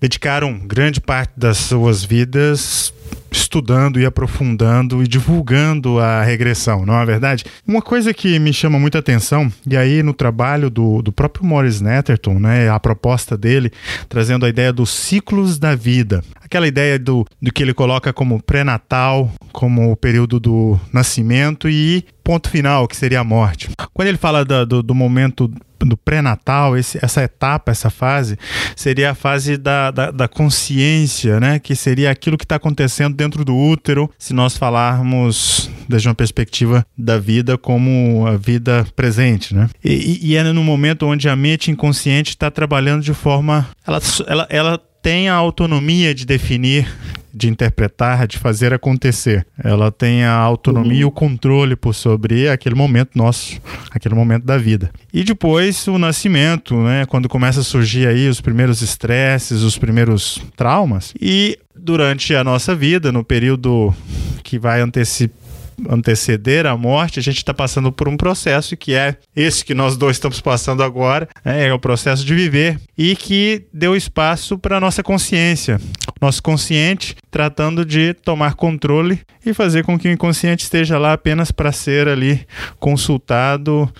dedicaram 0.00 0.58
grande 0.58 1.00
parte 1.00 1.32
das 1.36 1.58
suas 1.58 2.04
vidas 2.04 2.92
estudando 3.30 4.00
e 4.00 4.06
aprofundando 4.06 5.02
e 5.02 5.08
divulgando 5.08 5.98
a 5.98 6.22
regressão, 6.22 6.84
não 6.84 7.00
é 7.00 7.04
verdade? 7.04 7.44
Uma 7.66 7.80
coisa 7.80 8.12
que 8.12 8.38
me 8.38 8.52
chama 8.52 8.78
muita 8.78 8.98
atenção, 8.98 9.50
e 9.66 9.76
aí 9.76 10.02
no 10.02 10.12
trabalho 10.12 10.68
do, 10.70 11.00
do 11.02 11.12
próprio 11.12 11.44
Morris 11.44 11.80
Netterton, 11.80 12.38
né, 12.38 12.68
a 12.68 12.78
proposta 12.78 13.36
dele, 13.36 13.72
trazendo 14.08 14.44
a 14.44 14.48
ideia 14.48 14.72
dos 14.72 14.90
ciclos 14.90 15.58
da 15.58 15.74
vida, 15.74 16.22
aquela 16.42 16.66
ideia 16.68 16.98
do, 16.98 17.26
do 17.40 17.52
que 17.52 17.62
ele 17.62 17.74
coloca 17.74 18.12
como 18.12 18.42
pré-natal, 18.42 19.30
como 19.52 19.92
o 19.92 19.96
período 19.96 20.38
do 20.38 20.78
nascimento 20.92 21.68
e 21.68 22.04
ponto 22.28 22.50
final, 22.50 22.86
que 22.86 22.94
seria 22.94 23.20
a 23.20 23.24
morte. 23.24 23.70
Quando 23.94 24.08
ele 24.08 24.18
fala 24.18 24.44
do, 24.44 24.66
do, 24.66 24.82
do 24.82 24.94
momento 24.94 25.50
do 25.80 25.96
pré-natal, 25.96 26.76
essa 26.76 27.22
etapa, 27.22 27.70
essa 27.72 27.88
fase, 27.88 28.36
seria 28.76 29.12
a 29.12 29.14
fase 29.14 29.56
da, 29.56 29.90
da, 29.90 30.10
da 30.10 30.28
consciência, 30.28 31.40
né? 31.40 31.58
Que 31.58 31.74
seria 31.74 32.10
aquilo 32.10 32.36
que 32.36 32.44
está 32.44 32.56
acontecendo 32.56 33.16
dentro 33.16 33.46
do 33.46 33.56
útero, 33.56 34.10
se 34.18 34.34
nós 34.34 34.58
falarmos 34.58 35.70
desde 35.88 36.06
uma 36.06 36.14
perspectiva 36.14 36.84
da 36.98 37.18
vida 37.18 37.56
como 37.56 38.26
a 38.26 38.36
vida 38.36 38.86
presente, 38.94 39.54
né? 39.54 39.70
E, 39.82 40.20
e 40.22 40.36
é 40.36 40.42
no 40.52 40.62
momento 40.62 41.06
onde 41.06 41.30
a 41.30 41.36
mente 41.36 41.70
inconsciente 41.70 42.28
está 42.28 42.50
trabalhando 42.50 43.02
de 43.02 43.14
forma. 43.14 43.66
Ela, 43.86 44.00
ela, 44.26 44.46
ela 44.50 44.78
tem 45.02 45.30
a 45.30 45.34
autonomia 45.34 46.14
de 46.14 46.26
definir 46.26 46.86
de 47.32 47.48
interpretar, 47.48 48.26
de 48.26 48.38
fazer 48.38 48.72
acontecer. 48.72 49.46
Ela 49.62 49.90
tem 49.90 50.24
a 50.24 50.32
autonomia 50.32 50.92
uhum. 50.92 51.00
e 51.00 51.04
o 51.04 51.10
controle 51.10 51.76
por 51.76 51.94
sobre 51.94 52.48
aquele 52.48 52.74
momento 52.74 53.10
nosso, 53.14 53.60
aquele 53.90 54.14
momento 54.14 54.44
da 54.44 54.58
vida. 54.58 54.90
E 55.12 55.24
depois 55.24 55.86
o 55.88 55.98
nascimento, 55.98 56.76
né, 56.76 57.06
quando 57.06 57.28
começa 57.28 57.60
a 57.60 57.64
surgir 57.64 58.06
aí 58.06 58.28
os 58.28 58.40
primeiros 58.40 58.82
estresses, 58.82 59.62
os 59.62 59.78
primeiros 59.78 60.42
traumas. 60.56 61.12
E 61.20 61.58
durante 61.76 62.34
a 62.34 62.42
nossa 62.42 62.74
vida, 62.74 63.12
no 63.12 63.24
período 63.24 63.94
que 64.42 64.58
vai 64.58 64.80
antecipar 64.80 65.47
anteceder 65.88 66.66
a 66.66 66.76
morte, 66.76 67.18
a 67.18 67.22
gente 67.22 67.38
está 67.38 67.52
passando 67.52 67.92
por 67.92 68.08
um 68.08 68.16
processo 68.16 68.76
que 68.76 68.94
é 68.94 69.16
esse 69.34 69.64
que 69.64 69.74
nós 69.74 69.96
dois 69.96 70.16
estamos 70.16 70.40
passando 70.40 70.82
agora, 70.82 71.28
né? 71.44 71.66
é 71.66 71.72
o 71.72 71.78
processo 71.78 72.24
de 72.24 72.34
viver 72.34 72.80
e 72.96 73.14
que 73.14 73.66
deu 73.72 73.94
espaço 73.94 74.58
para 74.58 74.80
nossa 74.80 75.02
consciência, 75.02 75.80
nosso 76.20 76.42
consciente 76.42 77.16
tratando 77.30 77.84
de 77.84 78.14
tomar 78.14 78.54
controle 78.54 79.20
e 79.44 79.52
fazer 79.52 79.84
com 79.84 79.98
que 79.98 80.08
o 80.08 80.12
inconsciente 80.12 80.64
esteja 80.64 80.98
lá 80.98 81.12
apenas 81.12 81.50
para 81.50 81.72
ser 81.72 82.08
ali 82.08 82.46
consultado 82.78 83.90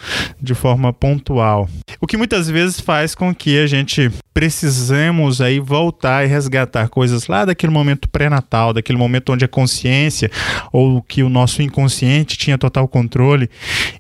de 0.41 0.55
forma 0.55 0.93
pontual. 0.93 1.69
O 2.01 2.07
que 2.07 2.17
muitas 2.17 2.49
vezes 2.49 2.81
faz 2.81 3.15
com 3.15 3.35
que 3.35 3.59
a 3.59 3.67
gente 3.67 4.11
precisemos 4.39 5.41
aí 5.41 5.59
voltar 5.59 6.25
e 6.25 6.29
resgatar 6.29 6.89
coisas 6.89 7.27
lá 7.27 7.45
daquele 7.45 7.73
momento 7.73 8.09
pré-natal, 8.09 8.73
daquele 8.73 8.97
momento 8.97 9.33
onde 9.33 9.45
a 9.45 9.49
consciência 9.49 10.31
ou 10.73 11.03
que 11.03 11.25
o 11.25 11.29
nosso 11.29 11.61
inconsciente 11.61 12.39
tinha 12.39 12.57
total 12.57 12.87
controle 12.87 13.51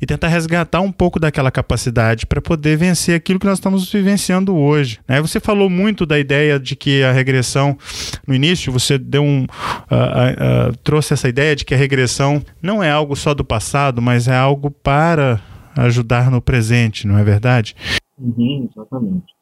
e 0.01 0.07
tentar 0.07 0.29
resgatar 0.29 0.81
um 0.81 0.93
pouco 0.93 1.19
daquela 1.19 1.51
capacidade 1.51 2.25
para 2.25 2.41
poder 2.41 2.77
vencer 2.77 3.17
aquilo 3.17 3.41
que 3.41 3.47
nós 3.47 3.59
estamos 3.59 3.91
vivenciando 3.91 4.57
hoje. 4.57 5.01
Né? 5.09 5.21
Você 5.21 5.41
falou 5.41 5.69
muito 5.69 6.07
da 6.07 6.21
ideia 6.21 6.57
de 6.61 6.77
que 6.77 7.03
a 7.03 7.11
regressão, 7.11 7.77
no 8.25 8.33
início, 8.33 8.71
você 8.71 8.97
deu 8.97 9.25
um, 9.25 9.43
uh, 9.43 9.49
uh, 9.49 10.71
uh, 10.71 10.77
trouxe 10.85 11.15
essa 11.15 11.29
ideia 11.29 11.57
de 11.57 11.65
que 11.65 11.75
a 11.75 11.77
regressão 11.77 12.41
não 12.63 12.81
é 12.81 12.93
algo 12.93 13.17
só 13.17 13.35
do 13.35 13.45
passado, 13.45 14.01
mas 14.01 14.29
é 14.29 14.37
algo 14.37 14.71
para 14.71 15.41
ajudar 15.77 16.31
no 16.31 16.41
presente, 16.41 17.09
não 17.09 17.19
é 17.19 17.25
verdade? 17.25 17.75
Uhum, 18.17 18.69
exatamente. 18.71 19.38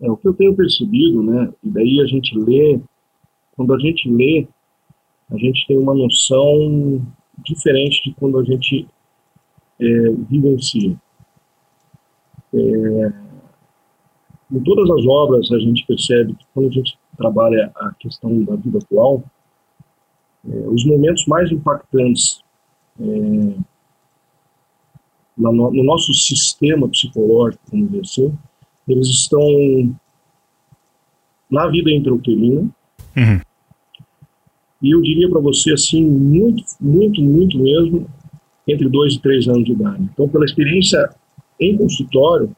É, 0.00 0.10
o 0.10 0.16
que 0.16 0.28
eu 0.28 0.34
tenho 0.34 0.54
percebido, 0.54 1.22
né, 1.22 1.52
e 1.62 1.70
daí 1.70 2.00
a 2.00 2.06
gente 2.06 2.36
lê, 2.38 2.80
quando 3.56 3.74
a 3.74 3.78
gente 3.78 4.08
lê, 4.08 4.46
a 5.30 5.36
gente 5.36 5.66
tem 5.66 5.76
uma 5.76 5.94
noção 5.94 7.04
diferente 7.44 8.02
de 8.04 8.14
quando 8.14 8.38
a 8.38 8.44
gente 8.44 8.88
é, 9.80 10.10
vivencia. 10.28 10.96
É, 12.54 13.12
em 14.50 14.60
todas 14.60 14.90
as 14.90 15.06
obras 15.06 15.52
a 15.52 15.58
gente 15.58 15.84
percebe 15.86 16.34
que 16.34 16.46
quando 16.54 16.68
a 16.68 16.72
gente 16.72 16.98
trabalha 17.16 17.70
a 17.76 17.92
questão 17.98 18.42
da 18.44 18.56
vida 18.56 18.78
atual, 18.78 19.22
é, 20.48 20.68
os 20.68 20.84
momentos 20.86 21.26
mais 21.26 21.50
impactantes 21.50 22.40
é, 23.00 23.04
no, 25.36 25.52
no 25.52 25.84
nosso 25.84 26.12
sistema 26.14 26.88
psicológico, 26.88 27.62
vamos 27.70 27.90
dizer 27.90 28.00
assim, 28.00 28.38
eles 28.88 29.08
estão 29.08 29.40
na 31.50 31.68
vida 31.68 31.90
intrauterina. 31.90 32.60
Uhum. 33.16 33.40
E 34.80 34.94
eu 34.94 35.00
diria 35.02 35.28
para 35.28 35.40
você 35.40 35.72
assim, 35.72 36.04
muito, 36.04 36.62
muito, 36.80 37.20
muito 37.20 37.58
mesmo, 37.58 38.06
entre 38.66 38.88
dois 38.88 39.14
e 39.14 39.20
três 39.20 39.48
anos 39.48 39.64
de 39.64 39.72
idade. 39.72 40.02
Então, 40.12 40.28
pela 40.28 40.44
experiência 40.44 41.10
em 41.60 41.76
consultório, 41.76 42.54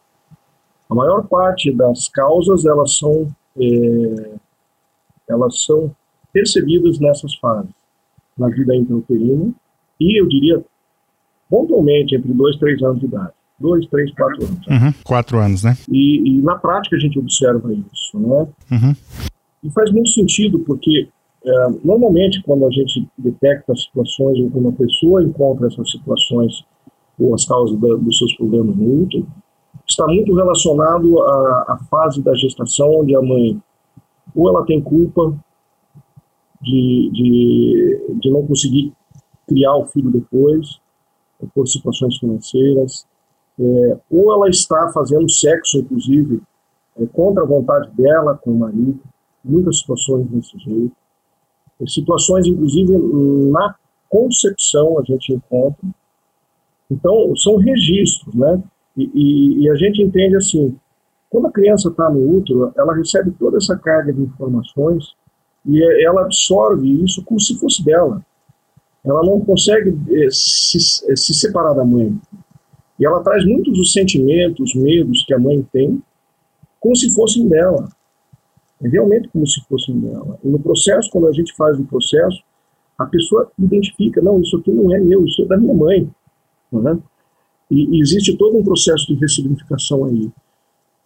a 0.88 0.94
maior 0.94 1.26
parte 1.28 1.72
das 1.72 2.08
causas 2.08 2.66
elas 2.66 2.96
são 2.96 3.28
é, 3.56 4.34
elas 5.28 5.62
são 5.64 5.94
percebidas 6.32 6.98
nessas 6.98 7.34
fases, 7.36 7.70
na 8.36 8.48
vida 8.48 8.74
intrauterina 8.74 9.52
e 9.98 10.20
eu 10.20 10.26
diria 10.26 10.64
pontualmente 11.48 12.14
entre 12.14 12.32
dois 12.32 12.56
e 12.56 12.58
três 12.58 12.82
anos 12.82 13.00
de 13.00 13.06
idade. 13.06 13.32
Dois, 13.60 13.86
três, 13.88 14.10
quatro 14.14 14.44
anos. 14.44 14.66
Uhum, 14.66 14.92
quatro 15.04 15.38
anos, 15.38 15.62
né? 15.64 15.76
E, 15.90 16.38
e, 16.38 16.42
na 16.42 16.56
prática 16.56 16.96
a 16.96 16.98
gente 16.98 17.18
observa 17.18 17.72
isso, 17.72 18.18
né? 18.18 18.48
Uhum. 18.72 18.96
E 19.62 19.70
faz 19.70 19.92
muito 19.92 20.08
sentido 20.08 20.58
porque 20.60 21.08
é, 21.44 21.68
normalmente 21.84 22.42
quando 22.42 22.66
a 22.66 22.70
gente 22.70 23.06
detecta 23.18 23.76
situações 23.76 24.38
ou 24.40 24.50
quando 24.50 24.70
a 24.70 24.72
pessoa 24.72 25.22
encontra 25.22 25.66
essas 25.66 25.90
situações 25.90 26.64
ou 27.18 27.34
as 27.34 27.44
causas 27.44 27.78
da, 27.78 27.94
dos 27.96 28.16
seus 28.16 28.34
problemas 28.34 28.74
no 28.76 29.02
útero, 29.02 29.26
está 29.86 30.06
muito 30.06 30.34
relacionado 30.34 31.20
à, 31.22 31.64
à, 31.68 31.78
fase 31.90 32.22
da 32.22 32.34
gestação 32.34 33.00
onde 33.00 33.14
a 33.14 33.20
mãe 33.20 33.60
ou 34.34 34.48
ela 34.48 34.64
tem 34.64 34.80
culpa 34.80 35.34
de, 36.62 37.10
de, 37.12 38.18
de 38.20 38.30
não 38.30 38.46
conseguir 38.46 38.92
criar 39.46 39.76
o 39.76 39.86
filho 39.86 40.10
depois, 40.10 40.80
por 41.54 41.66
situações 41.66 42.18
financeiras, 42.18 43.06
é, 43.60 43.98
ou 44.10 44.32
ela 44.32 44.48
está 44.48 44.90
fazendo 44.92 45.28
sexo, 45.30 45.78
inclusive, 45.78 46.40
é, 46.98 47.06
contra 47.06 47.42
a 47.42 47.46
vontade 47.46 47.90
dela 47.92 48.38
com 48.42 48.52
o 48.52 48.58
marido, 48.58 48.98
muitas 49.44 49.80
situações 49.80 50.26
desse 50.28 50.58
jeito, 50.58 50.96
é, 51.80 51.86
situações, 51.86 52.46
inclusive, 52.46 52.96
na 53.50 53.74
concepção 54.08 54.98
a 54.98 55.02
gente 55.04 55.34
encontra. 55.34 55.86
Então, 56.90 57.36
são 57.36 57.56
registros, 57.56 58.34
né? 58.34 58.62
E, 58.96 59.10
e, 59.14 59.62
e 59.62 59.70
a 59.70 59.74
gente 59.76 60.02
entende 60.02 60.36
assim, 60.36 60.76
quando 61.30 61.46
a 61.46 61.52
criança 61.52 61.88
está 61.88 62.10
no 62.10 62.36
útero, 62.36 62.72
ela 62.76 62.94
recebe 62.94 63.30
toda 63.38 63.58
essa 63.58 63.76
carga 63.76 64.12
de 64.12 64.20
informações 64.22 65.14
e 65.64 66.04
ela 66.04 66.22
absorve 66.22 67.04
isso 67.04 67.22
como 67.24 67.38
se 67.38 67.58
fosse 67.58 67.84
dela. 67.84 68.24
Ela 69.04 69.22
não 69.22 69.40
consegue 69.40 69.96
eh, 70.10 70.28
se, 70.30 70.76
eh, 71.10 71.16
se 71.16 71.32
separar 71.32 71.74
da 71.74 71.84
mãe. 71.84 72.18
E 73.00 73.06
ela 73.06 73.22
traz 73.22 73.44
muitos 73.46 73.72
dos 73.72 73.92
sentimentos, 73.94 74.74
medos 74.74 75.24
que 75.24 75.32
a 75.32 75.38
mãe 75.38 75.66
tem, 75.72 76.02
como 76.78 76.94
se 76.94 77.12
fossem 77.14 77.48
dela. 77.48 77.88
É 78.82 78.88
realmente 78.88 79.28
como 79.28 79.46
se 79.46 79.60
fossem 79.66 79.98
dela. 79.98 80.38
E 80.44 80.48
no 80.48 80.58
processo, 80.60 81.10
quando 81.10 81.26
a 81.26 81.32
gente 81.32 81.54
faz 81.56 81.78
o 81.80 81.84
processo, 81.84 82.42
a 82.98 83.06
pessoa 83.06 83.50
identifica, 83.58 84.20
não, 84.20 84.38
isso 84.40 84.56
aqui 84.58 84.70
não 84.70 84.94
é 84.94 85.00
meu, 85.00 85.24
isso 85.24 85.42
é 85.42 85.46
da 85.46 85.56
minha 85.56 85.72
mãe. 85.72 86.10
Né? 86.70 86.98
E, 87.70 87.96
e 87.96 88.02
existe 88.02 88.36
todo 88.36 88.58
um 88.58 88.62
processo 88.62 89.06
de 89.06 89.14
ressignificação 89.14 90.04
aí. 90.04 90.30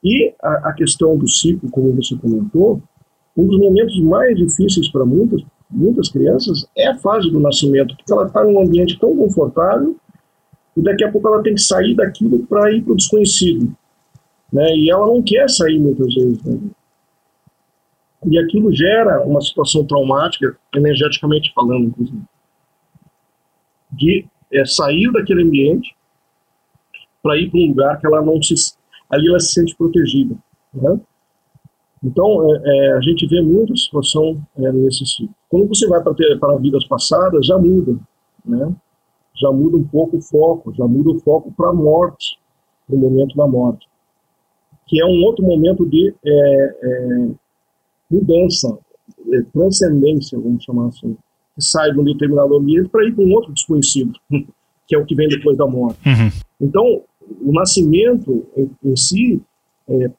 E 0.02 0.34
a, 0.42 0.70
a 0.70 0.72
questão 0.72 1.16
do 1.16 1.28
ciclo, 1.28 1.70
como 1.70 1.92
você 1.92 2.16
comentou, 2.16 2.82
um 3.36 3.46
dos 3.46 3.58
momentos 3.58 4.00
mais 4.00 4.36
difíceis 4.36 4.90
para 4.90 5.04
muitas, 5.04 5.42
muitas 5.70 6.08
crianças 6.08 6.66
é 6.76 6.88
a 6.88 6.98
fase 6.98 7.30
do 7.30 7.38
nascimento, 7.38 7.96
porque 7.96 8.12
ela 8.12 8.26
está 8.26 8.44
num 8.44 8.60
ambiente 8.60 8.98
tão 8.98 9.16
confortável 9.16 9.96
e 10.76 10.82
daqui 10.82 11.04
a 11.04 11.10
pouco 11.10 11.28
ela 11.28 11.42
tem 11.42 11.54
que 11.54 11.60
sair 11.60 11.94
daquilo 11.94 12.46
para 12.46 12.72
ir 12.72 12.82
para 12.82 12.92
o 12.92 12.96
desconhecido. 12.96 13.74
Né? 14.52 14.66
E 14.76 14.90
ela 14.90 15.06
não 15.06 15.22
quer 15.22 15.48
sair 15.48 15.78
muitas 15.78 16.12
vezes. 16.14 16.42
Né? 16.44 16.58
E 18.26 18.38
aquilo 18.38 18.74
gera 18.74 19.22
uma 19.24 19.40
situação 19.40 19.84
traumática, 19.84 20.56
energeticamente 20.74 21.52
falando, 21.54 21.86
inclusive. 21.86 22.22
De 23.92 24.26
é, 24.52 24.64
sair 24.64 25.12
daquele 25.12 25.42
ambiente 25.42 25.94
para 27.22 27.38
ir 27.38 27.50
para 27.50 27.60
um 27.60 27.68
lugar 27.68 28.00
que 28.00 28.06
ela 28.06 28.22
não 28.22 28.42
se. 28.42 28.54
Ali 29.10 29.28
ela 29.28 29.38
se 29.38 29.52
sente 29.52 29.76
protegida. 29.76 30.36
Né? 30.72 31.00
Então, 32.02 32.54
é, 32.54 32.60
é, 32.64 32.92
a 32.92 33.00
gente 33.00 33.26
vê 33.26 33.40
muita 33.40 33.74
situação 33.76 34.40
é, 34.56 34.72
nesse 34.72 35.06
ciclo. 35.06 35.34
Quando 35.48 35.68
você 35.68 35.86
vai 35.86 36.02
para 36.02 36.56
vidas 36.58 36.84
passadas, 36.84 37.46
já 37.46 37.58
muda, 37.58 37.98
né? 38.44 38.74
Já 39.36 39.50
muda 39.50 39.76
um 39.76 39.84
pouco 39.84 40.18
o 40.18 40.20
foco, 40.20 40.72
já 40.74 40.86
muda 40.86 41.10
o 41.10 41.20
foco 41.20 41.52
para 41.56 41.70
a 41.70 41.74
morte, 41.74 42.38
o 42.88 42.96
momento 42.96 43.36
da 43.36 43.46
morte, 43.46 43.88
que 44.86 45.00
é 45.00 45.04
um 45.04 45.24
outro 45.24 45.44
momento 45.44 45.86
de 45.86 46.14
é, 46.24 46.76
é, 46.82 47.28
mudança, 48.10 48.78
é, 49.32 49.42
transcendência, 49.52 50.38
vamos 50.38 50.62
chamar 50.62 50.88
assim, 50.88 51.16
que 51.54 51.64
sai 51.64 51.92
de 51.92 51.98
um 51.98 52.04
determinado 52.04 52.56
ambiente 52.56 52.88
para 52.88 53.04
ir 53.06 53.14
para 53.14 53.24
um 53.24 53.32
outro 53.32 53.52
desconhecido, 53.52 54.12
que 54.86 54.94
é 54.94 54.98
o 54.98 55.04
que 55.04 55.14
vem 55.14 55.28
depois 55.28 55.56
da 55.56 55.66
morte. 55.66 55.98
Uhum. 56.06 56.30
Então, 56.60 57.02
o 57.40 57.52
nascimento 57.52 58.46
em, 58.56 58.70
em 58.84 58.96
si, 58.96 59.42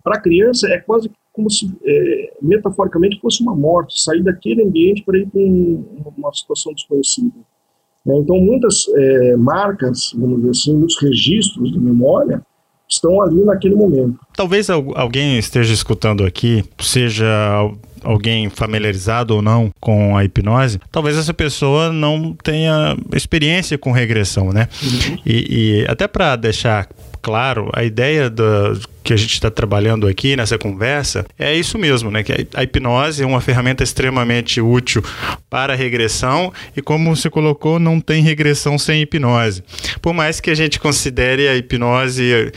para 0.04 0.18
a 0.18 0.22
criança, 0.22 0.68
é 0.68 0.80
quase 0.80 1.10
como 1.36 1.52
se, 1.52 1.70
é, 1.84 2.34
metaforicamente, 2.42 3.20
fosse 3.20 3.44
uma 3.44 3.54
morte, 3.54 4.02
sair 4.02 4.24
daquele 4.24 4.64
ambiente 4.64 5.04
para 5.04 5.18
ir 5.18 5.28
para 5.28 5.42
uma 6.18 6.34
situação 6.34 6.74
desconhecida. 6.74 7.36
Né? 8.06 8.16
Então, 8.18 8.38
muitas 8.38 8.86
é, 8.96 9.36
marcas, 9.36 10.14
vamos 10.16 10.38
dizer 10.38 10.50
assim, 10.52 10.76
muitos 10.78 11.02
registros 11.02 11.72
de 11.72 11.80
memória 11.80 12.42
estão 12.88 13.22
ali 13.22 13.44
naquele 13.44 13.76
momento. 13.76 14.20
Talvez 14.36 14.70
alguém 14.70 15.38
esteja 15.38 15.74
escutando 15.74 16.24
aqui, 16.24 16.64
seja 16.80 17.26
alguém 18.04 18.50
familiarizado 18.50 19.36
ou 19.36 19.42
não 19.42 19.72
com 19.80 20.16
a 20.16 20.24
hipnose, 20.24 20.80
talvez 20.92 21.18
essa 21.18 21.34
pessoa 21.34 21.92
não 21.92 22.34
tenha 22.44 22.96
experiência 23.14 23.78
com 23.78 23.92
regressão, 23.92 24.52
né? 24.52 24.68
Uhum. 24.84 25.18
E, 25.26 25.82
e 25.82 25.86
até 25.88 26.08
para 26.08 26.36
deixar 26.36 26.88
claro, 27.26 27.72
a 27.74 27.84
ideia 27.84 28.30
do, 28.30 28.80
que 29.04 29.12
a 29.12 29.16
gente 29.16 29.34
está 29.34 29.50
trabalhando 29.50 30.08
aqui 30.08 30.36
nessa 30.36 30.60
conversa 30.60 31.26
é 31.40 31.56
isso 31.56 31.76
mesmo, 31.76 32.12
né? 32.12 32.22
Que 32.22 32.48
a 32.54 32.62
hipnose 32.62 33.24
é 33.24 33.26
uma 33.26 33.42
ferramenta 33.42 33.84
extremamente 33.84 34.62
útil 34.62 35.04
para 35.50 35.74
a 35.74 35.76
regressão 35.76 36.54
e, 36.78 36.84
como 36.84 37.16
você 37.16 37.28
colocou, 37.28 37.80
não 37.80 38.00
tem 38.00 38.22
regressão 38.22 38.78
sem 38.78 39.02
hipnose. 39.02 39.64
Por 40.04 40.14
mais 40.14 40.40
que 40.40 40.52
a 40.52 40.56
gente 40.56 40.80
considere 40.80 41.48
a 41.48 41.56
hipnose. 41.56 42.52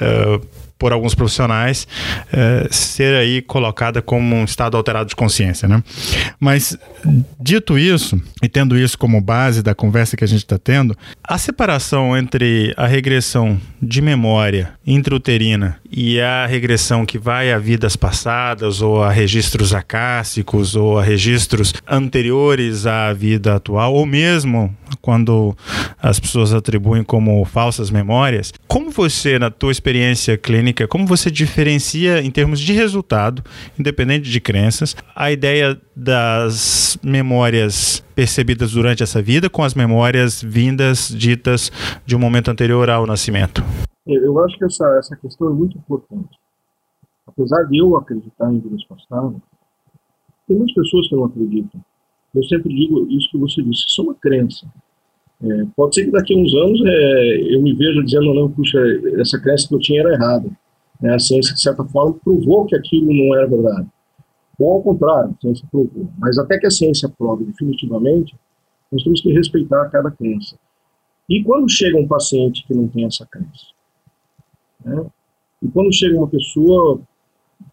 Uh, 0.00 0.63
por 0.78 0.92
alguns 0.92 1.14
profissionais 1.14 1.86
é, 2.32 2.68
ser 2.70 3.14
aí 3.14 3.40
colocada 3.42 4.02
como 4.02 4.36
um 4.36 4.44
estado 4.44 4.76
alterado 4.76 5.08
de 5.08 5.16
consciência, 5.16 5.68
né? 5.68 5.82
Mas 6.38 6.76
dito 7.40 7.78
isso 7.78 8.20
e 8.42 8.48
tendo 8.48 8.78
isso 8.78 8.98
como 8.98 9.20
base 9.20 9.62
da 9.62 9.74
conversa 9.74 10.16
que 10.16 10.24
a 10.24 10.28
gente 10.28 10.44
está 10.44 10.58
tendo, 10.58 10.96
a 11.22 11.38
separação 11.38 12.16
entre 12.16 12.74
a 12.76 12.86
regressão 12.86 13.60
de 13.80 14.00
memória 14.02 14.72
intrauterina 14.86 15.78
e 15.96 16.20
a 16.20 16.44
regressão 16.44 17.06
que 17.06 17.18
vai 17.18 17.52
a 17.52 17.58
vidas 17.58 17.94
passadas 17.94 18.82
ou 18.82 19.00
a 19.00 19.10
registros 19.12 19.72
acásticos 19.72 20.74
ou 20.74 20.98
a 20.98 21.02
registros 21.04 21.72
anteriores 21.86 22.84
à 22.84 23.12
vida 23.12 23.54
atual 23.54 23.94
ou 23.94 24.04
mesmo 24.04 24.74
quando 25.00 25.56
as 26.02 26.18
pessoas 26.18 26.52
atribuem 26.52 27.04
como 27.04 27.44
falsas 27.44 27.90
memórias, 27.90 28.52
como 28.66 28.90
você 28.90 29.38
na 29.38 29.50
tua 29.50 29.70
experiência 29.70 30.36
clínica, 30.36 30.88
como 30.88 31.06
você 31.06 31.30
diferencia 31.30 32.20
em 32.20 32.30
termos 32.30 32.58
de 32.58 32.72
resultado, 32.72 33.42
independente 33.78 34.28
de 34.28 34.40
crenças, 34.40 34.96
a 35.14 35.30
ideia 35.30 35.78
das 35.94 36.98
memórias 37.02 38.02
percebidas 38.14 38.72
durante 38.72 39.02
essa 39.02 39.22
vida 39.22 39.48
com 39.48 39.62
as 39.62 39.74
memórias 39.74 40.42
vindas, 40.42 41.12
ditas 41.14 41.70
de 42.04 42.16
um 42.16 42.18
momento 42.18 42.50
anterior 42.50 42.90
ao 42.90 43.06
nascimento? 43.06 43.62
Eu 44.06 44.38
acho 44.40 44.58
que 44.58 44.64
essa, 44.64 44.86
essa 44.98 45.16
questão 45.16 45.48
é 45.48 45.52
muito 45.52 45.78
importante. 45.78 46.38
Apesar 47.26 47.62
de 47.64 47.78
eu 47.78 47.96
acreditar 47.96 48.52
em 48.52 48.60
vidas 48.60 48.84
passadas, 48.84 49.40
tem 50.46 50.56
muitas 50.56 50.74
pessoas 50.74 51.08
que 51.08 51.16
não 51.16 51.24
acreditam. 51.24 51.82
Eu 52.34 52.42
sempre 52.44 52.74
digo 52.74 53.06
isso 53.10 53.30
que 53.30 53.38
você 53.38 53.62
disse, 53.62 53.84
isso 53.86 54.00
é 54.02 54.04
uma 54.04 54.14
crença. 54.14 54.66
É, 55.42 55.66
pode 55.76 55.94
ser 55.94 56.04
que 56.04 56.10
daqui 56.10 56.34
a 56.34 56.36
uns 56.36 56.54
anos 56.54 56.80
é, 56.84 57.54
eu 57.54 57.62
me 57.62 57.74
veja 57.74 58.02
dizendo, 58.02 58.34
não, 58.34 58.50
puxa, 58.50 58.78
essa 59.20 59.40
crença 59.40 59.68
que 59.68 59.74
eu 59.74 59.78
tinha 59.78 60.00
era 60.00 60.12
errada. 60.12 60.50
Né? 61.00 61.14
A 61.14 61.18
ciência, 61.18 61.54
de 61.54 61.60
certa 61.60 61.84
forma, 61.84 62.14
provou 62.22 62.66
que 62.66 62.76
aquilo 62.76 63.12
não 63.12 63.34
era 63.36 63.46
verdade. 63.46 63.88
Ou 64.58 64.72
ao 64.72 64.82
contrário, 64.82 65.34
a 65.36 65.40
ciência 65.40 65.66
provou. 65.70 66.08
Mas 66.18 66.38
até 66.38 66.58
que 66.58 66.66
a 66.66 66.70
ciência 66.70 67.08
prove 67.08 67.44
definitivamente, 67.44 68.36
nós 68.92 69.02
temos 69.02 69.20
que 69.20 69.32
respeitar 69.32 69.88
cada 69.90 70.10
crença. 70.10 70.56
E 71.28 71.42
quando 71.42 71.70
chega 71.70 71.98
um 71.98 72.06
paciente 72.06 72.64
que 72.66 72.74
não 72.74 72.86
tem 72.86 73.06
essa 73.06 73.26
crença? 73.26 73.73
Né? 74.84 75.06
E 75.62 75.68
quando 75.68 75.92
chega 75.92 76.16
uma 76.16 76.28
pessoa 76.28 77.00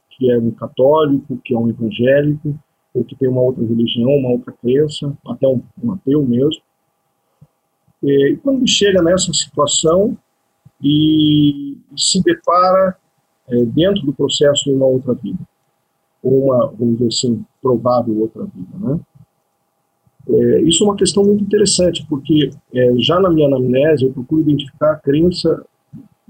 que 0.10 0.32
é 0.32 0.38
um 0.38 0.52
católico, 0.52 1.38
que 1.44 1.54
é 1.54 1.58
um 1.58 1.70
evangélico, 1.70 2.58
ou 2.94 3.04
que 3.04 3.16
tem 3.16 3.30
uma 3.30 3.42
outra 3.42 3.64
religião, 3.66 4.10
uma 4.10 4.30
outra 4.30 4.54
crença, 4.54 5.16
até 5.26 5.48
um, 5.48 5.62
um 5.84 5.94
ateu 5.94 6.24
mesmo, 6.24 6.62
e 8.04 8.38
quando 8.44 8.68
chega 8.68 9.02
nessa 9.02 9.32
situação, 9.32 10.18
e 10.84 11.78
se 11.96 12.22
depara 12.24 12.98
é, 13.48 13.66
dentro 13.66 14.04
do 14.06 14.14
processo 14.14 14.64
de 14.66 14.72
uma 14.72 14.88
outra 14.88 15.14
vida, 15.14 15.40
ou 16.24 16.46
uma, 16.46 16.68
vamos 16.68 16.98
dizer 16.98 17.08
assim, 17.08 17.46
provável 17.62 18.20
outra 18.20 18.44
vida, 18.46 18.78
né? 18.80 19.00
É, 20.30 20.62
isso 20.62 20.84
é 20.84 20.88
uma 20.88 20.96
questão 20.96 21.24
muito 21.24 21.44
interessante, 21.44 22.06
porque 22.08 22.52
é, 22.74 22.94
já 22.98 23.20
na 23.20 23.30
minha 23.30 23.48
anamnese 23.48 24.06
eu 24.06 24.14
procuro 24.14 24.42
identificar 24.42 24.94
a 24.94 24.98
crença 24.98 25.66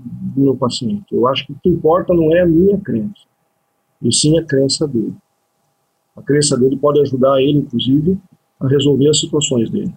do 0.03 0.41
meu 0.41 0.55
paciente. 0.55 1.05
Eu 1.11 1.27
acho 1.27 1.45
que 1.45 1.53
o 1.53 1.59
que 1.61 1.69
importa 1.69 2.13
não 2.13 2.35
é 2.35 2.41
a 2.41 2.45
minha 2.45 2.77
crença, 2.79 3.23
e 4.01 4.13
sim 4.13 4.37
a 4.37 4.43
crença 4.43 4.87
dele. 4.87 5.13
A 6.15 6.21
crença 6.21 6.57
dele 6.57 6.77
pode 6.77 6.99
ajudar 7.01 7.41
ele, 7.41 7.59
inclusive, 7.59 8.17
a 8.59 8.67
resolver 8.67 9.09
as 9.09 9.19
situações 9.19 9.69
dele. 9.69 9.93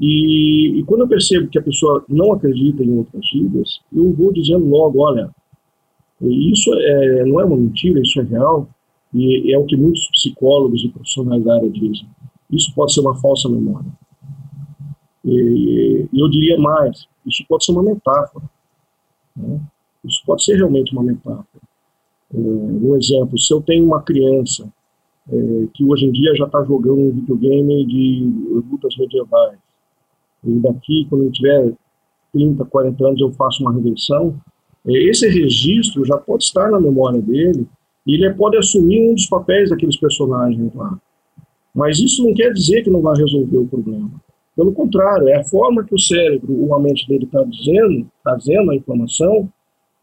E, 0.00 0.80
e, 0.80 0.84
quando 0.84 1.02
eu 1.02 1.08
percebo 1.08 1.48
que 1.48 1.58
a 1.58 1.62
pessoa 1.62 2.04
não 2.08 2.32
acredita 2.32 2.82
em 2.82 2.96
outras 2.96 3.24
vidas, 3.32 3.80
eu 3.92 4.12
vou 4.12 4.32
dizendo 4.32 4.66
logo, 4.66 5.00
olha, 5.00 5.30
isso 6.20 6.72
é, 6.74 7.24
não 7.24 7.40
é 7.40 7.44
uma 7.44 7.56
mentira, 7.56 8.00
isso 8.00 8.20
é 8.20 8.24
real, 8.24 8.68
e 9.12 9.54
é 9.54 9.58
o 9.58 9.64
que 9.64 9.76
muitos 9.76 10.08
psicólogos 10.10 10.82
e 10.84 10.88
profissionais 10.88 11.44
da 11.44 11.54
área 11.54 11.70
dizem. 11.70 12.08
Isso 12.50 12.72
pode 12.74 12.92
ser 12.92 13.00
uma 13.00 13.14
falsa 13.20 13.48
memória. 13.48 13.90
E, 15.24 16.08
eu 16.12 16.28
diria 16.28 16.58
mais, 16.58 17.06
isso 17.26 17.44
pode 17.48 17.64
ser 17.64 17.72
uma 17.72 17.82
metáfora. 17.82 18.44
Né? 19.36 19.60
Isso 20.04 20.22
pode 20.26 20.44
ser 20.44 20.56
realmente 20.56 20.92
uma 20.92 21.02
metáfora. 21.02 21.62
É, 22.32 22.38
um 22.38 22.96
exemplo, 22.96 23.38
se 23.38 23.52
eu 23.52 23.60
tenho 23.62 23.84
uma 23.84 24.02
criança 24.02 24.70
é, 25.30 25.66
que 25.72 25.84
hoje 25.84 26.06
em 26.06 26.12
dia 26.12 26.34
já 26.34 26.44
está 26.46 26.62
jogando 26.64 27.00
um 27.00 27.10
videogame 27.10 27.86
de 27.86 28.32
lutas 28.70 28.96
medievais, 28.98 29.58
e 30.44 30.60
daqui, 30.60 31.06
quando 31.08 31.24
eu 31.24 31.32
tiver 31.32 31.72
30, 32.32 32.64
40 32.64 33.06
anos, 33.06 33.20
eu 33.20 33.32
faço 33.32 33.62
uma 33.62 33.72
regressão, 33.72 34.38
é, 34.86 34.92
esse 35.08 35.28
registro 35.28 36.04
já 36.04 36.18
pode 36.18 36.44
estar 36.44 36.70
na 36.70 36.80
memória 36.80 37.20
dele 37.20 37.66
e 38.06 38.14
ele 38.14 38.34
pode 38.34 38.58
assumir 38.58 39.10
um 39.10 39.14
dos 39.14 39.26
papéis 39.26 39.70
daqueles 39.70 39.96
personagens 39.96 40.74
lá. 40.74 40.98
Mas 41.74 41.98
isso 41.98 42.22
não 42.22 42.34
quer 42.34 42.52
dizer 42.52 42.82
que 42.82 42.90
não 42.90 43.00
vai 43.00 43.16
resolver 43.16 43.58
o 43.58 43.66
problema. 43.66 44.10
Pelo 44.56 44.72
contrário, 44.72 45.28
é 45.28 45.36
a 45.36 45.44
forma 45.44 45.84
que 45.84 45.94
o 45.94 45.98
cérebro, 45.98 46.60
ou 46.60 46.74
a 46.74 46.80
mente 46.80 47.08
dele 47.08 47.24
está 47.24 47.42
dizendo, 47.42 48.06
trazendo 48.22 48.70
a 48.70 48.76
informação, 48.76 49.50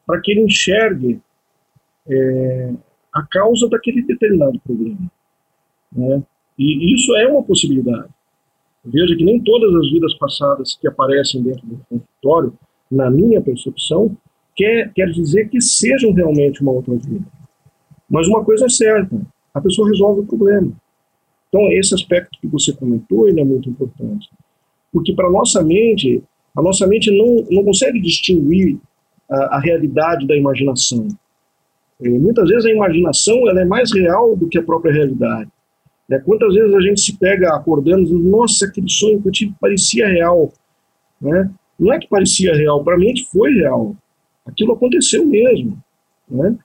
para 0.05 0.19
que 0.19 0.31
ele 0.31 0.41
enxergue 0.41 1.21
é, 2.09 2.73
a 3.13 3.23
causa 3.23 3.69
daquele 3.69 4.01
determinado 4.01 4.59
problema. 4.59 5.11
Né? 5.91 6.21
E 6.57 6.93
isso 6.93 7.15
é 7.15 7.27
uma 7.27 7.43
possibilidade. 7.43 8.09
Veja 8.83 9.15
que 9.15 9.23
nem 9.23 9.39
todas 9.41 9.73
as 9.75 9.91
vidas 9.91 10.13
passadas 10.15 10.75
que 10.75 10.87
aparecem 10.87 11.41
dentro 11.43 11.65
do 11.65 11.79
consultório, 11.87 12.53
na 12.89 13.09
minha 13.09 13.41
percepção, 13.41 14.17
quer, 14.55 14.91
quer 14.93 15.09
dizer 15.11 15.49
que 15.49 15.61
sejam 15.61 16.11
realmente 16.11 16.61
uma 16.61 16.71
outra 16.71 16.95
vida. 16.95 17.25
Mas 18.09 18.27
uma 18.27 18.43
coisa 18.43 18.65
é 18.65 18.69
certa, 18.69 19.21
a 19.53 19.61
pessoa 19.61 19.87
resolve 19.87 20.21
o 20.21 20.25
problema. 20.25 20.73
Então, 21.47 21.71
esse 21.71 21.93
aspecto 21.93 22.39
que 22.39 22.47
você 22.47 22.73
comentou, 22.73 23.27
ele 23.27 23.39
é 23.39 23.45
muito 23.45 23.69
importante. 23.69 24.29
Porque 24.91 25.13
para 25.13 25.29
nossa 25.29 25.63
mente, 25.63 26.23
a 26.55 26.61
nossa 26.61 26.85
mente 26.85 27.09
não, 27.11 27.45
não 27.49 27.63
consegue 27.63 27.99
distinguir 27.99 28.77
a, 29.29 29.57
a 29.57 29.59
realidade 29.59 30.27
da 30.27 30.35
imaginação. 30.35 31.07
E, 31.99 32.09
muitas 32.09 32.49
vezes 32.49 32.65
a 32.65 32.71
imaginação 32.71 33.47
ela 33.49 33.61
é 33.61 33.65
mais 33.65 33.93
real 33.93 34.35
do 34.35 34.47
que 34.47 34.57
a 34.57 34.63
própria 34.63 34.93
realidade. 34.93 35.49
Né? 36.09 36.19
Quantas 36.19 36.53
vezes 36.53 36.73
a 36.73 36.81
gente 36.81 36.99
se 36.99 37.17
pega 37.17 37.55
acordando 37.55 38.01
e 38.01 38.05
diz, 38.05 38.25
nossa, 38.25 38.65
aquele 38.65 38.89
sonho 38.89 39.21
que 39.21 39.27
eu 39.29 39.31
tive 39.31 39.53
parecia 39.59 40.07
real. 40.07 40.51
Né? 41.21 41.49
Não 41.79 41.93
é 41.93 41.99
que 41.99 42.07
parecia 42.07 42.53
real, 42.53 42.83
para 42.83 42.95
a 42.95 42.99
mente 42.99 43.25
foi 43.31 43.51
real. 43.53 43.95
Aquilo 44.45 44.73
aconteceu 44.73 45.25
mesmo. 45.25 45.77
Né? 46.29 46.57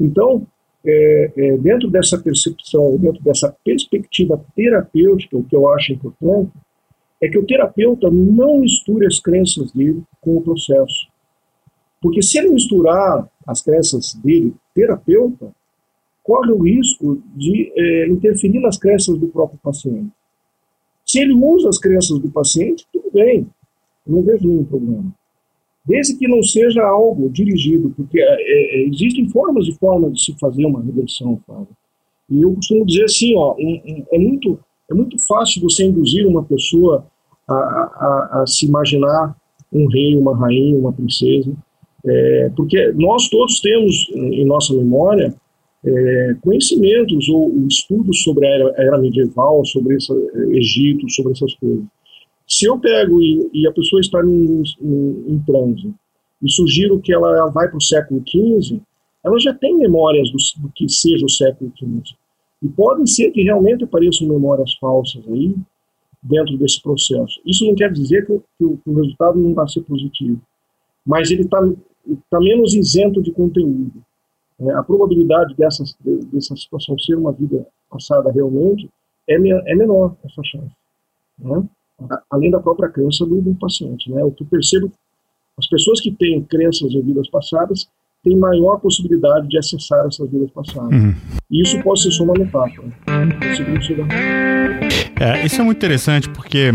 Então, 0.00 0.46
é, 0.84 1.32
é, 1.36 1.56
dentro 1.58 1.90
dessa 1.90 2.16
percepção, 2.16 2.96
dentro 2.98 3.22
dessa 3.22 3.54
perspectiva 3.64 4.42
terapêutica, 4.54 5.36
o 5.36 5.44
que 5.44 5.54
eu 5.54 5.68
acho 5.72 5.92
importante 5.92 6.50
é 7.22 7.28
que 7.28 7.38
o 7.38 7.46
terapeuta 7.46 8.10
não 8.10 8.60
misture 8.60 9.06
as 9.06 9.18
crenças 9.20 9.72
dele 9.72 10.02
com 10.20 10.36
o 10.36 10.42
processo. 10.42 11.08
Porque 12.00 12.22
se 12.22 12.38
ele 12.38 12.50
misturar 12.50 13.28
as 13.46 13.62
crenças 13.62 14.14
dele, 14.14 14.54
terapeuta, 14.74 15.52
corre 16.22 16.52
o 16.52 16.62
risco 16.62 17.22
de 17.34 17.72
é, 17.76 18.08
interferir 18.08 18.60
nas 18.60 18.76
crenças 18.76 19.16
do 19.18 19.28
próprio 19.28 19.58
paciente. 19.62 20.10
Se 21.06 21.20
ele 21.20 21.32
usa 21.32 21.68
as 21.68 21.78
crenças 21.78 22.18
do 22.18 22.30
paciente, 22.30 22.84
tudo 22.92 23.10
bem, 23.12 23.46
não 24.06 24.22
vejo 24.22 24.46
nenhum 24.46 24.64
problema. 24.64 25.14
Desde 25.86 26.16
que 26.16 26.26
não 26.26 26.42
seja 26.42 26.82
algo 26.82 27.30
dirigido, 27.30 27.90
porque 27.96 28.20
é, 28.20 28.82
existem 28.88 29.28
formas 29.28 29.68
e 29.68 29.72
formas 29.78 30.14
de 30.14 30.24
se 30.24 30.38
fazer 30.38 30.66
uma 30.66 30.82
reversão, 30.82 31.40
Fábio. 31.46 31.68
E 32.28 32.42
eu 32.42 32.52
costumo 32.54 32.84
dizer 32.84 33.04
assim, 33.04 33.36
ó, 33.36 33.54
é, 34.12 34.18
muito, 34.18 34.58
é 34.90 34.94
muito 34.94 35.18
fácil 35.26 35.62
você 35.62 35.84
induzir 35.84 36.26
uma 36.26 36.44
pessoa 36.44 37.06
a, 37.48 37.54
a, 37.54 38.42
a 38.42 38.46
se 38.46 38.66
imaginar 38.66 39.36
um 39.72 39.86
rei, 39.88 40.16
uma 40.16 40.36
rainha, 40.36 40.78
uma 40.78 40.92
princesa, 40.92 41.52
é, 42.04 42.50
porque 42.56 42.92
nós 42.92 43.28
todos 43.28 43.60
temos 43.60 44.08
em 44.14 44.44
nossa 44.44 44.72
memória 44.74 45.34
é, 45.84 46.36
conhecimentos 46.40 47.28
ou 47.28 47.52
estudos 47.68 48.22
sobre 48.22 48.46
a 48.46 48.50
era, 48.50 48.68
a 48.76 48.82
era 48.82 48.98
medieval, 48.98 49.64
sobre 49.64 49.96
esse 49.96 50.12
Egito, 50.50 51.10
sobre 51.10 51.32
essas 51.32 51.54
coisas. 51.54 51.84
Se 52.46 52.66
eu 52.66 52.78
pego 52.78 53.20
e, 53.20 53.50
e 53.52 53.66
a 53.66 53.72
pessoa 53.72 54.00
está 54.00 54.20
em, 54.24 54.62
em, 54.80 55.24
em 55.28 55.38
transe 55.44 55.92
e 56.42 56.50
sugiro 56.50 57.00
que 57.00 57.12
ela 57.12 57.46
vai 57.48 57.68
para 57.68 57.76
o 57.76 57.82
século 57.82 58.22
XV, 58.26 58.80
ela 59.24 59.38
já 59.40 59.52
tem 59.54 59.76
memórias 59.76 60.30
do, 60.30 60.38
do, 60.62 60.72
que 60.72 60.88
seja 60.88 61.24
o 61.24 61.30
século 61.30 61.72
XV. 61.76 62.16
E 62.66 62.68
podem 62.70 63.06
ser 63.06 63.30
que 63.30 63.42
realmente 63.42 63.84
apareçam 63.84 64.26
memórias 64.26 64.74
falsas 64.74 65.22
aí 65.28 65.54
dentro 66.20 66.58
desse 66.58 66.82
processo. 66.82 67.40
Isso 67.46 67.64
não 67.64 67.76
quer 67.76 67.92
dizer 67.92 68.26
que, 68.26 68.36
que, 68.58 68.64
o, 68.64 68.76
que 68.78 68.90
o, 68.90 68.94
resultado 68.94 69.38
não 69.38 69.54
vai 69.54 69.68
ser 69.68 69.82
positivo, 69.82 70.40
mas 71.06 71.30
ele 71.30 71.42
está 71.42 71.60
tá 72.28 72.40
menos 72.40 72.74
isento 72.74 73.22
de 73.22 73.30
conteúdo 73.30 74.02
é, 74.58 74.70
a 74.72 74.82
probabilidade 74.82 75.54
dessa, 75.54 75.84
dessa 76.32 76.56
situação 76.56 76.98
ser 76.98 77.14
uma 77.14 77.32
vida 77.32 77.66
passada 77.90 78.32
realmente 78.32 78.88
é, 79.28 79.38
me, 79.38 79.50
é 79.50 79.74
menor, 79.74 80.16
essa 80.24 80.42
chance. 80.44 80.74
Né? 81.38 81.68
Além 82.30 82.50
da 82.50 82.60
própria 82.60 82.88
crença 82.88 83.24
do, 83.26 83.40
do 83.40 83.54
paciente. 83.54 84.10
Né? 84.10 84.24
O 84.24 84.32
que 84.32 84.42
eu 84.42 84.46
percebo, 84.46 84.90
as 85.58 85.68
pessoas 85.68 86.00
que 86.00 86.10
têm 86.10 86.42
crenças 86.42 86.92
em 86.92 87.02
vidas 87.02 87.28
passadas 87.28 87.88
têm 88.26 88.36
maior 88.36 88.80
possibilidade 88.80 89.46
de 89.48 89.56
acessar 89.56 90.04
essas 90.04 90.28
vidas 90.28 90.50
passadas. 90.50 90.92
Uhum. 90.92 91.14
E 91.48 91.62
isso 91.62 91.80
pode 91.84 92.02
ser 92.02 92.10
só 92.10 92.24
uma 92.24 92.34
metáfora. 92.36 92.88
É, 95.18 95.46
isso 95.46 95.60
é 95.60 95.64
muito 95.64 95.78
interessante 95.78 96.28
porque 96.28 96.72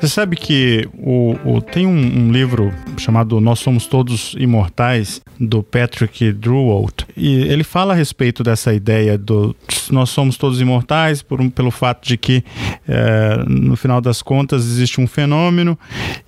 você 0.00 0.08
sabe 0.08 0.36
que 0.36 0.88
o, 0.94 1.36
o 1.44 1.62
tem 1.62 1.86
um, 1.86 1.90
um, 2.26 2.32
livro 2.32 2.72
chamado 2.96 3.40
Nós 3.40 3.60
Somos 3.60 3.86
Todos 3.86 4.34
Imortais, 4.38 5.20
do 5.38 5.62
Patrick 5.62 6.32
Druwalt, 6.32 7.04
e 7.16 7.42
ele 7.42 7.62
fala 7.62 7.92
a 7.92 7.96
respeito 7.96 8.42
dessa 8.42 8.74
ideia 8.74 9.16
do 9.16 9.54
nós 9.90 10.10
somos 10.10 10.36
todos 10.36 10.60
imortais 10.60 11.22
por 11.22 11.38
pelo 11.50 11.70
fato 11.70 12.06
de 12.06 12.16
que 12.16 12.44
é, 12.86 13.44
no 13.46 13.76
final 13.76 14.00
das 14.00 14.22
contas 14.22 14.64
existe 14.64 15.00
um 15.00 15.06
fenômeno 15.06 15.78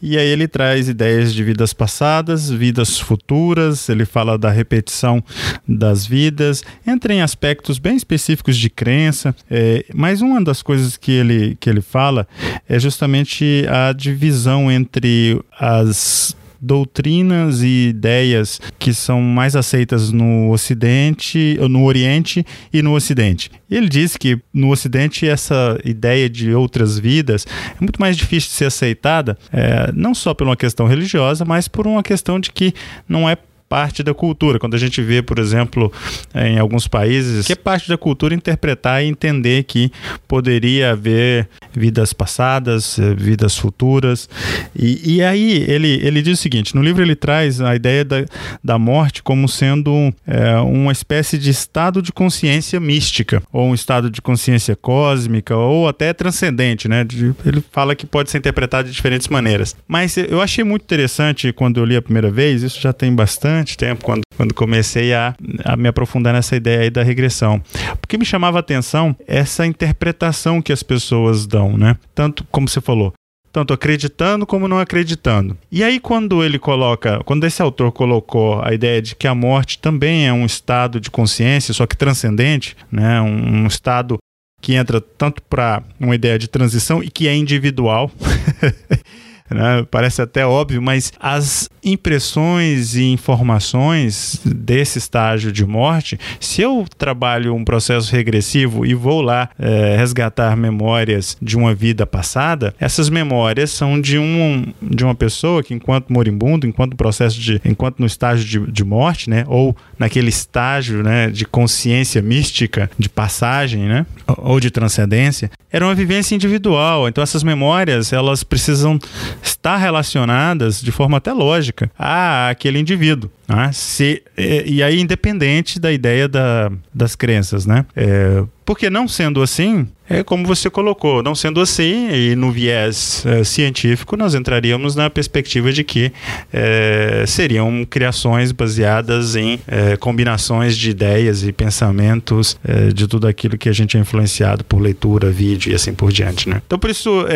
e 0.01 0.17
aí 0.17 0.29
ele 0.29 0.49
traz 0.49 0.89
ideias 0.89 1.35
de 1.35 1.43
vidas 1.45 1.73
passadas, 1.73 2.51
vidas 2.51 2.99
futuras, 2.99 3.89
ele 3.89 4.05
fala 4.05 4.39
da 4.39 4.51
repetição 4.51 5.23
das 5.67 6.07
vidas, 6.07 6.63
entra 6.87 7.13
em 7.13 7.21
aspectos 7.21 7.79
bem 7.79 7.97
específicos 7.97 8.57
de 8.57 8.71
crença, 8.71 9.35
é, 9.51 9.85
mas 9.95 10.21
uma 10.23 10.43
das 10.43 10.63
coisas 10.63 10.97
que 10.97 11.13
ele, 11.13 11.35
que 11.61 11.69
ele 11.69 11.81
fala 11.81 12.27
é 12.69 12.79
justamente 12.79 13.65
a 13.69 13.93
divisão 13.93 14.71
entre 14.71 15.41
as 15.59 16.37
doutrinas 16.61 17.63
e 17.63 17.89
ideias 17.89 18.61
que 18.79 18.93
são 18.93 19.21
mais 19.23 19.57
aceitas 19.57 20.13
no 20.13 20.51
Ocidente, 20.51 21.59
no 21.71 21.85
Oriente 21.85 22.45
e 22.73 22.83
no 22.83 22.95
Ocidente. 22.95 23.51
Ele 23.71 23.89
diz 23.89 24.17
que 24.17 24.39
no 24.53 24.71
Ocidente 24.71 25.27
essa 25.27 25.79
ideia 25.85 26.29
de 26.29 26.53
outras 26.55 26.99
vidas 26.99 27.47
é 27.47 27.81
muito 27.81 27.99
mais 28.01 28.17
difícil 28.17 28.51
de 28.51 28.57
ser 28.57 28.67
aceitada, 28.67 29.39
é, 29.53 29.91
não 29.95 30.15
só 30.15 30.35
por 30.35 30.47
uma 30.47 30.57
questão 30.57 30.87
religiosa, 30.87 31.45
mas 31.45 31.67
por 31.67 31.87
uma 31.87 32.03
questão 32.03 32.39
de 32.39 32.53
que 32.53 32.75
não 33.09 33.29
é 33.29 33.37
parte 33.71 34.03
da 34.03 34.13
cultura. 34.13 34.59
Quando 34.59 34.75
a 34.75 34.79
gente 34.79 35.01
vê, 35.01 35.23
por 35.23 35.39
exemplo, 35.39 35.93
em 36.35 36.59
alguns 36.59 36.89
países, 36.89 37.47
que 37.47 37.53
é 37.53 37.57
parte 37.57 37.89
da 37.89 37.97
cultura 37.97 38.35
interpretar 38.35 39.05
e 39.05 39.07
entender 39.07 39.63
que 39.63 39.93
poderia 40.27 40.91
haver 40.91 41.49
vidas 41.73 42.13
passadas, 42.13 42.99
eh, 42.99 43.15
vidas 43.15 43.57
futuras. 43.57 44.29
E, 44.75 45.19
e 45.19 45.23
aí 45.23 45.65
ele, 45.69 46.01
ele 46.03 46.21
diz 46.21 46.41
o 46.41 46.43
seguinte: 46.43 46.75
no 46.75 46.83
livro 46.83 47.01
ele 47.01 47.15
traz 47.15 47.61
a 47.61 47.77
ideia 47.77 48.05
da, 48.05 48.25
da 48.63 48.77
morte 48.77 49.23
como 49.23 49.49
sendo 49.49 50.13
é, 50.27 50.57
uma 50.57 50.91
espécie 50.91 51.39
de 51.39 51.51
estado 51.51 52.03
de 52.03 52.11
consciência 52.13 52.81
mística, 52.81 53.41
ou 53.53 53.69
um 53.69 53.75
estado 53.75 54.11
de 54.11 54.21
consciência 54.21 54.75
cósmica, 54.75 55.57
ou 55.57 55.87
até 55.87 56.13
transcendente, 56.13 56.89
né? 56.89 57.07
Ele 57.47 57.63
fala 57.71 57.95
que 57.95 58.05
pode 58.05 58.33
ser 58.33 58.39
interpretado 58.39 58.89
de 58.89 58.95
diferentes 58.95 59.29
maneiras. 59.29 59.77
Mas 59.87 60.17
eu 60.17 60.43
achei 60.43 60.65
muito 60.65 60.83
interessante 60.83 61.53
quando 61.53 61.79
eu 61.79 61.85
li 61.85 61.95
a 61.95 62.03
primeira 62.03 62.33
vez, 62.33 62.65
isso 62.65 62.81
já 62.81 62.93
tem 62.93 63.15
bastante 63.15 63.60
tempo, 63.77 64.05
quando, 64.05 64.23
quando 64.37 64.55
comecei 64.55 65.13
a, 65.15 65.35
a 65.65 65.77
me 65.77 65.89
aprofundar 65.89 66.33
nessa 66.33 66.57
ideia 66.57 66.81
aí 66.81 66.91
da 66.91 67.03
regressão. 67.03 67.63
Porque 68.01 68.19
me 68.19 68.25
chamava 68.25 68.59
a 68.59 68.61
atenção 68.61 69.15
essa 69.27 69.67
interpretação 69.67 70.63
que 70.63 70.73
as 70.73 70.83
pessoas 70.83 71.47
dão, 71.47 71.77
né? 71.77 71.97
Tanto 72.15 72.45
como 72.51 72.69
você 72.69 72.81
falou, 72.81 73.13
tanto 73.53 73.73
acreditando 73.73 74.47
como 74.47 74.69
não 74.69 74.79
acreditando. 74.79 75.57
E 75.71 75.83
aí 75.83 75.99
quando 75.99 76.43
ele 76.43 76.59
coloca, 76.59 77.21
quando 77.25 77.45
esse 77.45 77.61
autor 77.61 77.93
colocou 77.93 78.63
a 78.63 78.73
ideia 78.73 79.03
de 79.03 79.15
que 79.15 79.27
a 79.27 79.35
morte 79.35 79.79
também 79.79 80.27
é 80.27 80.33
um 80.33 80.47
estado 80.47 81.01
de 81.01 81.11
consciência, 81.11 81.75
só 81.75 81.87
que 81.87 81.97
transcendente, 81.97 82.77
né, 82.91 83.21
um, 83.21 83.63
um 83.63 83.67
estado 83.67 84.19
que 84.61 84.75
entra 84.75 85.01
tanto 85.01 85.43
para 85.43 85.83
uma 85.99 86.15
ideia 86.15 86.39
de 86.39 86.49
transição 86.49 87.03
e 87.03 87.11
que 87.11 87.27
é 87.27 87.35
individual. 87.35 88.11
Né? 89.51 89.87
Parece 89.91 90.23
até 90.23 90.47
óbvio, 90.47 90.81
mas 90.81 91.13
as 91.19 91.69
impressões 91.83 92.95
e 92.95 93.05
informações 93.05 94.41
desse 94.45 94.99
estágio 94.99 95.51
de 95.51 95.65
morte, 95.65 96.19
se 96.39 96.61
eu 96.63 96.85
trabalho 96.99 97.55
um 97.55 97.65
processo 97.65 98.13
regressivo 98.13 98.85
e 98.85 98.95
vou 98.95 99.21
lá 99.23 99.49
é, 99.59 99.97
resgatar 99.97 100.57
memórias 100.57 101.37
de 101.41 101.57
uma 101.57 101.75
vida 101.75 102.07
passada, 102.07 102.75
essas 102.79 103.09
memórias 103.09 103.71
são 103.71 104.01
de, 104.01 104.19
um, 104.19 104.73
de 104.83 105.05
uma 105.05 105.15
pessoa 105.15 105.63
que, 105.63 105.75
enquanto 105.75 106.13
moribundo, 106.13 106.67
enquanto 106.67 106.97
processo 106.97 107.41
de, 107.41 107.61
enquanto 107.65 107.99
no 107.99 108.07
estágio 108.07 108.67
de, 108.67 108.73
de 108.73 108.85
morte, 108.85 109.31
né, 109.31 109.45
ou 109.47 109.75
naquele 110.01 110.31
estágio 110.31 111.03
né, 111.03 111.29
de 111.29 111.45
consciência 111.45 112.23
mística, 112.23 112.91
de 112.99 113.07
passagem, 113.07 113.83
né, 113.83 114.07
ou 114.39 114.59
de 114.59 114.71
transcendência, 114.71 115.51
era 115.71 115.85
uma 115.85 115.95
vivência 115.95 116.35
individual. 116.35 117.07
Então 117.07 117.23
essas 117.23 117.43
memórias 117.43 118.11
elas 118.11 118.43
precisam 118.43 118.99
estar 119.43 119.77
relacionadas 119.77 120.81
de 120.81 120.91
forma 120.91 121.19
até 121.19 121.35
lógica 121.35 121.91
a 121.99 122.49
aquele 122.49 122.79
indivíduo. 122.79 123.31
Né? 123.47 123.71
Se, 123.75 124.23
e, 124.39 124.83
aí, 124.83 124.99
independente 125.01 125.79
da 125.79 125.93
ideia 125.93 126.27
da, 126.27 126.73
das 126.95 127.15
crenças, 127.15 127.67
né? 127.67 127.85
É, 127.95 128.43
porque 128.65 128.89
não 128.89 129.07
sendo 129.07 129.43
assim, 129.43 129.87
é 130.11 130.25
como 130.25 130.45
você 130.45 130.69
colocou, 130.69 131.23
não 131.23 131.37
sendo 131.37 131.61
assim, 131.61 132.11
e 132.11 132.35
no 132.35 132.51
viés 132.51 133.25
é, 133.25 133.45
científico, 133.45 134.17
nós 134.17 134.35
entraríamos 134.35 134.97
na 134.97 135.09
perspectiva 135.09 135.73
de 135.73 135.85
que 135.85 136.13
é, 136.53 137.25
seriam 137.29 137.87
criações 137.89 138.51
baseadas 138.51 139.37
em 139.37 139.61
é, 139.69 139.97
combinações 139.97 140.77
de 140.77 140.91
ideias 140.91 141.45
e 141.45 141.53
pensamentos 141.53 142.59
de 142.95 143.07
tudo 143.07 143.29
aquilo 143.29 143.57
que 143.57 143.69
a 143.69 143.73
gente 143.73 143.97
é 143.97 144.01
influenciado 144.01 144.65
por 144.65 144.81
leitura, 144.81 145.31
vídeo 145.31 145.71
e 145.71 145.75
assim 145.75 145.95
por 145.95 146.11
diante. 146.11 146.49
Né? 146.49 146.61
Então, 146.67 146.79
por 146.79 146.91
isso, 146.91 147.27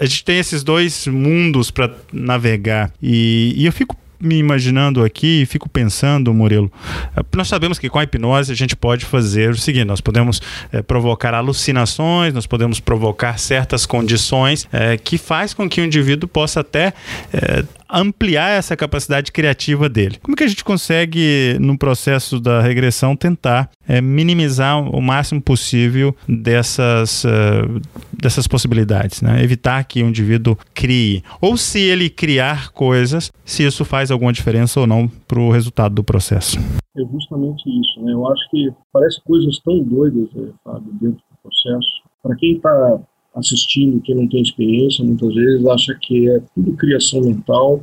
a 0.00 0.04
gente 0.04 0.24
tem 0.24 0.38
esses 0.38 0.64
dois 0.64 1.06
mundos 1.06 1.70
para 1.70 1.90
navegar, 2.12 2.90
e, 3.00 3.54
e 3.56 3.66
eu 3.66 3.72
fico 3.72 3.96
me 4.24 4.36
imaginando 4.36 5.04
aqui 5.04 5.42
e 5.42 5.46
fico 5.46 5.68
pensando, 5.68 6.32
Murilo, 6.32 6.70
eh, 7.16 7.22
nós 7.36 7.48
sabemos 7.48 7.78
que 7.78 7.88
com 7.88 7.98
a 7.98 8.04
hipnose 8.04 8.50
a 8.50 8.56
gente 8.56 8.74
pode 8.74 9.04
fazer 9.04 9.50
o 9.50 9.56
seguinte: 9.56 9.84
nós 9.84 10.00
podemos 10.00 10.40
é, 10.72 10.82
provocar 10.82 11.34
alucinações, 11.34 12.32
nós 12.32 12.46
podemos 12.46 12.80
provocar 12.80 13.38
certas 13.38 13.86
condições 13.86 14.68
é, 14.72 14.96
que 14.96 15.18
faz 15.18 15.54
com 15.54 15.68
que 15.68 15.80
o 15.80 15.84
indivíduo 15.84 16.28
possa 16.28 16.60
até 16.60 16.92
é, 17.32 17.64
ampliar 18.00 18.50
essa 18.50 18.76
capacidade 18.76 19.30
criativa 19.32 19.88
dele. 19.88 20.18
Como 20.22 20.36
que 20.36 20.44
a 20.44 20.48
gente 20.48 20.64
consegue, 20.64 21.56
no 21.60 21.78
processo 21.78 22.40
da 22.40 22.60
regressão, 22.60 23.16
tentar 23.16 23.70
é, 23.86 24.00
minimizar 24.00 24.80
o 24.80 25.00
máximo 25.00 25.40
possível 25.40 26.14
dessas, 26.28 27.24
uh, 27.24 27.80
dessas 28.12 28.46
possibilidades, 28.46 29.22
né? 29.22 29.42
evitar 29.42 29.84
que 29.84 30.02
o 30.02 30.08
indivíduo 30.08 30.56
crie, 30.72 31.22
ou 31.40 31.56
se 31.56 31.80
ele 31.80 32.08
criar 32.10 32.70
coisas, 32.72 33.32
se 33.44 33.64
isso 33.64 33.84
faz 33.84 34.10
alguma 34.10 34.32
diferença 34.32 34.80
ou 34.80 34.86
não 34.86 35.08
para 35.28 35.40
o 35.40 35.50
resultado 35.50 35.94
do 35.94 36.04
processo. 36.04 36.58
É 36.96 37.02
justamente 37.12 37.62
isso, 37.68 38.00
né? 38.02 38.12
Eu 38.12 38.26
acho 38.28 38.50
que 38.50 38.70
parece 38.92 39.20
coisas 39.22 39.58
tão 39.60 39.82
doidas, 39.82 40.28
é, 40.36 40.52
Fábio, 40.62 40.92
dentro 40.92 41.18
do 41.18 41.42
processo. 41.42 41.88
Para 42.22 42.36
quem 42.36 42.56
está 42.56 43.00
assistindo, 43.34 44.00
quem 44.00 44.14
não 44.14 44.28
tem 44.28 44.42
experiência, 44.42 45.04
muitas 45.04 45.34
vezes 45.34 45.66
acha 45.66 45.98
que 46.00 46.28
é 46.30 46.40
tudo 46.54 46.76
criação 46.76 47.20
mental 47.20 47.82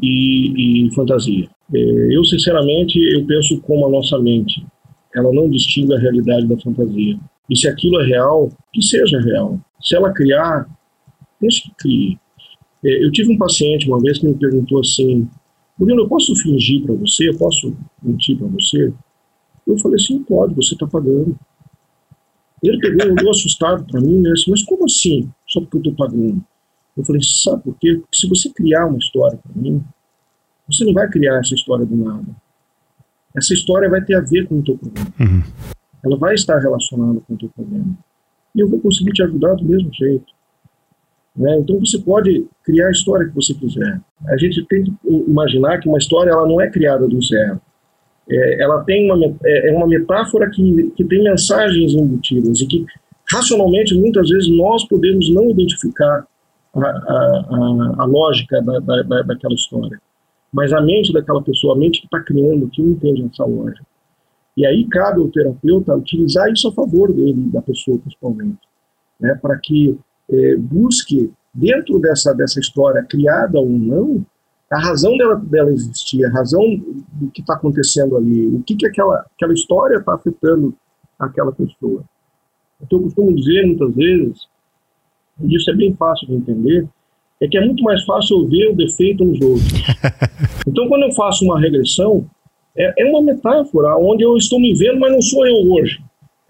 e, 0.00 0.86
e 0.86 0.94
fantasia. 0.94 1.48
É, 1.74 2.16
eu, 2.16 2.24
sinceramente, 2.24 2.98
eu 2.98 3.26
penso 3.26 3.60
como 3.62 3.86
a 3.86 3.90
nossa 3.90 4.18
mente. 4.18 4.64
Ela 5.14 5.32
não 5.32 5.50
distingue 5.50 5.94
a 5.94 5.98
realidade 5.98 6.46
da 6.46 6.56
fantasia. 6.58 7.18
E 7.50 7.56
se 7.56 7.66
aquilo 7.66 8.00
é 8.00 8.06
real, 8.06 8.50
que 8.72 8.82
seja 8.82 9.20
real. 9.20 9.58
Se 9.80 9.96
ela 9.96 10.12
criar, 10.12 10.68
deixe 11.40 11.62
que 11.62 11.74
crie. 11.76 12.18
É, 12.84 13.04
eu 13.04 13.10
tive 13.10 13.32
um 13.32 13.38
paciente 13.38 13.88
uma 13.88 14.00
vez 14.00 14.18
que 14.18 14.26
me 14.26 14.34
perguntou 14.34 14.80
assim, 14.80 15.28
Murilo, 15.78 16.02
eu 16.02 16.08
posso 16.08 16.34
fingir 16.36 16.82
para 16.82 16.94
você? 16.94 17.28
Eu 17.28 17.38
posso 17.38 17.76
mentir 18.02 18.36
para 18.36 18.48
você? 18.48 18.92
Eu 19.66 19.78
falei 19.78 19.96
assim, 19.96 20.22
pode, 20.22 20.54
você 20.54 20.74
está 20.74 20.86
pagando. 20.86 21.36
Ele 22.62 22.78
pegou, 22.78 23.12
olhou 23.12 23.30
assustado 23.30 23.84
para 23.84 24.00
mim, 24.00 24.20
né? 24.20 24.32
Mas 24.48 24.62
como 24.62 24.84
assim? 24.84 25.30
Só 25.46 25.60
porque 25.60 25.76
eu 25.76 25.80
estou 25.80 25.94
pagando? 25.94 26.44
Eu 26.96 27.04
falei, 27.04 27.22
sabe 27.22 27.62
por 27.62 27.76
quê? 27.78 27.94
Porque 27.94 28.16
se 28.16 28.28
você 28.28 28.50
criar 28.50 28.86
uma 28.86 28.98
história 28.98 29.38
para 29.38 29.62
mim, 29.62 29.82
você 30.66 30.84
não 30.84 30.92
vai 30.92 31.08
criar 31.08 31.38
essa 31.38 31.54
história 31.54 31.86
do 31.86 31.96
nada. 31.96 32.26
Essa 33.36 33.54
história 33.54 33.88
vai 33.88 34.02
ter 34.04 34.16
a 34.16 34.20
ver 34.20 34.48
com 34.48 34.58
o 34.58 34.62
teu 34.62 34.76
problema. 34.76 35.12
Uhum. 35.20 35.42
Ela 36.04 36.16
vai 36.18 36.34
estar 36.34 36.58
relacionada 36.58 37.20
com 37.20 37.34
o 37.34 37.38
teu 37.38 37.48
problema. 37.50 37.96
E 38.54 38.60
eu 38.60 38.68
vou 38.68 38.80
conseguir 38.80 39.12
te 39.12 39.22
ajudar 39.22 39.54
do 39.54 39.64
mesmo 39.64 39.92
jeito. 39.92 40.32
Né? 41.36 41.58
Então 41.58 41.78
você 41.78 41.98
pode 41.98 42.46
criar 42.64 42.88
a 42.88 42.90
história 42.90 43.28
que 43.28 43.34
você 43.34 43.54
quiser. 43.54 44.00
A 44.26 44.36
gente 44.36 44.64
tem 44.66 44.82
que 44.82 44.92
imaginar 45.06 45.78
que 45.78 45.88
uma 45.88 45.98
história 45.98 46.30
ela 46.30 46.46
não 46.46 46.60
é 46.60 46.68
criada 46.68 47.06
do 47.06 47.22
zero 47.22 47.60
é, 48.30 48.62
ela 48.62 48.84
tem 48.84 49.10
uma, 49.10 49.24
é, 49.44 49.70
é, 49.70 49.76
uma 49.76 49.86
metáfora 49.86 50.50
que, 50.50 50.92
que 50.96 51.04
tem 51.04 51.22
mensagens 51.22 51.94
embutidas 51.94 52.60
e 52.60 52.66
que, 52.66 52.86
racionalmente, 53.30 53.94
muitas 53.94 54.28
vezes 54.28 54.48
nós 54.56 54.86
podemos 54.86 55.32
não 55.32 55.50
identificar 55.50 56.26
a, 56.74 56.80
a, 56.80 57.94
a, 57.98 58.04
lógica 58.04 58.60
da, 58.60 58.78
da, 58.80 59.22
daquela 59.22 59.54
história. 59.54 59.98
Mas 60.52 60.72
a 60.72 60.80
mente 60.80 61.12
daquela 61.12 61.42
pessoa, 61.42 61.74
a 61.74 61.78
mente 61.78 62.00
que 62.00 62.06
está 62.06 62.20
criando, 62.20 62.68
que 62.68 62.82
não 62.82 62.90
entende 62.90 63.28
essa 63.32 63.44
lógica. 63.44 63.84
E 64.56 64.66
aí 64.66 64.84
cabe 64.88 65.20
ao 65.20 65.28
terapeuta 65.28 65.94
utilizar 65.94 66.50
isso 66.50 66.68
a 66.68 66.72
favor 66.72 67.12
dele, 67.12 67.48
da 67.52 67.62
pessoa 67.62 67.98
principalmente, 67.98 68.58
né, 69.20 69.38
para 69.40 69.56
que 69.58 69.98
é, 70.30 70.56
busque, 70.56 71.30
dentro 71.54 71.98
dessa, 72.00 72.34
dessa 72.34 72.60
história, 72.60 73.04
criada 73.04 73.58
ou 73.58 73.68
não, 73.68 74.24
a 74.70 74.78
razão 74.78 75.16
dela, 75.16 75.36
dela 75.36 75.70
existir, 75.70 76.24
a 76.24 76.30
razão 76.30 76.62
do 77.12 77.30
que 77.30 77.40
está 77.40 77.54
acontecendo 77.54 78.16
ali, 78.16 78.48
o 78.48 78.62
que, 78.62 78.76
que 78.76 78.86
aquela, 78.86 79.24
aquela 79.34 79.52
história 79.54 79.96
está 79.96 80.14
afetando 80.14 80.74
aquela 81.18 81.52
pessoa. 81.52 82.04
Então, 82.80 82.98
eu 82.98 83.04
costumo 83.04 83.34
dizer 83.34 83.66
muitas 83.66 83.94
vezes, 83.94 84.46
e 85.42 85.56
isso 85.56 85.70
é 85.70 85.74
bem 85.74 85.94
fácil 85.94 86.28
de 86.28 86.34
entender, 86.34 86.86
é 87.40 87.48
que 87.48 87.56
é 87.56 87.64
muito 87.64 87.82
mais 87.82 88.04
fácil 88.04 88.42
eu 88.42 88.48
ver 88.48 88.70
o 88.70 88.76
defeito 88.76 89.24
nos 89.24 89.40
outros. 89.40 89.72
Então, 90.66 90.86
quando 90.86 91.04
eu 91.04 91.12
faço 91.12 91.46
uma 91.46 91.58
regressão, 91.58 92.26
é, 92.76 93.02
é 93.02 93.10
uma 93.10 93.22
metáfora 93.22 93.96
onde 93.96 94.22
eu 94.22 94.36
estou 94.36 94.60
me 94.60 94.74
vendo, 94.74 95.00
mas 95.00 95.10
não 95.10 95.22
sou 95.22 95.46
eu 95.46 95.54
hoje. 95.72 95.98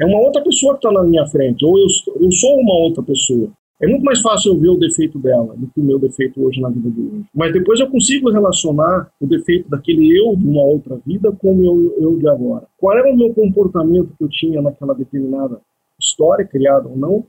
É 0.00 0.04
uma 0.04 0.18
outra 0.18 0.42
pessoa 0.42 0.74
que 0.74 0.86
está 0.86 0.90
na 0.90 1.04
minha 1.08 1.24
frente, 1.26 1.64
ou 1.64 1.78
eu, 1.78 1.86
eu 2.20 2.32
sou 2.32 2.58
uma 2.58 2.74
outra 2.74 3.02
pessoa. 3.02 3.48
É 3.80 3.86
muito 3.86 4.04
mais 4.04 4.20
fácil 4.20 4.52
eu 4.52 4.58
ver 4.58 4.68
o 4.70 4.76
defeito 4.76 5.18
dela 5.18 5.54
do 5.56 5.68
que 5.68 5.80
o 5.80 5.84
meu 5.84 5.98
defeito 5.98 6.44
hoje 6.44 6.60
na 6.60 6.68
vida 6.68 6.90
de 6.90 7.00
hoje. 7.00 7.24
Mas 7.32 7.52
depois 7.52 7.78
eu 7.78 7.88
consigo 7.88 8.30
relacionar 8.30 9.08
o 9.20 9.26
defeito 9.26 9.68
daquele 9.68 10.18
eu 10.18 10.34
de 10.36 10.46
uma 10.46 10.62
outra 10.62 11.00
vida 11.06 11.30
com 11.32 11.52
o 11.52 11.56
meu 11.56 11.94
eu 12.00 12.18
de 12.18 12.28
agora. 12.28 12.66
Qual 12.76 12.96
era 12.96 13.12
o 13.12 13.16
meu 13.16 13.32
comportamento 13.32 14.12
que 14.18 14.24
eu 14.24 14.28
tinha 14.28 14.60
naquela 14.60 14.94
determinada 14.94 15.60
história, 16.00 16.44
criada 16.44 16.88
ou 16.88 16.96
não, 16.96 17.24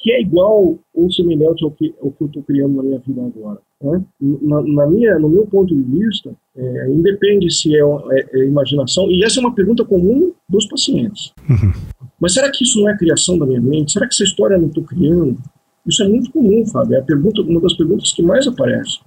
que 0.00 0.10
é 0.12 0.20
igual 0.20 0.78
ou 0.94 1.12
semelhante 1.12 1.62
ao 1.62 1.70
que, 1.70 1.94
ao 2.00 2.10
que 2.10 2.22
eu 2.22 2.26
estou 2.26 2.42
criando 2.42 2.76
na 2.76 2.82
minha 2.82 2.98
vida 2.98 3.22
agora. 3.22 3.60
Né? 3.82 4.02
Na, 4.20 4.62
na, 4.62 4.86
minha, 4.86 5.18
no 5.18 5.28
meu 5.28 5.46
ponto 5.46 5.74
de 5.74 5.82
vista, 5.82 6.34
é, 6.56 6.90
independe 6.90 7.50
se 7.50 7.76
é, 7.76 7.80
é, 7.80 8.26
é, 8.32 8.44
imaginação, 8.46 9.10
e 9.10 9.22
essa 9.24 9.40
é 9.40 9.42
uma 9.42 9.54
pergunta 9.54 9.84
comum 9.84 10.32
dos 10.48 10.66
pacientes. 10.66 11.32
Uhum. 11.48 11.72
Mas 12.18 12.32
será 12.32 12.50
que 12.50 12.64
isso 12.64 12.80
não 12.80 12.88
é 12.88 12.96
criação 12.96 13.38
da 13.38 13.46
minha 13.46 13.60
mente? 13.60 13.92
Será 13.92 14.06
que 14.06 14.14
essa 14.14 14.24
história 14.24 14.54
eu 14.54 14.60
não 14.60 14.68
estou 14.68 14.84
criando? 14.84 15.38
Isso 15.86 16.02
é 16.02 16.08
muito 16.08 16.30
comum, 16.30 16.64
Fábio. 16.66 16.96
É 16.96 17.02
pergunta, 17.02 17.42
uma 17.42 17.60
das 17.60 17.74
perguntas 17.74 18.12
que 18.12 18.22
mais 18.22 18.46
aparece. 18.46 18.98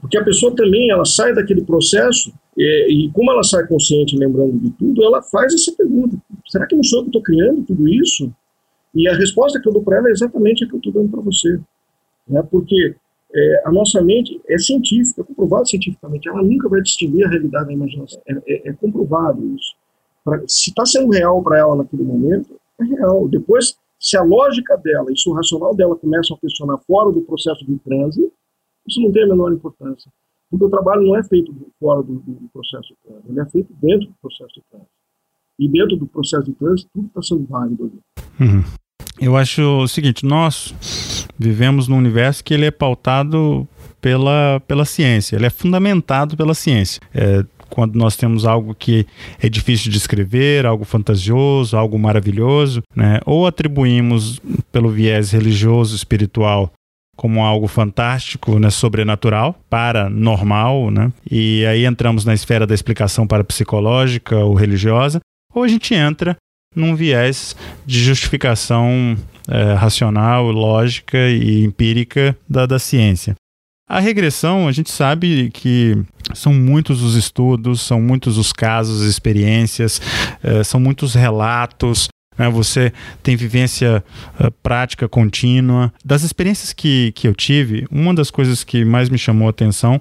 Porque 0.00 0.18
a 0.18 0.24
pessoa 0.24 0.54
também 0.54 0.90
ela 0.90 1.04
sai 1.04 1.34
daquele 1.34 1.64
processo 1.64 2.32
e 2.56 3.10
como 3.14 3.30
ela 3.30 3.42
sai 3.42 3.66
consciente, 3.66 4.16
lembrando 4.16 4.58
de 4.58 4.70
tudo, 4.72 5.02
ela 5.04 5.22
faz 5.22 5.54
essa 5.54 5.72
pergunta: 5.72 6.16
será 6.46 6.66
que 6.66 6.76
não 6.76 6.82
sou 6.82 6.98
eu 6.98 7.02
que 7.04 7.08
estou 7.08 7.22
criando 7.22 7.62
tudo 7.62 7.88
isso? 7.88 8.30
E 8.94 9.08
a 9.08 9.16
resposta 9.16 9.60
que 9.60 9.68
eu 9.68 9.72
dou 9.72 9.82
para 9.82 9.98
ela 9.98 10.08
é 10.08 10.12
exatamente 10.12 10.64
a 10.64 10.68
que 10.68 10.74
eu 10.74 10.78
estou 10.78 10.92
dando 10.92 11.10
para 11.10 11.22
você. 11.22 11.58
Né? 12.28 12.42
Porque 12.50 12.94
é, 13.34 13.62
a 13.64 13.72
nossa 13.72 14.02
mente 14.02 14.38
é 14.46 14.58
científica, 14.58 15.22
é 15.22 15.24
comprovado 15.24 15.66
cientificamente, 15.66 16.28
ela 16.28 16.42
nunca 16.42 16.68
vai 16.68 16.82
distinguir 16.82 17.24
a 17.24 17.30
realidade 17.30 17.66
da 17.66 17.72
imaginação. 17.72 18.20
É, 18.26 18.32
é, 18.46 18.68
é 18.68 18.72
comprovado 18.74 19.42
isso. 19.56 19.74
Pra, 20.22 20.38
se 20.46 20.70
está 20.70 20.84
sendo 20.84 21.10
real 21.10 21.42
para 21.42 21.58
ela 21.58 21.74
naquele 21.74 22.02
momento, 22.02 22.54
é 22.78 22.84
real. 22.84 23.26
Depois, 23.28 23.76
se 24.02 24.16
a 24.16 24.22
lógica 24.22 24.76
dela 24.78 25.12
e 25.12 25.16
se 25.16 25.28
o 25.30 25.32
racional 25.32 25.76
dela 25.76 25.94
começam 25.94 26.36
a 26.36 26.40
questionar 26.40 26.76
fora 26.78 27.12
do 27.12 27.22
processo 27.22 27.64
de 27.64 27.78
transe, 27.78 28.32
isso 28.86 29.00
não 29.00 29.12
tem 29.12 29.22
a 29.22 29.28
menor 29.28 29.52
importância. 29.52 30.10
Porque 30.50 30.64
o 30.64 30.68
trabalho 30.68 31.02
não 31.02 31.16
é 31.16 31.22
feito 31.22 31.54
fora 31.78 32.02
do, 32.02 32.14
do 32.14 32.48
processo 32.52 32.88
de 32.88 32.96
transe, 33.06 33.22
ele 33.28 33.40
é 33.40 33.46
feito 33.46 33.72
dentro 33.80 34.08
do 34.08 34.14
processo 34.20 34.54
de 34.54 34.62
transe. 34.68 34.86
E 35.56 35.68
dentro 35.68 35.96
do 35.96 36.06
processo 36.06 36.44
de 36.44 36.52
transe, 36.52 36.86
tudo 36.92 37.06
está 37.06 37.22
sendo 37.22 37.46
válido 37.46 37.84
ali. 37.84 38.00
Uhum. 38.40 38.64
Eu 39.20 39.36
acho 39.36 39.62
o 39.62 39.86
seguinte, 39.86 40.26
nós 40.26 40.74
vivemos 41.38 41.86
num 41.86 41.96
universo 41.96 42.42
que 42.42 42.52
ele 42.52 42.66
é 42.66 42.70
pautado 42.72 43.68
pela, 44.00 44.60
pela 44.66 44.84
ciência, 44.84 45.36
ele 45.36 45.46
é 45.46 45.50
fundamentado 45.50 46.36
pela 46.36 46.54
ciência. 46.54 47.00
É, 47.14 47.44
quando 47.72 47.96
nós 47.96 48.16
temos 48.16 48.44
algo 48.44 48.74
que 48.74 49.06
é 49.40 49.48
difícil 49.48 49.90
de 49.90 49.96
descrever, 49.96 50.66
algo 50.66 50.84
fantasioso, 50.84 51.74
algo 51.74 51.98
maravilhoso, 51.98 52.82
né? 52.94 53.18
ou 53.24 53.46
atribuímos 53.46 54.38
pelo 54.70 54.90
viés 54.90 55.30
religioso, 55.30 55.96
espiritual, 55.96 56.70
como 57.16 57.42
algo 57.42 57.66
fantástico, 57.66 58.58
né, 58.58 58.68
sobrenatural, 58.68 59.58
paranormal, 59.70 60.90
né? 60.90 61.12
E 61.30 61.64
aí 61.66 61.84
entramos 61.84 62.24
na 62.24 62.34
esfera 62.34 62.66
da 62.66 62.74
explicação 62.74 63.26
parapsicológica 63.26 64.36
ou 64.36 64.54
religiosa, 64.54 65.20
ou 65.54 65.62
a 65.62 65.68
gente 65.68 65.94
entra 65.94 66.36
num 66.74 66.94
viés 66.94 67.54
de 67.86 68.02
justificação 68.02 69.16
é, 69.48 69.74
racional, 69.74 70.50
lógica 70.50 71.18
e 71.28 71.64
empírica 71.64 72.36
da, 72.48 72.66
da 72.66 72.78
ciência. 72.78 73.34
A 73.92 74.00
regressão, 74.00 74.66
a 74.66 74.72
gente 74.72 74.90
sabe 74.90 75.50
que 75.50 76.02
são 76.32 76.54
muitos 76.54 77.02
os 77.02 77.14
estudos, 77.14 77.82
são 77.82 78.00
muitos 78.00 78.38
os 78.38 78.50
casos, 78.50 79.02
experiências, 79.02 80.00
é, 80.42 80.64
são 80.64 80.80
muitos 80.80 81.12
relatos. 81.12 82.08
Né? 82.38 82.48
Você 82.48 82.90
tem 83.22 83.36
vivência 83.36 84.02
uh, 84.40 84.50
prática 84.62 85.06
contínua. 85.06 85.92
Das 86.02 86.22
experiências 86.22 86.72
que, 86.72 87.12
que 87.12 87.28
eu 87.28 87.34
tive, 87.34 87.86
uma 87.90 88.14
das 88.14 88.30
coisas 88.30 88.64
que 88.64 88.82
mais 88.82 89.10
me 89.10 89.18
chamou 89.18 89.46
a 89.46 89.50
atenção 89.50 90.00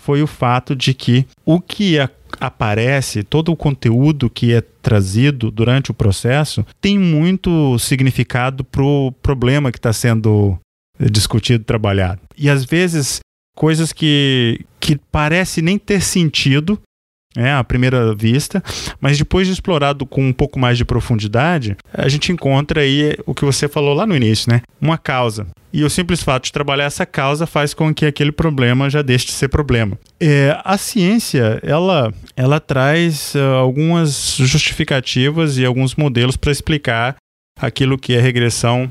foi 0.00 0.22
o 0.22 0.26
fato 0.28 0.76
de 0.76 0.94
que 0.94 1.26
o 1.44 1.60
que 1.60 1.98
a 1.98 2.08
aparece, 2.38 3.24
todo 3.24 3.50
o 3.50 3.56
conteúdo 3.56 4.30
que 4.30 4.54
é 4.54 4.60
trazido 4.60 5.50
durante 5.50 5.90
o 5.90 5.94
processo, 5.94 6.64
tem 6.80 6.96
muito 6.96 7.76
significado 7.80 8.62
para 8.62 8.84
o 8.84 9.10
problema 9.20 9.72
que 9.72 9.78
está 9.78 9.92
sendo 9.92 10.56
discutido, 11.10 11.64
trabalhado. 11.64 12.20
E 12.38 12.48
às 12.48 12.64
vezes 12.64 13.20
coisas 13.54 13.92
que, 13.92 14.60
que 14.80 14.98
parece 15.10 15.62
nem 15.62 15.78
ter 15.78 16.00
sentido 16.02 16.78
é, 17.36 17.50
à 17.50 17.64
primeira 17.64 18.14
vista, 18.14 18.62
mas 19.00 19.16
depois 19.16 19.46
de 19.46 19.52
explorado 19.52 20.04
com 20.04 20.26
um 20.26 20.32
pouco 20.32 20.58
mais 20.58 20.76
de 20.76 20.84
profundidade, 20.84 21.76
a 21.92 22.08
gente 22.08 22.30
encontra 22.30 22.82
aí 22.82 23.16
o 23.24 23.34
que 23.34 23.44
você 23.44 23.68
falou 23.68 23.94
lá 23.94 24.06
no 24.06 24.16
início, 24.16 24.52
né? 24.52 24.62
Uma 24.80 24.98
causa. 24.98 25.46
E 25.72 25.82
o 25.82 25.88
simples 25.88 26.22
fato 26.22 26.44
de 26.44 26.52
trabalhar 26.52 26.84
essa 26.84 27.06
causa 27.06 27.46
faz 27.46 27.72
com 27.72 27.94
que 27.94 28.04
aquele 28.04 28.30
problema 28.30 28.90
já 28.90 29.00
deixe 29.00 29.26
de 29.26 29.32
ser 29.32 29.48
problema. 29.48 29.98
É, 30.20 30.60
a 30.62 30.76
ciência, 30.76 31.58
ela, 31.62 32.12
ela 32.36 32.60
traz 32.60 33.34
uh, 33.34 33.54
algumas 33.54 34.36
justificativas 34.36 35.56
e 35.56 35.64
alguns 35.64 35.94
modelos 35.94 36.36
para 36.36 36.52
explicar 36.52 37.16
aquilo 37.58 37.96
que 37.96 38.14
é 38.14 38.20
regressão 38.20 38.90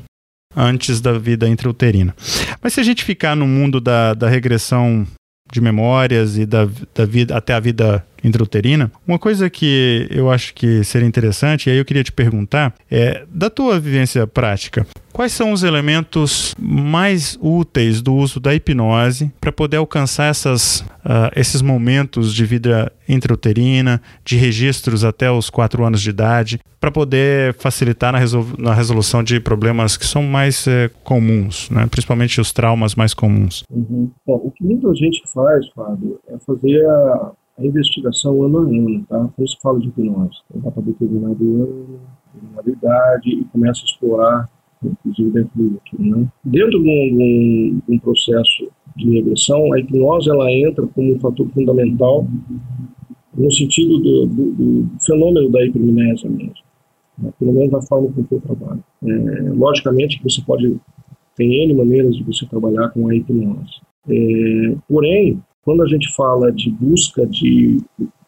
antes 0.56 1.00
da 1.00 1.18
vida 1.18 1.48
intrauterina. 1.48 2.14
Mas 2.62 2.74
se 2.74 2.80
a 2.80 2.82
gente 2.82 3.04
ficar 3.04 3.34
no 3.34 3.46
mundo 3.46 3.80
da, 3.80 4.14
da 4.14 4.28
regressão 4.28 5.06
de 5.52 5.60
memórias 5.60 6.38
e 6.38 6.46
da, 6.46 6.68
da 6.94 7.04
vida 7.04 7.36
até 7.36 7.54
a 7.54 7.60
vida 7.60 8.04
intrauterina. 8.22 8.90
Uma 9.06 9.18
coisa 9.18 9.48
que 9.50 10.06
eu 10.10 10.30
acho 10.30 10.54
que 10.54 10.84
seria 10.84 11.06
interessante, 11.06 11.66
e 11.66 11.70
aí 11.72 11.78
eu 11.78 11.84
queria 11.84 12.04
te 12.04 12.12
perguntar, 12.12 12.74
é 12.90 13.24
da 13.28 13.50
tua 13.50 13.78
vivência 13.78 14.26
prática, 14.26 14.86
quais 15.12 15.32
são 15.32 15.52
os 15.52 15.62
elementos 15.62 16.54
mais 16.58 17.38
úteis 17.40 18.00
do 18.00 18.14
uso 18.14 18.40
da 18.40 18.54
hipnose 18.54 19.30
para 19.40 19.52
poder 19.52 19.76
alcançar 19.76 20.30
essas, 20.30 20.80
uh, 20.80 21.30
esses 21.36 21.60
momentos 21.60 22.34
de 22.34 22.44
vida 22.46 22.90
intrauterina, 23.08 24.00
de 24.24 24.36
registros 24.36 25.04
até 25.04 25.30
os 25.30 25.50
4 25.50 25.84
anos 25.84 26.00
de 26.00 26.10
idade, 26.10 26.60
para 26.80 26.90
poder 26.90 27.54
facilitar 27.54 28.12
na, 28.12 28.18
na, 28.58 28.74
resolução 28.74 29.22
de 29.22 29.38
problemas 29.38 29.96
que 29.96 30.04
são 30.04 30.22
mais 30.22 30.66
eh, 30.66 30.90
comuns, 31.04 31.70
né? 31.70 31.86
principalmente 31.86 32.40
os 32.40 32.52
traumas 32.52 32.96
mais 32.96 33.14
comuns? 33.14 33.62
Uhum. 33.70 34.10
Bom, 34.26 34.40
o 34.44 34.50
que 34.50 34.64
muita 34.64 34.92
gente 34.94 35.22
faz, 35.32 35.68
Fábio, 35.76 36.18
é 36.28 36.36
fazer 36.44 36.84
a 36.84 37.32
a 37.58 37.64
investigação 37.64 38.42
ano 38.42 38.58
a 38.58 38.62
ano, 38.62 39.04
tá? 39.08 39.30
Quando 39.36 39.48
se 39.48 39.56
fala 39.60 39.78
de 39.78 39.88
hipnose, 39.88 40.38
então, 40.50 40.62
dá 40.62 40.70
para 40.70 40.82
determinado 40.82 41.44
ano, 41.44 42.00
determinada 42.34 42.70
idade 42.70 43.30
e 43.30 43.44
começa 43.44 43.82
a 43.82 43.84
explorar, 43.84 44.50
inclusive 44.82 45.30
dentro 45.30 45.50
do 45.54 45.76
útero, 45.76 46.02
né? 46.02 46.28
Dentro 46.44 46.82
de 46.82 46.88
um, 46.88 47.80
de, 47.86 47.94
um, 47.94 47.98
processo 47.98 48.68
de 48.96 49.10
regressão, 49.10 49.72
a 49.72 49.78
hipnose 49.78 50.30
ela 50.30 50.50
entra 50.50 50.86
como 50.86 51.14
um 51.14 51.20
fator 51.20 51.48
fundamental 51.50 52.26
no 53.34 53.50
sentido 53.52 53.98
do, 53.98 54.26
do, 54.26 54.52
do 54.52 54.90
fenômeno 55.00 55.50
da 55.50 55.64
hipomnésia 55.64 56.28
mesmo, 56.28 56.52
né? 57.18 57.32
pelo 57.38 57.52
menos 57.52 57.70
na 57.70 57.82
forma 57.82 58.10
como 58.12 58.26
eu 58.30 58.40
trabalho. 58.40 58.84
É, 59.04 59.40
logicamente 59.54 60.18
que 60.18 60.24
você 60.24 60.42
pode 60.42 60.76
tem 61.36 61.64
N 61.64 61.74
maneiras 61.74 62.14
de 62.16 62.24
você 62.24 62.46
trabalhar 62.46 62.90
com 62.90 63.08
a 63.08 63.14
hipnose. 63.14 63.80
É, 64.08 64.76
porém, 64.88 65.40
quando 65.64 65.82
a 65.82 65.86
gente 65.86 66.12
fala 66.14 66.50
de 66.52 66.70
busca 66.70 67.26
de 67.26 67.78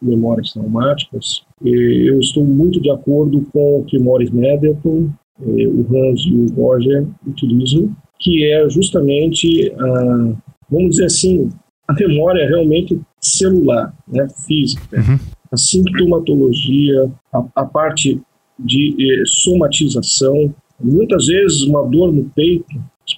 memórias 0.01 0.53
traumáticas, 0.53 1.43
eh, 1.63 2.09
eu 2.09 2.19
estou 2.19 2.45
muito 2.45 2.81
de 2.81 2.89
acordo 2.89 3.45
com 3.51 3.79
o 3.79 3.83
que 3.83 3.99
Morris 3.99 4.31
Nedelton, 4.31 5.09
eh, 5.41 5.67
o 5.67 5.81
Hans 5.81 6.21
e 6.25 6.33
o 6.33 6.53
Roger 6.55 7.05
utilizam, 7.27 7.93
que 8.19 8.45
é 8.51 8.69
justamente, 8.69 9.71
a, 9.77 10.33
vamos 10.69 10.91
dizer 10.91 11.05
assim, 11.05 11.49
a 11.87 11.93
memória 11.93 12.47
realmente 12.47 12.99
celular, 13.19 13.93
né, 14.07 14.27
física. 14.47 14.97
Uhum. 14.97 15.19
A 15.51 15.57
sintomatologia, 15.57 17.11
a, 17.33 17.45
a 17.55 17.65
parte 17.65 18.21
de 18.57 18.95
eh, 18.97 19.23
somatização, 19.25 20.53
muitas 20.81 21.27
vezes 21.27 21.63
uma 21.63 21.83
dor 21.87 22.13
no 22.13 22.29
peito, 22.35 22.65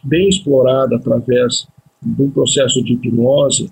bem 0.04 0.28
explorada 0.28 0.96
através 0.96 1.68
do 2.02 2.30
processo 2.30 2.84
de 2.84 2.94
hipnose, 2.94 3.70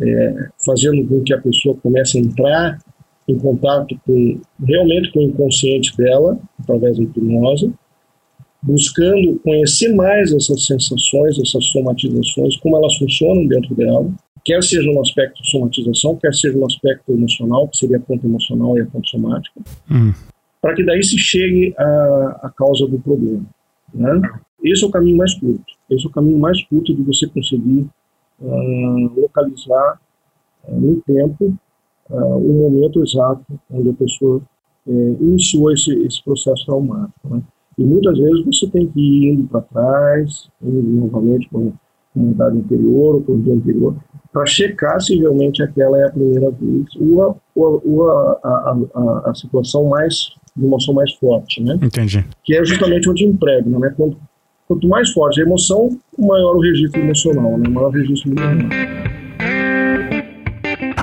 é, 0.00 0.48
fazendo 0.64 1.06
com 1.06 1.22
que 1.22 1.34
a 1.34 1.40
pessoa 1.40 1.76
comece 1.82 2.18
a 2.18 2.20
entrar 2.20 2.78
em 3.28 3.38
contato 3.38 3.98
com 4.06 4.40
realmente 4.66 5.12
com 5.12 5.20
o 5.20 5.22
inconsciente 5.22 5.96
dela, 5.96 6.38
através 6.60 6.96
da 6.96 7.04
hipnose, 7.04 7.72
buscando 8.62 9.38
conhecer 9.40 9.94
mais 9.94 10.32
essas 10.32 10.66
sensações, 10.66 11.38
essas 11.38 11.64
somatizações, 11.66 12.56
como 12.58 12.76
elas 12.76 12.96
funcionam 12.96 13.46
dentro 13.46 13.74
dela, 13.74 14.10
quer 14.44 14.62
seja 14.62 14.90
no 14.90 15.00
aspecto 15.00 15.44
somatização, 15.46 16.16
quer 16.16 16.34
seja 16.34 16.58
no 16.58 16.66
aspecto 16.66 17.12
emocional, 17.12 17.68
que 17.68 17.76
seria 17.76 17.96
a 17.96 18.00
ponta 18.00 18.26
emocional 18.26 18.76
e 18.76 18.82
a 18.82 18.86
ponta 18.86 19.06
somática, 19.06 19.60
hum. 19.90 20.12
para 20.60 20.74
que 20.74 20.84
daí 20.84 21.02
se 21.02 21.18
chegue 21.18 21.74
à, 21.78 22.40
à 22.42 22.52
causa 22.56 22.86
do 22.86 22.98
problema. 22.98 23.44
Né? 23.94 24.20
Esse 24.62 24.84
é 24.84 24.86
o 24.86 24.90
caminho 24.90 25.16
mais 25.16 25.34
curto. 25.34 25.72
Esse 25.90 26.04
é 26.04 26.08
o 26.08 26.12
caminho 26.12 26.38
mais 26.38 26.62
curto 26.64 26.94
de 26.94 27.02
você 27.02 27.26
conseguir 27.26 27.86
uh, 28.40 29.20
localizar 29.20 30.00
uh, 30.68 30.80
no 30.80 31.00
tempo 31.02 31.54
uh, 32.10 32.36
o 32.36 32.70
momento 32.70 33.02
exato 33.02 33.44
onde 33.70 33.90
a 33.90 33.94
pessoa 33.94 34.40
iniciou 34.86 35.70
esse, 35.70 35.92
esse 36.04 36.24
processo 36.24 36.64
traumático. 36.66 37.28
Né? 37.28 37.42
E 37.78 37.84
muitas 37.84 38.18
vezes 38.18 38.44
você 38.44 38.66
tem 38.68 38.88
que 38.88 38.98
ir 38.98 39.32
indo 39.32 39.46
para 39.46 39.60
trás, 39.60 40.48
indo 40.60 40.82
novamente 40.82 41.48
para 41.48 41.60
uma 41.60 41.72
comunidade 42.12 42.58
anterior 42.58 43.14
ou 43.16 43.20
para 43.20 43.34
um 43.34 43.40
dia 43.40 43.54
anterior, 43.54 43.96
para 44.32 44.46
checar 44.46 45.00
se 45.00 45.16
realmente 45.16 45.62
aquela 45.62 45.98
é 45.98 46.06
a 46.06 46.10
primeira 46.10 46.50
vez 46.50 46.86
ou 46.98 47.22
a, 47.22 47.34
ou 47.54 48.10
a, 48.10 48.40
a, 48.42 48.78
a, 48.94 49.30
a 49.30 49.34
situação 49.34 49.88
mais 49.88 50.32
de 50.56 50.64
emoção 50.64 50.94
mais 50.94 51.12
forte, 51.14 51.62
né? 51.62 51.78
Entendi. 51.80 52.24
Que 52.44 52.56
é 52.56 52.64
justamente 52.64 53.08
onde 53.08 53.24
emprega, 53.24 53.78
né? 53.78 53.94
Quando 53.96 54.16
Quanto 54.70 54.86
mais 54.86 55.10
forte 55.10 55.40
a 55.40 55.44
emoção, 55.44 55.98
maior 56.16 56.54
o 56.54 56.60
registro 56.60 57.00
emocional, 57.00 57.58
né? 57.58 57.68
maior 57.68 57.88
o 57.88 57.90
registro 57.90 58.30
emocional. 58.30 58.68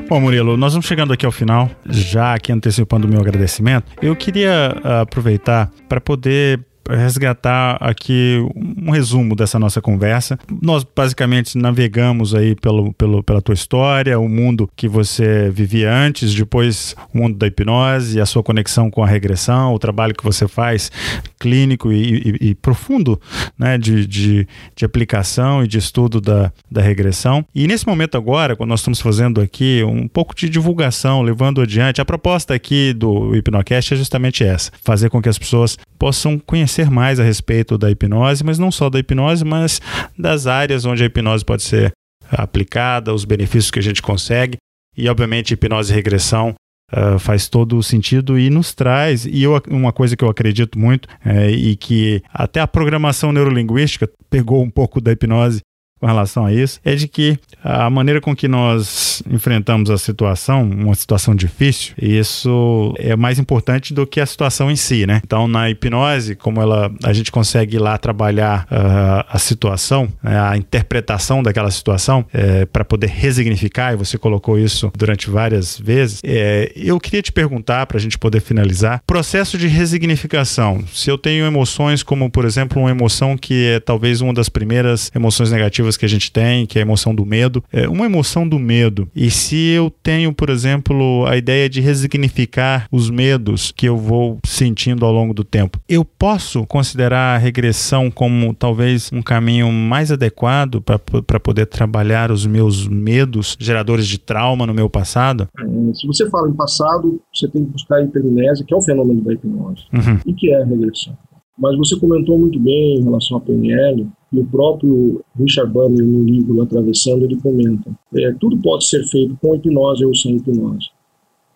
Bom, 0.08 0.22
Murilo, 0.22 0.56
nós 0.56 0.72
vamos 0.72 0.86
chegando 0.86 1.12
aqui 1.12 1.26
ao 1.26 1.34
final, 1.34 1.70
já 1.86 2.34
aqui 2.34 2.54
antecipando 2.54 3.06
o 3.06 3.10
meu 3.10 3.20
agradecimento. 3.20 3.92
Eu 4.02 4.16
queria 4.16 4.74
uh, 4.78 5.02
aproveitar 5.02 5.70
para 5.90 6.00
poder 6.00 6.62
resgatar 6.90 7.78
aqui 7.80 8.38
um 8.56 8.92
resumo 8.92 9.36
dessa 9.36 9.60
nossa 9.60 9.82
conversa. 9.82 10.38
Nós 10.62 10.84
basicamente 10.84 11.58
navegamos 11.58 12.34
aí 12.34 12.56
pelo, 12.56 12.94
pelo, 12.94 13.24
pela 13.24 13.42
tua 13.42 13.54
história, 13.54 14.20
o 14.20 14.28
mundo 14.28 14.70
que 14.76 14.88
você 14.88 15.50
vivia 15.50 15.94
antes, 15.94 16.34
depois 16.34 16.96
o 17.14 17.18
mundo 17.18 17.38
da 17.38 17.48
hipnose, 17.48 18.20
a 18.20 18.26
sua 18.26 18.44
conexão 18.44 18.90
com 18.90 19.04
a 19.04 19.08
regressão, 19.08 19.74
o 19.74 19.80
trabalho 19.80 20.14
que 20.14 20.24
você 20.24 20.48
faz 20.48 20.92
clínico 21.40 21.92
e, 21.92 22.38
e, 22.42 22.50
e 22.50 22.56
profundo 22.56 23.20
né, 23.58 23.78
de, 23.78 24.06
de, 24.06 24.48
de, 24.76 24.86
aplicação 24.86 25.64
e 25.64 25.68
de 25.68 25.78
estudo 25.78 26.20
da, 26.20 26.52
da 26.70 26.82
regressão. 26.82 27.46
E 27.54 27.68
nesse 27.68 27.88
momento 27.88 28.18
agora, 28.18 28.56
quando 28.56 28.70
nós 28.70 28.80
estamos 28.80 29.00
fazendo 29.00 29.42
aqui 29.42 29.84
um 29.84 30.08
pouco 30.08 30.36
de 30.36 30.50
divulgação, 30.50 31.22
levando 31.22 31.62
adiante, 31.62 32.02
a 32.02 32.06
proposta 32.06 32.54
aqui 32.54 32.94
do 32.94 33.36
Hipnocast 33.36 33.94
é 33.94 33.98
justamente 33.98 34.44
essa: 34.44 34.72
fazer 34.84 35.10
com 35.10 35.22
que 35.22 35.30
as 35.30 35.38
pessoas 35.38 35.78
possam 35.98 36.40
conhecer 36.40 36.77
mais 36.86 37.20
a 37.20 37.24
respeito 37.24 37.78
da 37.78 37.90
hipnose, 37.90 38.44
mas 38.44 38.60
não 38.60 38.72
só 38.72 38.90
da 38.90 39.00
hipnose, 39.00 39.44
mas 39.44 39.82
das 40.18 40.48
áreas 40.48 40.86
onde 40.86 41.04
a 41.04 41.06
hipnose 41.06 41.44
pode 41.44 41.64
ser 41.64 41.92
aplicada, 42.32 43.14
os 43.14 43.26
benefícios 43.26 43.72
que 43.72 43.80
a 43.80 43.84
gente 43.84 44.02
consegue. 44.02 44.58
E, 44.96 45.08
obviamente, 45.10 45.54
hipnose 45.54 45.92
e 45.92 45.96
regressão 45.96 46.54
Uh, 46.90 47.20
faz 47.20 47.50
todo 47.50 47.78
o 47.78 47.84
sentido 47.84 48.40
e 48.40 48.50
nos 48.50 48.74
traz, 48.74 49.26
e 49.26 49.44
eu, 49.44 49.62
uma 49.70 49.92
coisa 49.92 50.16
que 50.16 50.24
eu 50.24 50.30
acredito 50.30 50.80
muito, 50.80 51.10
é, 51.26 51.52
e 51.52 51.76
que 51.76 52.24
até 52.34 52.62
a 52.62 52.68
programação 52.68 53.34
neurolinguística 53.34 54.10
pegou 54.30 54.64
um 54.64 54.70
pouco 54.70 55.02
da 55.02 55.12
hipnose 55.12 55.60
com 56.00 56.06
relação 56.06 56.46
a 56.46 56.54
isso 56.54 56.80
é 56.84 56.96
de 56.96 57.08
que 57.08 57.38
a 57.64 57.90
maneira 57.90 58.22
com 58.22 58.36
que 58.36 58.48
nós 58.48 59.22
enfrentamos 59.30 59.90
a 59.90 59.98
situação, 59.98 60.64
uma 60.64 60.96
situação 60.96 61.36
difícil, 61.36 61.94
isso 62.02 62.94
é 62.98 63.16
mais 63.16 63.40
importante 63.40 63.94
do 63.94 64.06
que 64.06 64.20
a 64.20 64.26
situação 64.26 64.70
em 64.70 64.76
si, 64.76 65.06
né? 65.06 65.22
Então, 65.24 65.48
na 65.48 65.70
hipnose, 65.70 66.36
como 66.36 66.62
ela, 66.62 66.92
a 67.04 67.14
gente 67.14 67.32
consegue 67.32 67.78
lá 67.78 67.98
trabalhar 67.98 68.66
uh, 68.66 69.26
a 69.30 69.40
situação, 69.40 70.08
né, 70.22 70.40
a 70.40 70.58
interpretação 70.58 71.42
daquela 71.42 71.72
situação, 71.72 72.26
é, 72.34 72.66
para 72.66 72.86
poder 72.86 73.08
resignificar, 73.08 73.94
e 73.94 73.96
você 73.96 74.18
colocou 74.18 74.60
isso 74.60 74.92
durante 74.96 75.30
várias 75.30 75.80
vezes, 75.80 76.22
é, 76.24 76.72
eu 76.76 77.00
queria 77.00 77.22
te 77.22 77.32
perguntar, 77.32 77.86
para 77.86 77.98
a 77.98 78.02
gente 78.02 78.18
poder 78.18 78.40
finalizar, 78.40 79.02
processo 79.06 79.58
de 79.58 79.68
resignificação. 79.68 80.84
Se 80.94 81.10
eu 81.10 81.18
tenho 81.18 81.46
emoções 81.46 82.04
como, 82.04 82.30
por 82.30 82.46
exemplo, 82.46 82.82
uma 82.82 82.92
emoção 82.92 83.38
que 83.38 83.68
é 83.68 83.80
talvez 83.80 84.22
uma 84.22 84.34
das 84.34 84.50
primeiras 84.50 85.12
emoções 85.16 85.52
negativas 85.52 85.87
que 85.96 86.06
a 86.06 86.10
gente 86.10 86.32
tem, 86.32 86.66
que 86.66 86.78
é 86.78 86.82
a 86.82 86.86
emoção 86.86 87.16
do 87.16 87.26
medo. 87.26 87.64
É 87.72 87.88
uma 87.88 88.06
emoção 88.06 88.48
do 88.48 88.60
medo. 88.60 89.08
E 89.16 89.30
se 89.30 89.70
eu 89.70 89.90
tenho, 90.04 90.34
por 90.34 90.50
exemplo, 90.50 91.26
a 91.26 91.38
ideia 91.38 91.70
de 91.70 91.80
resignificar 91.80 92.88
os 92.92 93.10
medos 93.10 93.72
que 93.72 93.88
eu 93.88 93.98
vou 93.98 94.40
sentindo 94.46 95.06
ao 95.06 95.14
longo 95.14 95.34
do 95.34 95.44
tempo, 95.44 95.80
eu 95.88 96.04
posso 96.04 96.66
considerar 96.66 97.36
a 97.36 97.38
regressão 97.38 98.10
como 98.10 98.54
talvez 98.54 99.10
um 99.14 99.22
caminho 99.22 99.72
mais 99.72 100.12
adequado 100.12 100.82
para 100.82 101.40
poder 101.40 101.68
trabalhar 101.68 102.32
os 102.32 102.46
meus 102.46 102.88
medos 102.88 103.56
geradores 103.60 104.08
de 104.08 104.18
trauma 104.18 104.66
no 104.66 104.74
meu 104.74 104.90
passado? 104.90 105.48
É, 105.60 105.94
se 105.94 106.08
você 106.08 106.30
fala 106.30 106.50
em 106.50 106.54
passado, 106.54 107.22
você 107.34 107.48
tem 107.48 107.64
que 107.64 107.72
buscar 107.72 107.98
a 107.98 108.04
hipermnésia, 108.04 108.66
que 108.66 108.74
é 108.74 108.78
o 108.78 108.82
fenômeno 108.82 109.22
da 109.22 109.34
hipnose, 109.34 109.86
uhum. 109.94 110.20
e 110.26 110.34
que 110.34 110.52
é 110.52 110.62
a 110.62 110.66
regressão. 110.66 111.18
Mas 111.58 111.76
você 111.76 112.00
comentou 112.00 112.38
muito 112.38 112.60
bem 112.60 113.00
em 113.00 113.04
relação 113.04 113.38
à 113.38 113.42
PNL, 113.42 114.08
e 114.32 114.40
o 114.40 114.46
próprio 114.46 115.24
Richard 115.38 115.72
Banner, 115.72 116.06
no 116.06 116.24
livro 116.24 116.62
Atravessando, 116.62 117.24
ele 117.24 117.38
comenta: 117.38 117.92
é, 118.16 118.32
tudo 118.34 118.58
pode 118.58 118.88
ser 118.88 119.04
feito 119.06 119.38
com 119.42 119.56
hipnose 119.56 120.06
ou 120.06 120.14
sem 120.14 120.36
hipnose. 120.36 120.90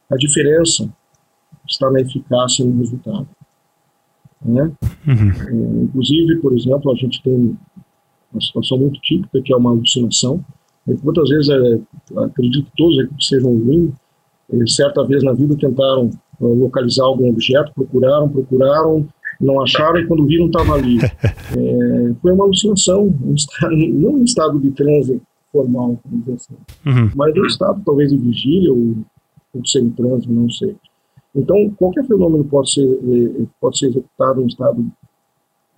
A 0.10 0.16
diferença 0.16 0.89
está 1.68 1.91
na 1.91 2.02
eficácia 2.02 2.64
e 2.64 2.68
no 2.68 2.80
resultado. 2.80 3.28
Né? 4.43 4.72
Uhum. 5.08 5.80
É, 5.80 5.84
inclusive, 5.84 6.38
por 6.38 6.54
exemplo, 6.54 6.91
a 6.91 6.95
gente 6.95 7.22
tem 7.22 7.58
uma 8.32 8.41
situação 8.41 8.78
muito 8.78 8.99
típica 9.02 9.41
que 9.41 9.54
é 9.54 9.56
uma 9.56 9.72
alucinação. 9.72 10.43
E 10.88 10.95
quantas 10.95 11.30
vezes, 11.30 11.49
é, 11.49 12.24
acredito 12.24 12.66
que 12.66 12.78
todos 12.78 12.97
aqui 12.99 13.14
que 13.14 13.22
estejam 13.22 13.52
ouvindo, 13.52 13.93
é, 14.52 14.68
certa 14.68 15.04
vez 15.06 15.24
na 15.24 15.34
vida 15.34 15.56
tentaram 15.58 16.10
é, 16.41 16.43
localizar 16.43 17.04
algum 17.04 17.30
objeto, 17.30 17.72
procuraram, 17.74 18.30
procuraram, 18.30 19.08
não 19.41 19.61
acharam 19.61 19.99
e 19.99 20.07
quando 20.07 20.25
viram 20.25 20.45
estava 20.47 20.73
ali. 20.75 20.97
É, 21.51 22.13
foi 22.21 22.31
uma 22.31 22.45
alucinação, 22.45 23.13
um 23.25 23.33
estado, 23.33 23.75
não 23.75 24.13
um 24.13 24.23
estado 24.23 24.57
de 24.57 24.71
transe 24.71 25.21
formal, 25.51 25.99
vamos 26.05 26.25
dizer 26.25 26.33
assim, 26.35 26.55
uhum. 26.85 27.11
mas 27.13 27.35
um 27.35 27.45
estado 27.45 27.81
talvez 27.85 28.09
de 28.09 28.17
vigília 28.17 28.71
ou, 28.71 28.95
ou 29.53 29.65
semi-transe, 29.65 30.31
não 30.31 30.49
sei. 30.49 30.77
Então, 31.35 31.69
qualquer 31.71 32.05
fenômeno 32.05 32.45
pode 32.45 32.71
ser, 32.71 32.85
é, 32.85 33.45
pode 33.59 33.79
ser 33.79 33.87
executado 33.87 34.41
em 34.41 34.47
estado 34.47 34.81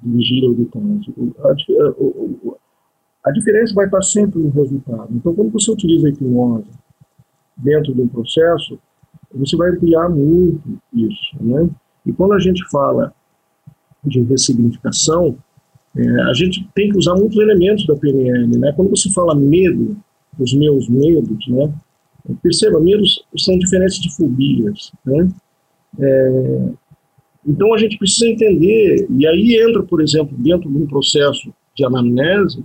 de 0.04 0.10
vigília 0.12 0.50
ou 0.50 0.56
de 0.56 0.66
transe. 0.66 1.14
A, 1.40 1.48
a, 1.48 3.30
a 3.30 3.32
diferença 3.32 3.74
vai 3.74 3.86
estar 3.86 4.02
sempre 4.04 4.40
no 4.40 4.50
resultado. 4.50 5.08
Então, 5.12 5.34
quando 5.34 5.52
você 5.52 5.72
utiliza 5.72 6.08
a 6.08 6.12
hipnose 6.12 6.70
dentro 7.58 7.96
de 7.96 8.02
um 8.02 8.08
processo, 8.08 8.78
você 9.34 9.58
vai 9.58 9.72
ampliar 9.72 10.10
muito 10.10 10.62
isso, 10.94 11.36
né? 11.42 11.68
E 12.06 12.14
quando 12.14 12.34
a 12.34 12.40
gente 12.40 12.64
fala 12.70 13.14
de 14.06 14.22
ressignificação, 14.22 15.38
é, 15.96 16.22
a 16.24 16.34
gente 16.34 16.68
tem 16.74 16.90
que 16.90 16.98
usar 16.98 17.16
muitos 17.16 17.38
elementos 17.38 17.86
da 17.86 17.96
PNL, 17.96 18.58
né? 18.58 18.72
Quando 18.76 18.90
você 18.90 19.10
fala 19.12 19.36
medo, 19.36 19.96
os 20.40 20.54
meus 20.54 20.90
medos, 20.90 21.48
né? 21.48 21.74
Perceba, 22.42 22.80
medos 22.80 23.24
são 23.38 23.58
diferentes 23.58 24.00
de 24.00 24.16
fobias, 24.16 24.92
né? 25.06 25.30
É, 26.00 26.70
então 27.46 27.74
a 27.74 27.78
gente 27.78 27.98
precisa 27.98 28.28
entender, 28.28 29.06
e 29.10 29.28
aí 29.28 29.58
entra, 29.62 29.84
por 29.84 30.02
exemplo, 30.02 30.36
dentro 30.38 30.70
de 30.70 30.78
um 30.78 30.88
processo 30.88 31.54
de 31.76 31.86
anamnese, 31.86 32.64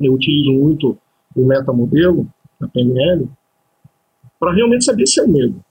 eu 0.00 0.12
utilizo 0.12 0.52
muito 0.52 0.98
o 1.34 1.46
metamodelo 1.46 2.26
da 2.60 2.68
PNL, 2.68 3.28
para 4.38 4.52
realmente 4.52 4.84
saber 4.84 5.06
se 5.06 5.20
é 5.20 5.26
medo. 5.26 5.64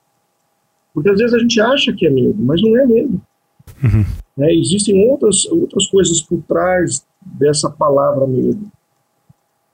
Porque 0.93 1.09
às 1.09 1.17
vezes 1.17 1.33
a 1.33 1.39
gente 1.39 1.59
acha 1.59 1.93
que 1.93 2.07
é 2.07 2.09
medo, 2.09 2.37
mas 2.39 2.61
não 2.61 2.77
é 2.77 2.85
medo. 2.85 3.21
Uhum. 3.83 4.05
Né? 4.37 4.53
Existem 4.55 5.09
outras, 5.09 5.45
outras 5.45 5.85
coisas 5.87 6.21
por 6.21 6.41
trás 6.47 7.05
dessa 7.21 7.69
palavra 7.69 8.25
medo. 8.25 8.71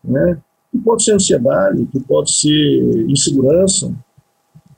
Né? 0.03 0.37
Que 0.71 0.77
pode 0.79 1.03
ser 1.03 1.13
ansiedade, 1.13 1.85
que 1.91 1.99
pode 1.99 2.31
ser 2.31 3.09
insegurança, 3.09 3.93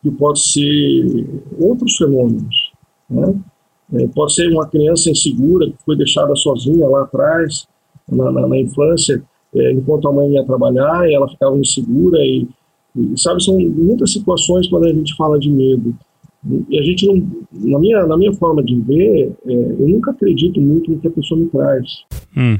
que 0.01 0.11
pode 0.11 0.39
ser 0.41 1.43
outros 1.59 1.95
fenômenos. 1.95 2.71
Né? 3.09 3.35
É, 3.93 4.07
pode 4.07 4.33
ser 4.33 4.47
uma 4.51 4.67
criança 4.67 5.09
insegura 5.09 5.69
que 5.69 5.83
foi 5.85 5.97
deixada 5.97 6.35
sozinha 6.35 6.87
lá 6.87 7.03
atrás, 7.03 7.67
na, 8.09 8.31
na, 8.31 8.47
na 8.47 8.59
infância, 8.59 9.21
é, 9.53 9.73
enquanto 9.73 10.07
a 10.07 10.13
mãe 10.13 10.33
ia 10.33 10.45
trabalhar, 10.45 11.09
e 11.09 11.13
ela 11.13 11.27
ficava 11.27 11.57
insegura 11.57 12.17
e, 12.19 12.47
e, 12.95 13.19
sabe, 13.19 13.43
são 13.43 13.57
muitas 13.59 14.13
situações 14.13 14.67
quando 14.67 14.85
a 14.85 14.93
gente 14.93 15.15
fala 15.15 15.37
de 15.37 15.49
medo. 15.49 15.93
E 16.43 16.79
a 16.79 16.83
gente 16.83 17.05
não, 17.05 17.71
na 17.71 17.79
minha, 17.79 18.05
na 18.07 18.17
minha 18.17 18.33
forma 18.33 18.63
de 18.63 18.79
ver, 18.81 19.35
é, 19.45 19.53
eu 19.53 19.87
nunca 19.87 20.11
acredito 20.11 20.59
muito 20.59 20.89
no 20.89 20.99
que 20.99 21.07
a 21.07 21.11
pessoa 21.11 21.39
me 21.39 21.47
traz. 21.47 21.87
Hum. 22.35 22.57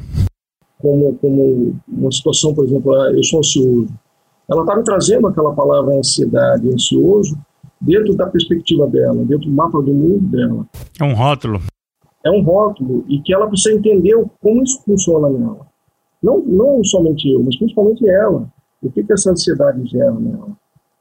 Como, 0.77 1.15
como 1.15 1.75
uma 1.88 2.11
situação, 2.11 2.53
por 2.53 2.65
exemplo, 2.65 2.93
ah, 2.93 3.11
eu 3.11 3.23
sou 3.23 3.39
ansioso. 3.39 3.88
Ela 4.49 4.61
está 4.61 4.75
me 4.75 4.84
trazendo 4.84 5.27
aquela 5.27 5.53
palavra 5.53 5.97
ansiedade, 5.97 6.67
ansioso, 6.67 7.38
dentro 7.79 8.15
da 8.15 8.27
perspectiva 8.27 8.86
dela, 8.88 9.23
dentro 9.25 9.49
do 9.49 9.55
mapa 9.55 9.82
do 9.82 9.93
mundo 9.93 10.27
dela. 10.27 10.67
É 10.99 11.03
um 11.03 11.13
rótulo. 11.13 11.59
É 12.23 12.29
um 12.29 12.43
rótulo 12.43 13.03
e 13.07 13.19
que 13.19 13.34
ela 13.34 13.47
precisa 13.47 13.75
entender 13.75 14.15
como 14.39 14.61
isso 14.61 14.84
funciona 14.84 15.29
nela. 15.29 15.65
Não, 16.21 16.39
não 16.39 16.84
somente 16.84 17.27
eu, 17.32 17.41
mas 17.41 17.57
principalmente 17.57 18.07
ela. 18.07 18.47
O 18.82 18.91
que, 18.91 19.03
que 19.03 19.13
essa 19.13 19.32
ansiedade 19.32 19.84
gera 19.88 20.11
nela? 20.11 20.49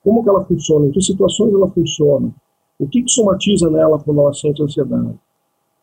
Como 0.03 0.23
que 0.23 0.31
ela 0.31 0.45
funciona? 0.45 0.87
Em 0.87 0.91
que 0.91 1.03
situações 1.03 1.53
ela 1.53 1.69
funciona? 1.69 2.33
O 2.81 2.89
que, 2.89 3.03
que 3.03 3.13
somatiza 3.13 3.71
nela 3.71 3.99
quando 3.99 4.21
ela 4.21 4.33
sente 4.33 4.63
ansiedade? 4.63 5.15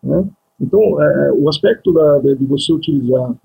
Né? 0.04 0.28
Então, 0.60 0.82
é, 1.02 1.28
é 1.28 1.32
o 1.32 1.48
aspecto 1.48 1.94
da, 1.94 2.18
de, 2.18 2.44
você 2.46 2.74
utilizar 2.74 3.36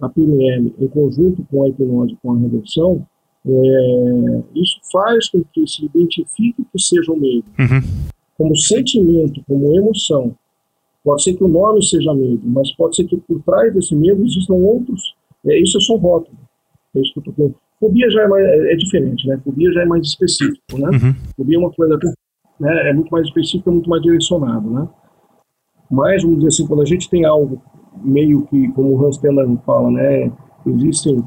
a 0.00 0.08
PNL 0.10 0.74
em 0.78 0.88
conjunto 0.88 1.44
com 1.50 1.64
a 1.64 1.68
hipnose, 1.68 2.18
com 2.22 2.34
a 2.34 2.38
reversão, 2.38 3.06
é, 3.46 4.42
isso 4.54 4.78
faz 4.92 5.30
com 5.30 5.42
que 5.52 5.66
se 5.66 5.86
identifique 5.86 6.62
que 6.62 6.82
seja 6.82 7.10
o 7.10 7.18
medo. 7.18 7.44
Uhum. 7.58 8.08
Como 8.36 8.56
sentimento, 8.56 9.42
como 9.48 9.74
emoção. 9.74 10.36
Pode 11.02 11.22
ser 11.22 11.34
que 11.34 11.42
o 11.42 11.48
nome 11.48 11.82
seja 11.82 12.12
medo, 12.12 12.42
mas 12.44 12.70
pode 12.76 12.94
ser 12.94 13.04
que 13.04 13.16
por 13.16 13.40
trás 13.42 13.72
desse 13.72 13.96
medo 13.96 14.22
existam 14.22 14.54
outros. 14.54 15.14
É, 15.46 15.58
isso 15.58 15.78
é 15.78 15.80
só 15.80 15.94
um 15.94 15.98
rótulo. 15.98 16.36
É 16.94 17.00
isso 17.00 17.12
que 17.14 17.20
eu 17.20 17.22
estou 17.22 17.34
falando. 17.34 17.54
Fobia 17.80 18.10
já 18.10 18.22
é, 18.22 18.28
mais, 18.28 18.44
é, 18.44 18.72
é, 18.72 18.76
diferente, 18.76 19.26
né? 19.26 19.40
Fobia 19.42 19.72
já 19.72 19.82
é 19.82 19.86
mais 19.86 20.06
específico, 20.06 20.78
né? 20.78 20.90
Uhum. 20.90 21.14
Fobia 21.36 21.56
é 21.56 21.58
uma 21.58 21.70
coisa 21.70 21.98
né, 22.58 22.90
é 22.90 22.92
muito 22.92 23.10
mais 23.10 23.26
específico, 23.26 23.70
é 23.70 23.72
muito 23.72 23.88
mais 23.88 24.02
direcionado, 24.02 24.70
né? 24.70 24.88
Mas, 25.90 26.22
vamos 26.22 26.38
dizer 26.38 26.48
assim, 26.48 26.66
quando 26.66 26.82
a 26.82 26.86
gente 26.86 27.08
tem 27.08 27.24
algo 27.24 27.62
meio 28.02 28.46
que, 28.46 28.68
como 28.72 28.94
o 28.94 29.06
Hans 29.06 29.18
Teller 29.18 29.46
fala, 29.64 29.90
né, 29.90 30.30
existem 30.66 31.16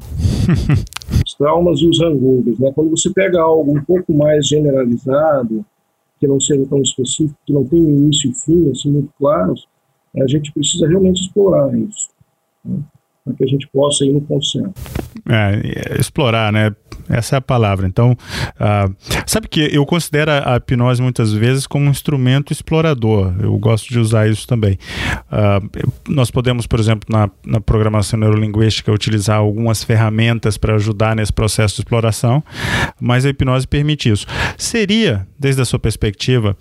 os 1.24 1.34
traumas 1.34 1.80
e 1.80 1.88
os 1.88 2.00
hangovers, 2.00 2.58
né? 2.58 2.72
Quando 2.74 2.90
você 2.90 3.10
pega 3.10 3.40
algo 3.40 3.76
um 3.76 3.82
pouco 3.82 4.14
mais 4.14 4.46
generalizado, 4.46 5.64
que 6.18 6.26
não 6.26 6.38
seja 6.38 6.64
tão 6.66 6.80
específico, 6.80 7.38
que 7.44 7.52
não 7.52 7.64
tem 7.64 7.80
início 7.80 8.30
e 8.30 8.34
fim, 8.34 8.70
assim, 8.70 8.92
muito 8.92 9.10
claros, 9.18 9.66
a 10.16 10.26
gente 10.26 10.52
precisa 10.52 10.86
realmente 10.86 11.22
explorar 11.22 11.76
isso, 11.76 12.10
né? 12.64 12.78
para 13.24 13.34
que 13.34 13.44
a 13.44 13.46
gente 13.46 13.68
possa 13.68 14.04
ir 14.04 14.12
no 14.12 14.20
consenso. 14.20 14.72
É, 15.28 16.00
explorar, 16.00 16.52
né? 16.52 16.72
Essa 17.08 17.36
é 17.36 17.38
a 17.38 17.40
palavra. 17.40 17.86
Então, 17.86 18.12
uh, 18.12 18.94
sabe 19.26 19.48
que 19.48 19.68
eu 19.72 19.84
considero 19.84 20.30
a 20.30 20.56
hipnose 20.56 21.02
muitas 21.02 21.32
vezes 21.32 21.66
como 21.66 21.86
um 21.86 21.90
instrumento 21.90 22.52
explorador. 22.52 23.34
Eu 23.40 23.56
gosto 23.58 23.88
de 23.88 23.98
usar 23.98 24.28
isso 24.28 24.46
também. 24.46 24.78
Uh, 25.30 25.92
nós 26.08 26.30
podemos, 26.30 26.66
por 26.66 26.80
exemplo, 26.80 27.08
na, 27.10 27.30
na, 27.44 27.60
programação 27.60 28.18
neurolinguística, 28.18 28.90
utilizar 28.92 29.38
algumas 29.38 29.84
ferramentas 29.84 30.56
para 30.56 30.74
ajudar 30.74 31.14
nesse 31.14 31.32
processo 31.32 31.76
de 31.76 31.82
exploração, 31.82 32.42
mas 33.00 33.24
a 33.24 33.30
hipnose 33.30 33.66
permite 33.66 34.10
isso. 34.10 34.26
Seria, 34.56 35.26
desde 35.38 35.62
a 35.62 35.64
sua 35.64 35.78
perspectiva, 35.78 36.56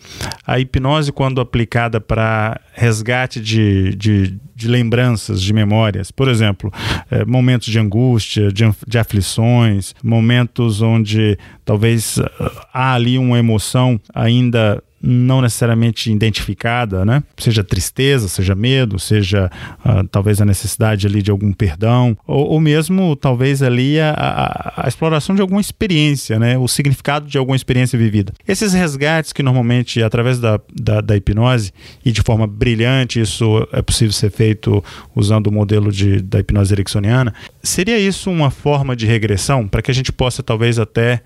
a 0.45 0.59
hipnose, 0.59 1.12
quando 1.12 1.41
aplicada 1.41 1.99
para 1.99 2.59
resgate 2.74 3.39
de, 3.39 3.95
de 3.95 4.39
de 4.62 4.68
lembranças, 4.68 5.41
de 5.41 5.51
memórias. 5.53 6.12
Por 6.12 6.28
exemplo, 6.28 6.72
é, 7.09 7.26
momentos 7.26 7.68
de 7.68 7.80
angústia, 7.80 8.51
de, 8.52 8.64
de 8.88 8.97
aflições, 8.97 9.93
momentos 10.04 10.82
onde 10.82 11.38
talvez 11.66 12.20
ah, 12.20 12.68
há 12.74 12.93
ali 12.93 13.18
uma 13.18 13.39
emoção 13.39 13.99
ainda 14.14 14.82
não 15.02 15.41
necessariamente 15.41 16.12
identificada, 16.12 17.04
né? 17.04 17.24
Seja 17.38 17.64
tristeza, 17.64 18.28
seja 18.28 18.54
medo, 18.54 18.99
seja 18.99 19.49
uh, 19.84 20.08
talvez 20.08 20.39
a 20.39 20.45
necessidade 20.45 21.08
ali 21.08 21.22
de 21.22 21.32
algum 21.32 21.52
perdão, 21.52 22.16
ou, 22.28 22.52
ou 22.52 22.60
mesmo 22.60 23.16
talvez 23.16 23.64
ali 23.64 23.99
a, 23.99 24.12
a, 24.12 24.86
a, 24.86 24.88
exploração 24.88 25.36
de 25.36 25.41
alguma 25.41 25.60
experiência, 25.62 26.38
né? 26.38 26.58
O 26.58 26.68
significado 26.68 27.28
de 27.28 27.38
alguma 27.38 27.56
experiência 27.56 27.97
vivida. 27.97 28.34
Esses 28.47 28.74
resgates 28.74 29.34
que 29.34 29.41
normalmente, 29.41 30.04
através 30.04 30.39
da, 30.39 30.60
da, 30.74 31.02
da 31.02 31.18
hipnose, 31.18 31.72
e 32.06 32.12
de 32.12 32.22
forma 32.22 32.45
brilhante, 32.45 33.20
isso 33.20 33.68
é 33.72 33.82
possível 33.82 34.14
ser 34.14 34.30
feito 34.30 34.84
usando 35.16 35.47
o 35.47 35.52
modelo 35.52 35.91
de, 35.91 36.22
da 36.22 36.39
hipnose 36.39 36.74
ericksoniana, 36.74 37.34
seria 37.64 37.97
isso 37.97 38.30
uma 38.30 38.52
forma 38.52 38.95
de 38.95 39.06
regressão 39.06 39.68
para 39.68 39.82
que 39.82 39.89
a 39.89 39.93
gente 39.93 40.12
possa 40.12 40.43
talvez 40.43 40.78
até 40.78 41.22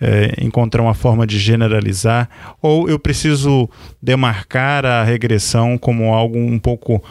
é, 0.00 0.44
encontrar 0.44 0.82
uma 0.82 0.94
forma 0.94 1.26
de 1.26 1.38
generalizar, 1.38 2.56
ou 2.62 2.88
eu 2.88 2.98
preciso 2.98 3.68
demarcar 4.02 4.84
a 4.84 5.04
regressão 5.04 5.78
como 5.78 6.12
algo 6.12 6.38
um 6.38 6.58
pouco 6.58 7.02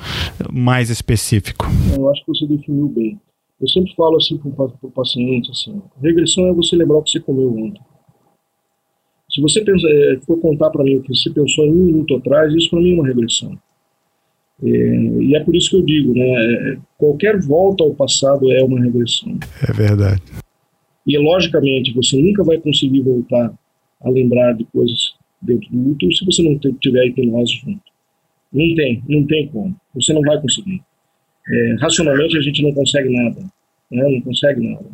mais 0.51 0.89
específico? 0.89 1.65
Eu 1.95 2.09
acho 2.09 2.23
que 2.25 2.31
você 2.33 2.47
definiu 2.47 2.88
bem. 2.88 3.19
Eu 3.59 3.69
sempre 3.69 3.93
falo 3.95 4.17
assim 4.17 4.38
para 4.38 4.65
o 4.65 4.91
paciente, 4.91 5.49
assim, 5.49 5.81
regressão 6.01 6.47
é 6.47 6.53
você 6.53 6.75
lembrar 6.75 6.97
o 6.97 7.03
que 7.03 7.11
você 7.11 7.19
comeu 7.19 7.49
ontem. 7.51 7.81
Se 9.29 9.41
você 9.41 9.61
pensa, 9.61 9.88
é, 9.89 10.19
for 10.25 10.39
contar 10.39 10.69
para 10.69 10.83
mim 10.83 10.97
o 10.97 11.01
que 11.01 11.13
você 11.13 11.29
pensou 11.29 11.65
em 11.65 11.71
um 11.71 11.86
minuto 11.86 12.15
atrás, 12.15 12.53
isso 12.53 12.69
para 12.69 12.79
mim 12.79 12.91
é 12.91 12.95
uma 12.95 13.07
regressão. 13.07 13.57
É, 14.63 14.67
e 14.67 15.36
é 15.36 15.39
por 15.41 15.55
isso 15.55 15.69
que 15.69 15.75
eu 15.75 15.86
digo, 15.86 16.13
né, 16.13 16.25
é, 16.25 16.77
qualquer 16.97 17.39
volta 17.41 17.83
ao 17.83 17.93
passado 17.93 18.51
é 18.51 18.63
uma 18.63 18.81
regressão. 18.81 19.38
É 19.67 19.73
verdade. 19.73 20.21
E, 21.06 21.18
logicamente, 21.18 21.93
você 21.93 22.18
nunca 22.22 22.43
vai 22.43 22.58
conseguir 22.58 23.01
voltar 23.01 23.53
a 24.01 24.10
lembrar 24.10 24.53
de 24.53 24.66
coisas 24.66 25.16
dentro 25.41 25.70
do 25.72 25.91
útero 25.91 26.14
se 26.14 26.26
você 26.26 26.41
não 26.43 26.58
tiver 26.80 27.08
hipnose 27.08 27.53
junto. 27.64 27.95
Não 28.51 28.76
tem, 28.76 29.03
não 29.08 29.26
tem 29.26 29.47
como. 29.47 29.76
Você 29.93 30.14
não 30.14 30.22
vai 30.22 30.39
conseguir. 30.41 30.82
É, 31.47 31.76
racionalmente, 31.80 32.38
a 32.38 32.41
gente 32.41 32.62
não 32.64 32.74
consegue 32.74 33.10
nada. 33.10 33.41
Né? 33.91 34.03
Não 34.03 34.22
consegue 34.22 34.68
nada. 34.68 34.86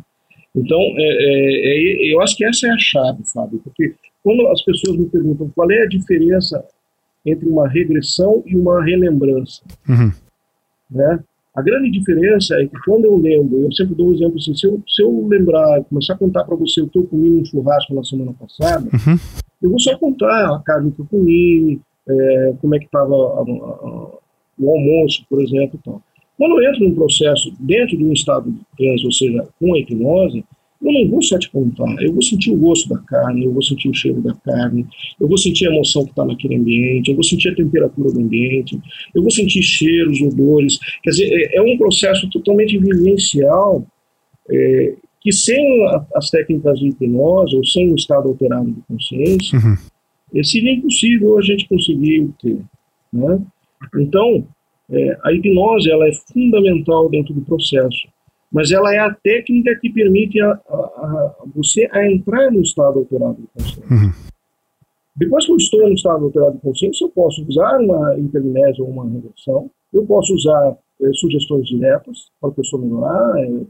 Então, 0.54 0.78
é, 0.78 1.02
é, 1.02 2.08
é, 2.08 2.14
eu 2.14 2.20
acho 2.20 2.36
que 2.36 2.44
essa 2.44 2.66
é 2.66 2.70
a 2.70 2.78
chave, 2.78 3.24
Fábio, 3.32 3.60
porque 3.64 3.94
quando 4.22 4.46
as 4.48 4.62
pessoas 4.62 4.98
me 4.98 5.08
perguntam 5.08 5.50
qual 5.54 5.70
é 5.70 5.82
a 5.82 5.88
diferença 5.88 6.62
entre 7.24 7.48
uma 7.48 7.68
regressão 7.68 8.42
e 8.46 8.56
uma 8.56 8.84
relembrança, 8.84 9.62
uhum. 9.88 10.12
né? 10.90 11.24
A 11.54 11.60
grande 11.60 11.90
diferença 11.90 12.54
é 12.56 12.66
que 12.66 12.80
quando 12.84 13.04
eu 13.04 13.16
lembro, 13.16 13.60
eu 13.60 13.72
sempre 13.72 13.94
dou 13.94 14.10
um 14.10 14.14
exemplo 14.14 14.36
assim, 14.38 14.54
se 14.54 14.66
eu, 14.66 14.82
se 14.88 15.02
eu 15.02 15.26
lembrar, 15.28 15.84
começar 15.84 16.14
a 16.14 16.18
contar 16.18 16.44
para 16.44 16.56
você 16.56 16.80
o 16.80 16.88
que 16.88 16.98
eu 16.98 17.06
comi 17.06 17.28
num 17.28 17.44
churrasco 17.44 17.94
na 17.94 18.02
semana 18.02 18.32
passada, 18.32 18.84
uhum. 18.84 19.18
eu 19.62 19.70
vou 19.70 19.78
só 19.78 19.96
contar 19.98 20.54
a 20.54 20.58
carne 20.60 20.90
que 20.92 21.00
eu 21.00 21.06
comi, 21.06 21.78
é, 22.08 22.54
como 22.60 22.74
é 22.74 22.78
que 22.78 22.86
estava 22.86 23.14
o 23.14 24.20
almoço, 24.58 25.24
por 25.28 25.42
exemplo. 25.42 25.78
Então. 25.80 26.02
Quando 26.38 26.60
eu 26.60 26.70
entro 26.70 26.88
num 26.88 26.94
processo 26.94 27.52
dentro 27.60 27.96
de 27.98 28.04
um 28.04 28.12
estado 28.12 28.50
de 28.50 28.60
transe, 28.76 29.04
ou 29.04 29.12
seja, 29.12 29.46
com 29.60 29.74
a 29.74 29.78
hipnose, 29.78 30.44
não 30.90 31.10
vou 31.10 31.22
só 31.22 31.38
te 31.38 31.48
contar, 31.50 31.94
eu 32.02 32.12
vou 32.12 32.22
sentir 32.22 32.50
o 32.50 32.56
gosto 32.56 32.88
da 32.88 32.98
carne, 32.98 33.44
eu 33.44 33.52
vou 33.52 33.62
sentir 33.62 33.88
o 33.88 33.94
cheiro 33.94 34.20
da 34.20 34.34
carne, 34.34 34.84
eu 35.20 35.28
vou 35.28 35.38
sentir 35.38 35.68
a 35.68 35.72
emoção 35.72 36.04
que 36.04 36.10
está 36.10 36.24
naquele 36.24 36.56
ambiente, 36.56 37.08
eu 37.10 37.14
vou 37.14 37.22
sentir 37.22 37.50
a 37.50 37.54
temperatura 37.54 38.10
do 38.10 38.20
ambiente, 38.20 38.78
eu 39.14 39.22
vou 39.22 39.30
sentir 39.30 39.62
cheiros, 39.62 40.20
odores. 40.20 40.78
Quer 41.02 41.10
dizer, 41.10 41.28
é, 41.30 41.58
é 41.58 41.62
um 41.62 41.78
processo 41.78 42.28
totalmente 42.30 42.76
vivencial 42.78 43.86
é, 44.50 44.96
que 45.20 45.32
sem 45.32 45.86
a, 45.86 46.04
as 46.16 46.30
técnicas 46.30 46.78
de 46.78 46.88
hipnose 46.88 47.54
ou 47.54 47.64
sem 47.64 47.92
o 47.92 47.94
estado 47.94 48.28
alterado 48.28 48.72
de 48.72 48.80
consciência, 48.88 49.58
uhum. 49.58 50.44
seria 50.44 50.72
impossível 50.72 51.38
a 51.38 51.42
gente 51.42 51.68
conseguir 51.68 52.28
ter. 52.40 52.58
Né? 53.12 53.40
Então, 53.98 54.44
é, 54.90 55.18
a 55.22 55.32
hipnose 55.32 55.90
ela 55.90 56.08
é 56.08 56.12
fundamental 56.32 57.08
dentro 57.08 57.32
do 57.32 57.40
processo 57.42 58.08
mas 58.52 58.70
ela 58.70 58.94
é 58.94 58.98
a 58.98 59.14
técnica 59.14 59.74
que 59.80 59.90
permite 59.90 60.40
a, 60.40 60.50
a, 60.50 60.74
a 60.74 61.44
você 61.54 61.88
a 61.90 62.06
entrar 62.10 62.50
no 62.50 62.60
estado 62.60 62.98
alterado 62.98 63.40
de 63.40 63.46
consciência. 63.48 63.84
Uhum. 63.90 64.12
Depois 65.16 65.46
que 65.46 65.52
eu 65.52 65.56
estou 65.56 65.80
no 65.82 65.94
estado 65.94 66.24
alterado 66.24 66.56
de 66.56 66.62
consciência, 66.62 67.04
eu 67.04 67.10
posso 67.10 67.44
usar 67.48 67.78
uma 67.80 68.18
hipermnésia 68.18 68.84
ou 68.84 68.90
uma 68.90 69.08
regressão, 69.08 69.70
eu 69.92 70.04
posso 70.04 70.34
usar 70.34 70.76
eh, 71.02 71.12
sugestões 71.14 71.66
diretas 71.66 72.30
para 72.40 72.50
a 72.50 72.52
pessoa 72.52 72.82
melhorar, 72.82 73.38
eh, 73.38 73.66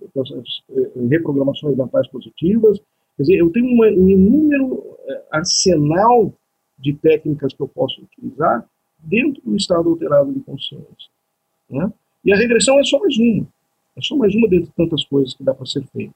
eh, 0.70 0.90
reprogramações 1.10 1.76
mentais 1.76 2.06
positivas. 2.08 2.80
Quer 3.16 3.22
dizer, 3.22 3.36
eu 3.38 3.50
tenho 3.50 3.66
uma, 3.66 3.86
um 3.86 4.08
inúmero 4.08 4.84
eh, 5.08 5.22
arsenal 5.32 6.32
de 6.78 6.92
técnicas 6.94 7.52
que 7.52 7.60
eu 7.60 7.68
posso 7.68 8.02
utilizar 8.02 8.64
dentro 8.98 9.42
do 9.44 9.56
estado 9.56 9.88
alterado 9.88 10.32
de 10.32 10.40
consciência. 10.40 11.10
Né? 11.68 11.92
E 12.24 12.32
a 12.32 12.36
regressão 12.36 12.78
é 12.78 12.84
só 12.84 12.98
mais 13.00 13.16
uma. 13.18 13.46
É 13.96 14.00
só 14.00 14.16
mais 14.16 14.34
uma 14.34 14.48
dentre 14.48 14.70
tantas 14.76 15.04
coisas 15.04 15.34
que 15.34 15.44
dá 15.44 15.52
para 15.52 15.66
ser 15.66 15.84
feita. 15.92 16.14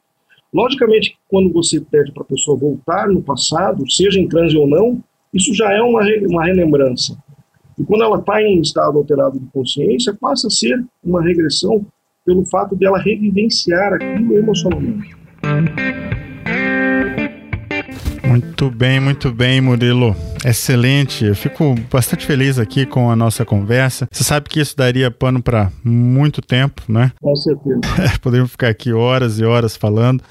Logicamente, 0.52 1.16
quando 1.28 1.52
você 1.52 1.80
pede 1.80 2.12
para 2.12 2.22
a 2.22 2.26
pessoa 2.26 2.56
voltar 2.56 3.08
no 3.08 3.20
passado, 3.20 3.88
seja 3.90 4.18
em 4.18 4.28
transe 4.28 4.56
ou 4.56 4.66
não, 4.66 5.02
isso 5.34 5.54
já 5.54 5.72
é 5.72 5.82
uma, 5.82 6.02
uma 6.28 6.44
relembrança. 6.44 7.16
E 7.78 7.84
quando 7.84 8.04
ela 8.04 8.18
está 8.18 8.42
em 8.42 8.60
estado 8.60 8.96
alterado 8.96 9.38
de 9.38 9.46
consciência, 9.46 10.16
passa 10.18 10.46
a 10.46 10.50
ser 10.50 10.82
uma 11.04 11.22
regressão 11.22 11.84
pelo 12.24 12.44
fato 12.46 12.74
dela 12.74 12.98
revivenciar 12.98 13.92
aquilo 13.92 14.38
emocionalmente. 14.38 15.14
Muito 18.58 18.74
bem, 18.74 18.98
muito 18.98 19.30
bem, 19.30 19.60
Murilo. 19.60 20.16
Excelente. 20.42 21.26
Eu 21.26 21.34
fico 21.34 21.74
bastante 21.92 22.24
feliz 22.24 22.58
aqui 22.58 22.86
com 22.86 23.10
a 23.10 23.14
nossa 23.14 23.44
conversa. 23.44 24.08
Você 24.10 24.24
sabe 24.24 24.48
que 24.48 24.58
isso 24.58 24.74
daria 24.74 25.10
pano 25.10 25.42
para 25.42 25.70
muito 25.84 26.40
tempo, 26.40 26.80
né? 26.88 27.12
Com 27.20 27.36
certeza. 27.36 27.80
Poderíamos 28.22 28.52
ficar 28.52 28.68
aqui 28.68 28.94
horas 28.94 29.38
e 29.38 29.44
horas 29.44 29.76
falando. 29.76 30.24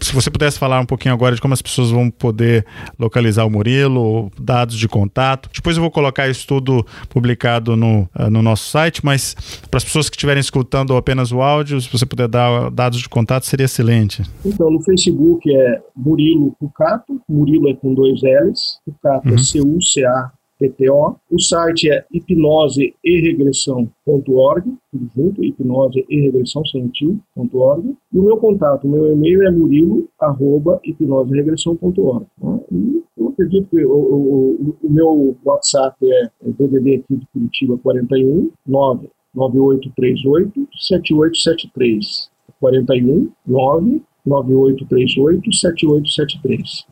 Se 0.00 0.14
você 0.14 0.30
pudesse 0.30 0.60
falar 0.60 0.78
um 0.78 0.86
pouquinho 0.86 1.12
agora 1.12 1.34
de 1.34 1.40
como 1.40 1.54
as 1.54 1.60
pessoas 1.60 1.90
vão 1.90 2.08
poder 2.08 2.64
localizar 2.96 3.44
o 3.44 3.50
Murilo, 3.50 4.30
dados 4.40 4.76
de 4.76 4.86
contato. 4.86 5.50
Depois 5.52 5.76
eu 5.76 5.82
vou 5.82 5.90
colocar 5.90 6.28
isso 6.28 6.46
tudo 6.46 6.86
publicado 7.08 7.74
no, 7.74 8.08
eh, 8.16 8.30
no 8.30 8.42
nosso 8.42 8.70
site, 8.70 9.04
mas 9.04 9.34
para 9.68 9.78
as 9.78 9.84
pessoas 9.84 10.08
que 10.08 10.14
estiverem 10.14 10.40
escutando 10.40 10.96
apenas 10.96 11.32
o 11.32 11.42
áudio, 11.42 11.80
se 11.80 11.90
você 11.90 12.06
puder 12.06 12.28
dar 12.28 12.70
dados 12.70 13.00
de 13.00 13.08
contato, 13.08 13.44
seria 13.44 13.64
excelente. 13.64 14.22
Então, 14.44 14.70
no 14.70 14.80
Facebook 14.82 15.52
é 15.52 15.80
Murilo 15.96 16.54
Cucato, 16.60 17.20
Murilo 17.28 17.55
é 17.68 17.74
com 17.74 17.94
dois 17.94 18.20
L's, 18.22 18.80
Cucato 18.84 19.28
uhum. 19.28 19.38
C-U-C-A-T-T-O. 19.38 21.16
O 21.30 21.40
site 21.40 21.90
é 21.90 22.04
hipnose 22.12 22.94
e 23.04 23.20
regressão.org, 23.20 24.72
tudo 24.90 25.10
junto, 25.14 25.44
hipnose 25.44 26.04
e 26.08 26.20
regressão 26.20 26.64
sentiu.org. 26.64 27.96
E 28.12 28.18
o 28.18 28.22
meu 28.22 28.36
contato, 28.36 28.86
o 28.86 28.90
meu 28.90 29.12
e-mail 29.12 29.46
é 29.46 29.50
murilo, 29.50 30.08
arroba, 30.20 30.80
hipnoseregressão.org. 30.84 32.26
Né? 32.42 32.60
E 32.72 33.02
eu 33.18 33.28
acredito 33.28 33.68
que 33.70 33.84
o, 33.84 33.92
o, 33.92 34.76
o, 34.82 34.90
meu 34.90 35.36
WhatsApp 35.44 35.96
é, 36.02 36.24
é 36.24 36.50
DDD 36.58 36.96
aqui 36.96 37.16
de 37.16 37.26
Curitiba 37.32 37.78
41 37.78 38.50
9 38.66 39.08
9838 39.34 40.68
7873 40.76 42.30
41 42.60 43.30
9 43.46 44.02
9838 44.24 45.52
7873. 45.52 46.86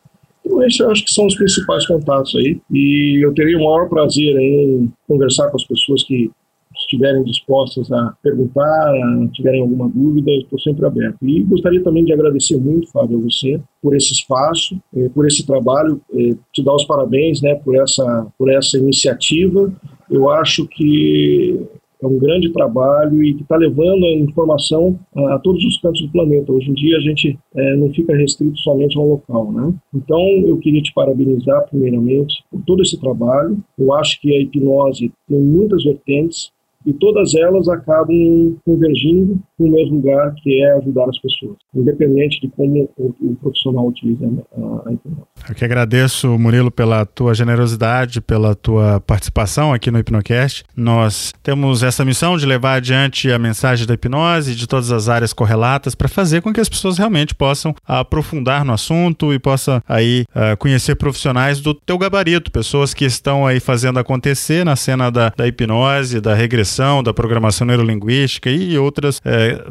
Então, 0.45 0.62
esses 0.62 0.80
acho 0.80 1.05
que 1.05 1.12
são 1.12 1.26
os 1.26 1.34
principais 1.34 1.86
contatos 1.86 2.34
aí. 2.36 2.61
E 2.70 3.24
eu 3.24 3.32
teria 3.34 3.57
o 3.57 3.64
maior 3.64 3.88
prazer 3.88 4.36
em 4.36 4.92
conversar 5.09 5.51
com 5.51 5.57
as 5.57 5.64
pessoas 5.64 6.03
que 6.03 6.30
estiverem 6.76 7.22
dispostas 7.22 7.90
a 7.92 8.14
perguntar, 8.22 8.92
tiverem 9.32 9.61
alguma 9.61 9.88
dúvida, 9.88 10.30
estou 10.32 10.59
sempre 10.59 10.84
aberto. 10.84 11.16
E 11.22 11.42
gostaria 11.45 11.82
também 11.82 12.05
de 12.05 12.12
agradecer 12.12 12.57
muito, 12.57 12.90
Fábio, 12.90 13.18
a 13.18 13.22
você 13.22 13.61
por 13.80 13.95
esse 13.95 14.12
espaço, 14.12 14.76
eh, 14.97 15.09
por 15.09 15.26
esse 15.26 15.47
trabalho, 15.47 16.01
eh, 16.12 16.34
te 16.53 16.64
dar 16.64 16.74
os 16.74 16.84
parabéns, 16.84 17.40
né, 17.40 17.55
por 17.55 17.76
essa 17.76 18.26
por 18.38 18.51
essa 18.51 18.76
iniciativa. 18.76 19.72
Eu 20.11 20.28
acho 20.30 20.66
que 20.66 21.61
é 22.05 22.07
um 22.07 22.18
grande 22.18 22.52
trabalho 22.52 23.22
e 23.22 23.34
que 23.34 23.42
está 23.42 23.57
levando 23.57 24.05
a 24.05 24.12
informação 24.18 24.98
a, 25.16 25.34
a, 25.34 25.38
todos 25.38 25.64
os 25.64 25.80
cantos 25.80 26.02
do 26.02 26.12
planeta. 26.12 26.52
Hoje 26.52 26.70
em 26.70 26.74
dia 26.74 26.96
a 26.98 27.00
gente 27.00 27.38
é, 27.55 27.76
não 27.76 27.90
fica 27.92 28.14
restrito 28.14 28.59
somente 28.59 28.96
a 28.96 29.00
um 29.00 29.09
local, 29.09 29.50
né? 29.50 29.72
Então 29.94 30.20
eu 30.46 30.59
queria 30.59 30.82
te 30.82 30.92
parabenizar 30.92 31.66
primeiramente 31.68 32.44
por 32.50 32.62
todo 32.64 32.82
esse 32.82 33.00
trabalho. 33.00 33.57
Eu 33.78 33.92
acho 33.94 34.20
que 34.20 34.34
a 34.34 34.40
hipnose 34.40 35.11
tem 35.28 35.40
muitas 35.40 35.84
vertentes 35.84 36.52
e 36.86 36.92
todas 36.92 37.34
elas 37.34 37.66
acabam 37.68 38.57
convergindo 38.64 39.40
no 39.59 39.70
mesmo 39.70 39.96
lugar, 39.96 40.34
que 40.42 40.62
é 40.62 40.72
ajudar 40.78 41.09
as 41.09 41.18
pessoas, 41.18 41.57
independente 41.74 42.40
de 42.40 42.48
como 42.48 42.90
o, 42.96 43.14
o 43.20 43.36
profissional 43.36 43.86
utiliza 43.86 44.26
a, 44.26 44.88
a 44.88 44.92
hipnose. 44.92 45.22
Eu 45.48 45.55
que 45.55 45.64
agradeço, 45.64 46.38
Murilo, 46.38 46.70
pela 46.70 47.07
tua 47.07 47.34
generosidade, 47.34 48.20
pela 48.20 48.55
tua 48.55 49.00
participação 49.00 49.72
aqui 49.72 49.90
no 49.90 49.98
Hipnocast. 49.98 50.64
Nós 50.76 51.32
temos 51.42 51.82
essa 51.82 52.05
missão 52.05 52.36
de 52.36 52.46
levar 52.46 52.74
adiante 52.74 53.30
a 53.30 53.38
mensagem 53.38 53.86
da 53.86 53.94
hipnose 53.94 54.55
de 54.55 54.66
todas 54.66 54.90
as 54.90 55.09
áreas 55.09 55.32
correlatas 55.32 55.94
para 55.94 56.09
fazer 56.09 56.42
com 56.42 56.52
que 56.52 56.61
as 56.61 56.68
pessoas 56.68 56.98
realmente 56.98 57.34
possam 57.34 57.74
aprofundar 57.86 58.64
no 58.64 58.72
assunto 58.72 59.32
e 59.32 59.38
possam 59.38 59.80
aí 59.88 60.24
uh, 60.30 60.57
conhecer 60.57 60.96
profissionais 60.96 61.61
do 61.61 61.74
teu 61.74 61.98
gabarito, 61.98 62.50
pessoas 62.50 62.92
que 62.92 63.05
estão 63.05 63.46
aí 63.46 63.61
fazendo 63.61 63.98
acontecer 63.98 64.64
na 64.64 64.76
cena 64.76 65.11
da, 65.11 65.32
da 65.36 65.46
hipnose, 65.46 66.20
da 66.20 66.34
regressão, 66.34 67.02
da 67.02 67.12
programação 67.12 67.66
neurolinguística 67.66 68.50
e 68.50 68.78
outras 68.78 69.20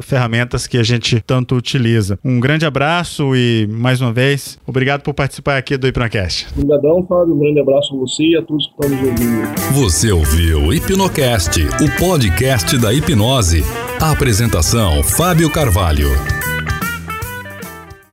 ferramentas 0.00 0.66
que 0.66 0.78
a 0.78 0.82
gente 0.82 1.20
tanto 1.20 1.54
utiliza. 1.54 2.18
Um 2.24 2.40
grande 2.40 2.66
abraço 2.66 3.34
e 3.34 3.66
mais 3.70 4.00
uma 4.00 4.12
vez, 4.12 4.58
obrigado 4.66 5.02
por 5.02 5.14
participar 5.14 5.56
aqui 5.56 5.76
do 5.76 5.86
Hipnocast. 5.86 6.48
Obrigadão, 6.56 7.06
Fábio. 7.06 7.34
Um 7.34 7.38
grande 7.38 7.60
abraço 7.60 7.94
a 7.94 7.98
você 7.98 8.22
e 8.22 8.36
a 8.36 8.42
todos 8.42 8.66
que 8.66 8.72
estão 8.72 8.90
nos 8.90 9.08
ouvindo. 9.08 9.54
Você 9.72 10.12
ouviu 10.12 10.72
Hipnocast, 10.72 11.60
o 11.60 11.98
podcast 11.98 12.78
da 12.78 12.92
hipnose. 12.92 13.62
A 14.00 14.10
apresentação, 14.10 15.02
Fábio 15.02 15.50
Carvalho. 15.50 16.08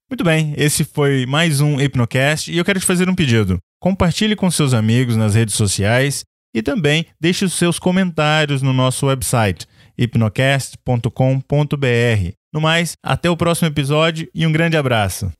Muito 0.09 0.24
bem, 0.24 0.53
esse 0.57 0.84
foi 0.84 1.26
mais 1.26 1.62
um 1.62 1.80
Hipnocast 1.80 2.51
e 2.51 2.57
eu 2.57 2.66
quero 2.66 2.80
te 2.80 2.86
fazer 2.86 3.09
um 3.09 3.16
pedido. 3.16 3.57
Compartilhe 3.80 4.36
com 4.36 4.51
seus 4.51 4.74
amigos 4.74 5.16
nas 5.16 5.36
redes 5.36 5.55
sociais 5.55 6.24
e 6.53 6.62
também 6.62 7.05
deixe 7.20 7.45
os 7.45 7.53
seus 7.53 7.80
comentários 7.80 8.62
no 8.62 8.74
nosso 8.74 9.07
website 9.07 9.66
hipnocast.com.br. 9.97 12.33
No 12.53 12.59
mais, 12.59 12.97
até 13.01 13.29
o 13.29 13.37
próximo 13.37 13.69
episódio 13.69 14.29
e 14.33 14.45
um 14.45 14.51
grande 14.51 14.75
abraço. 14.75 15.31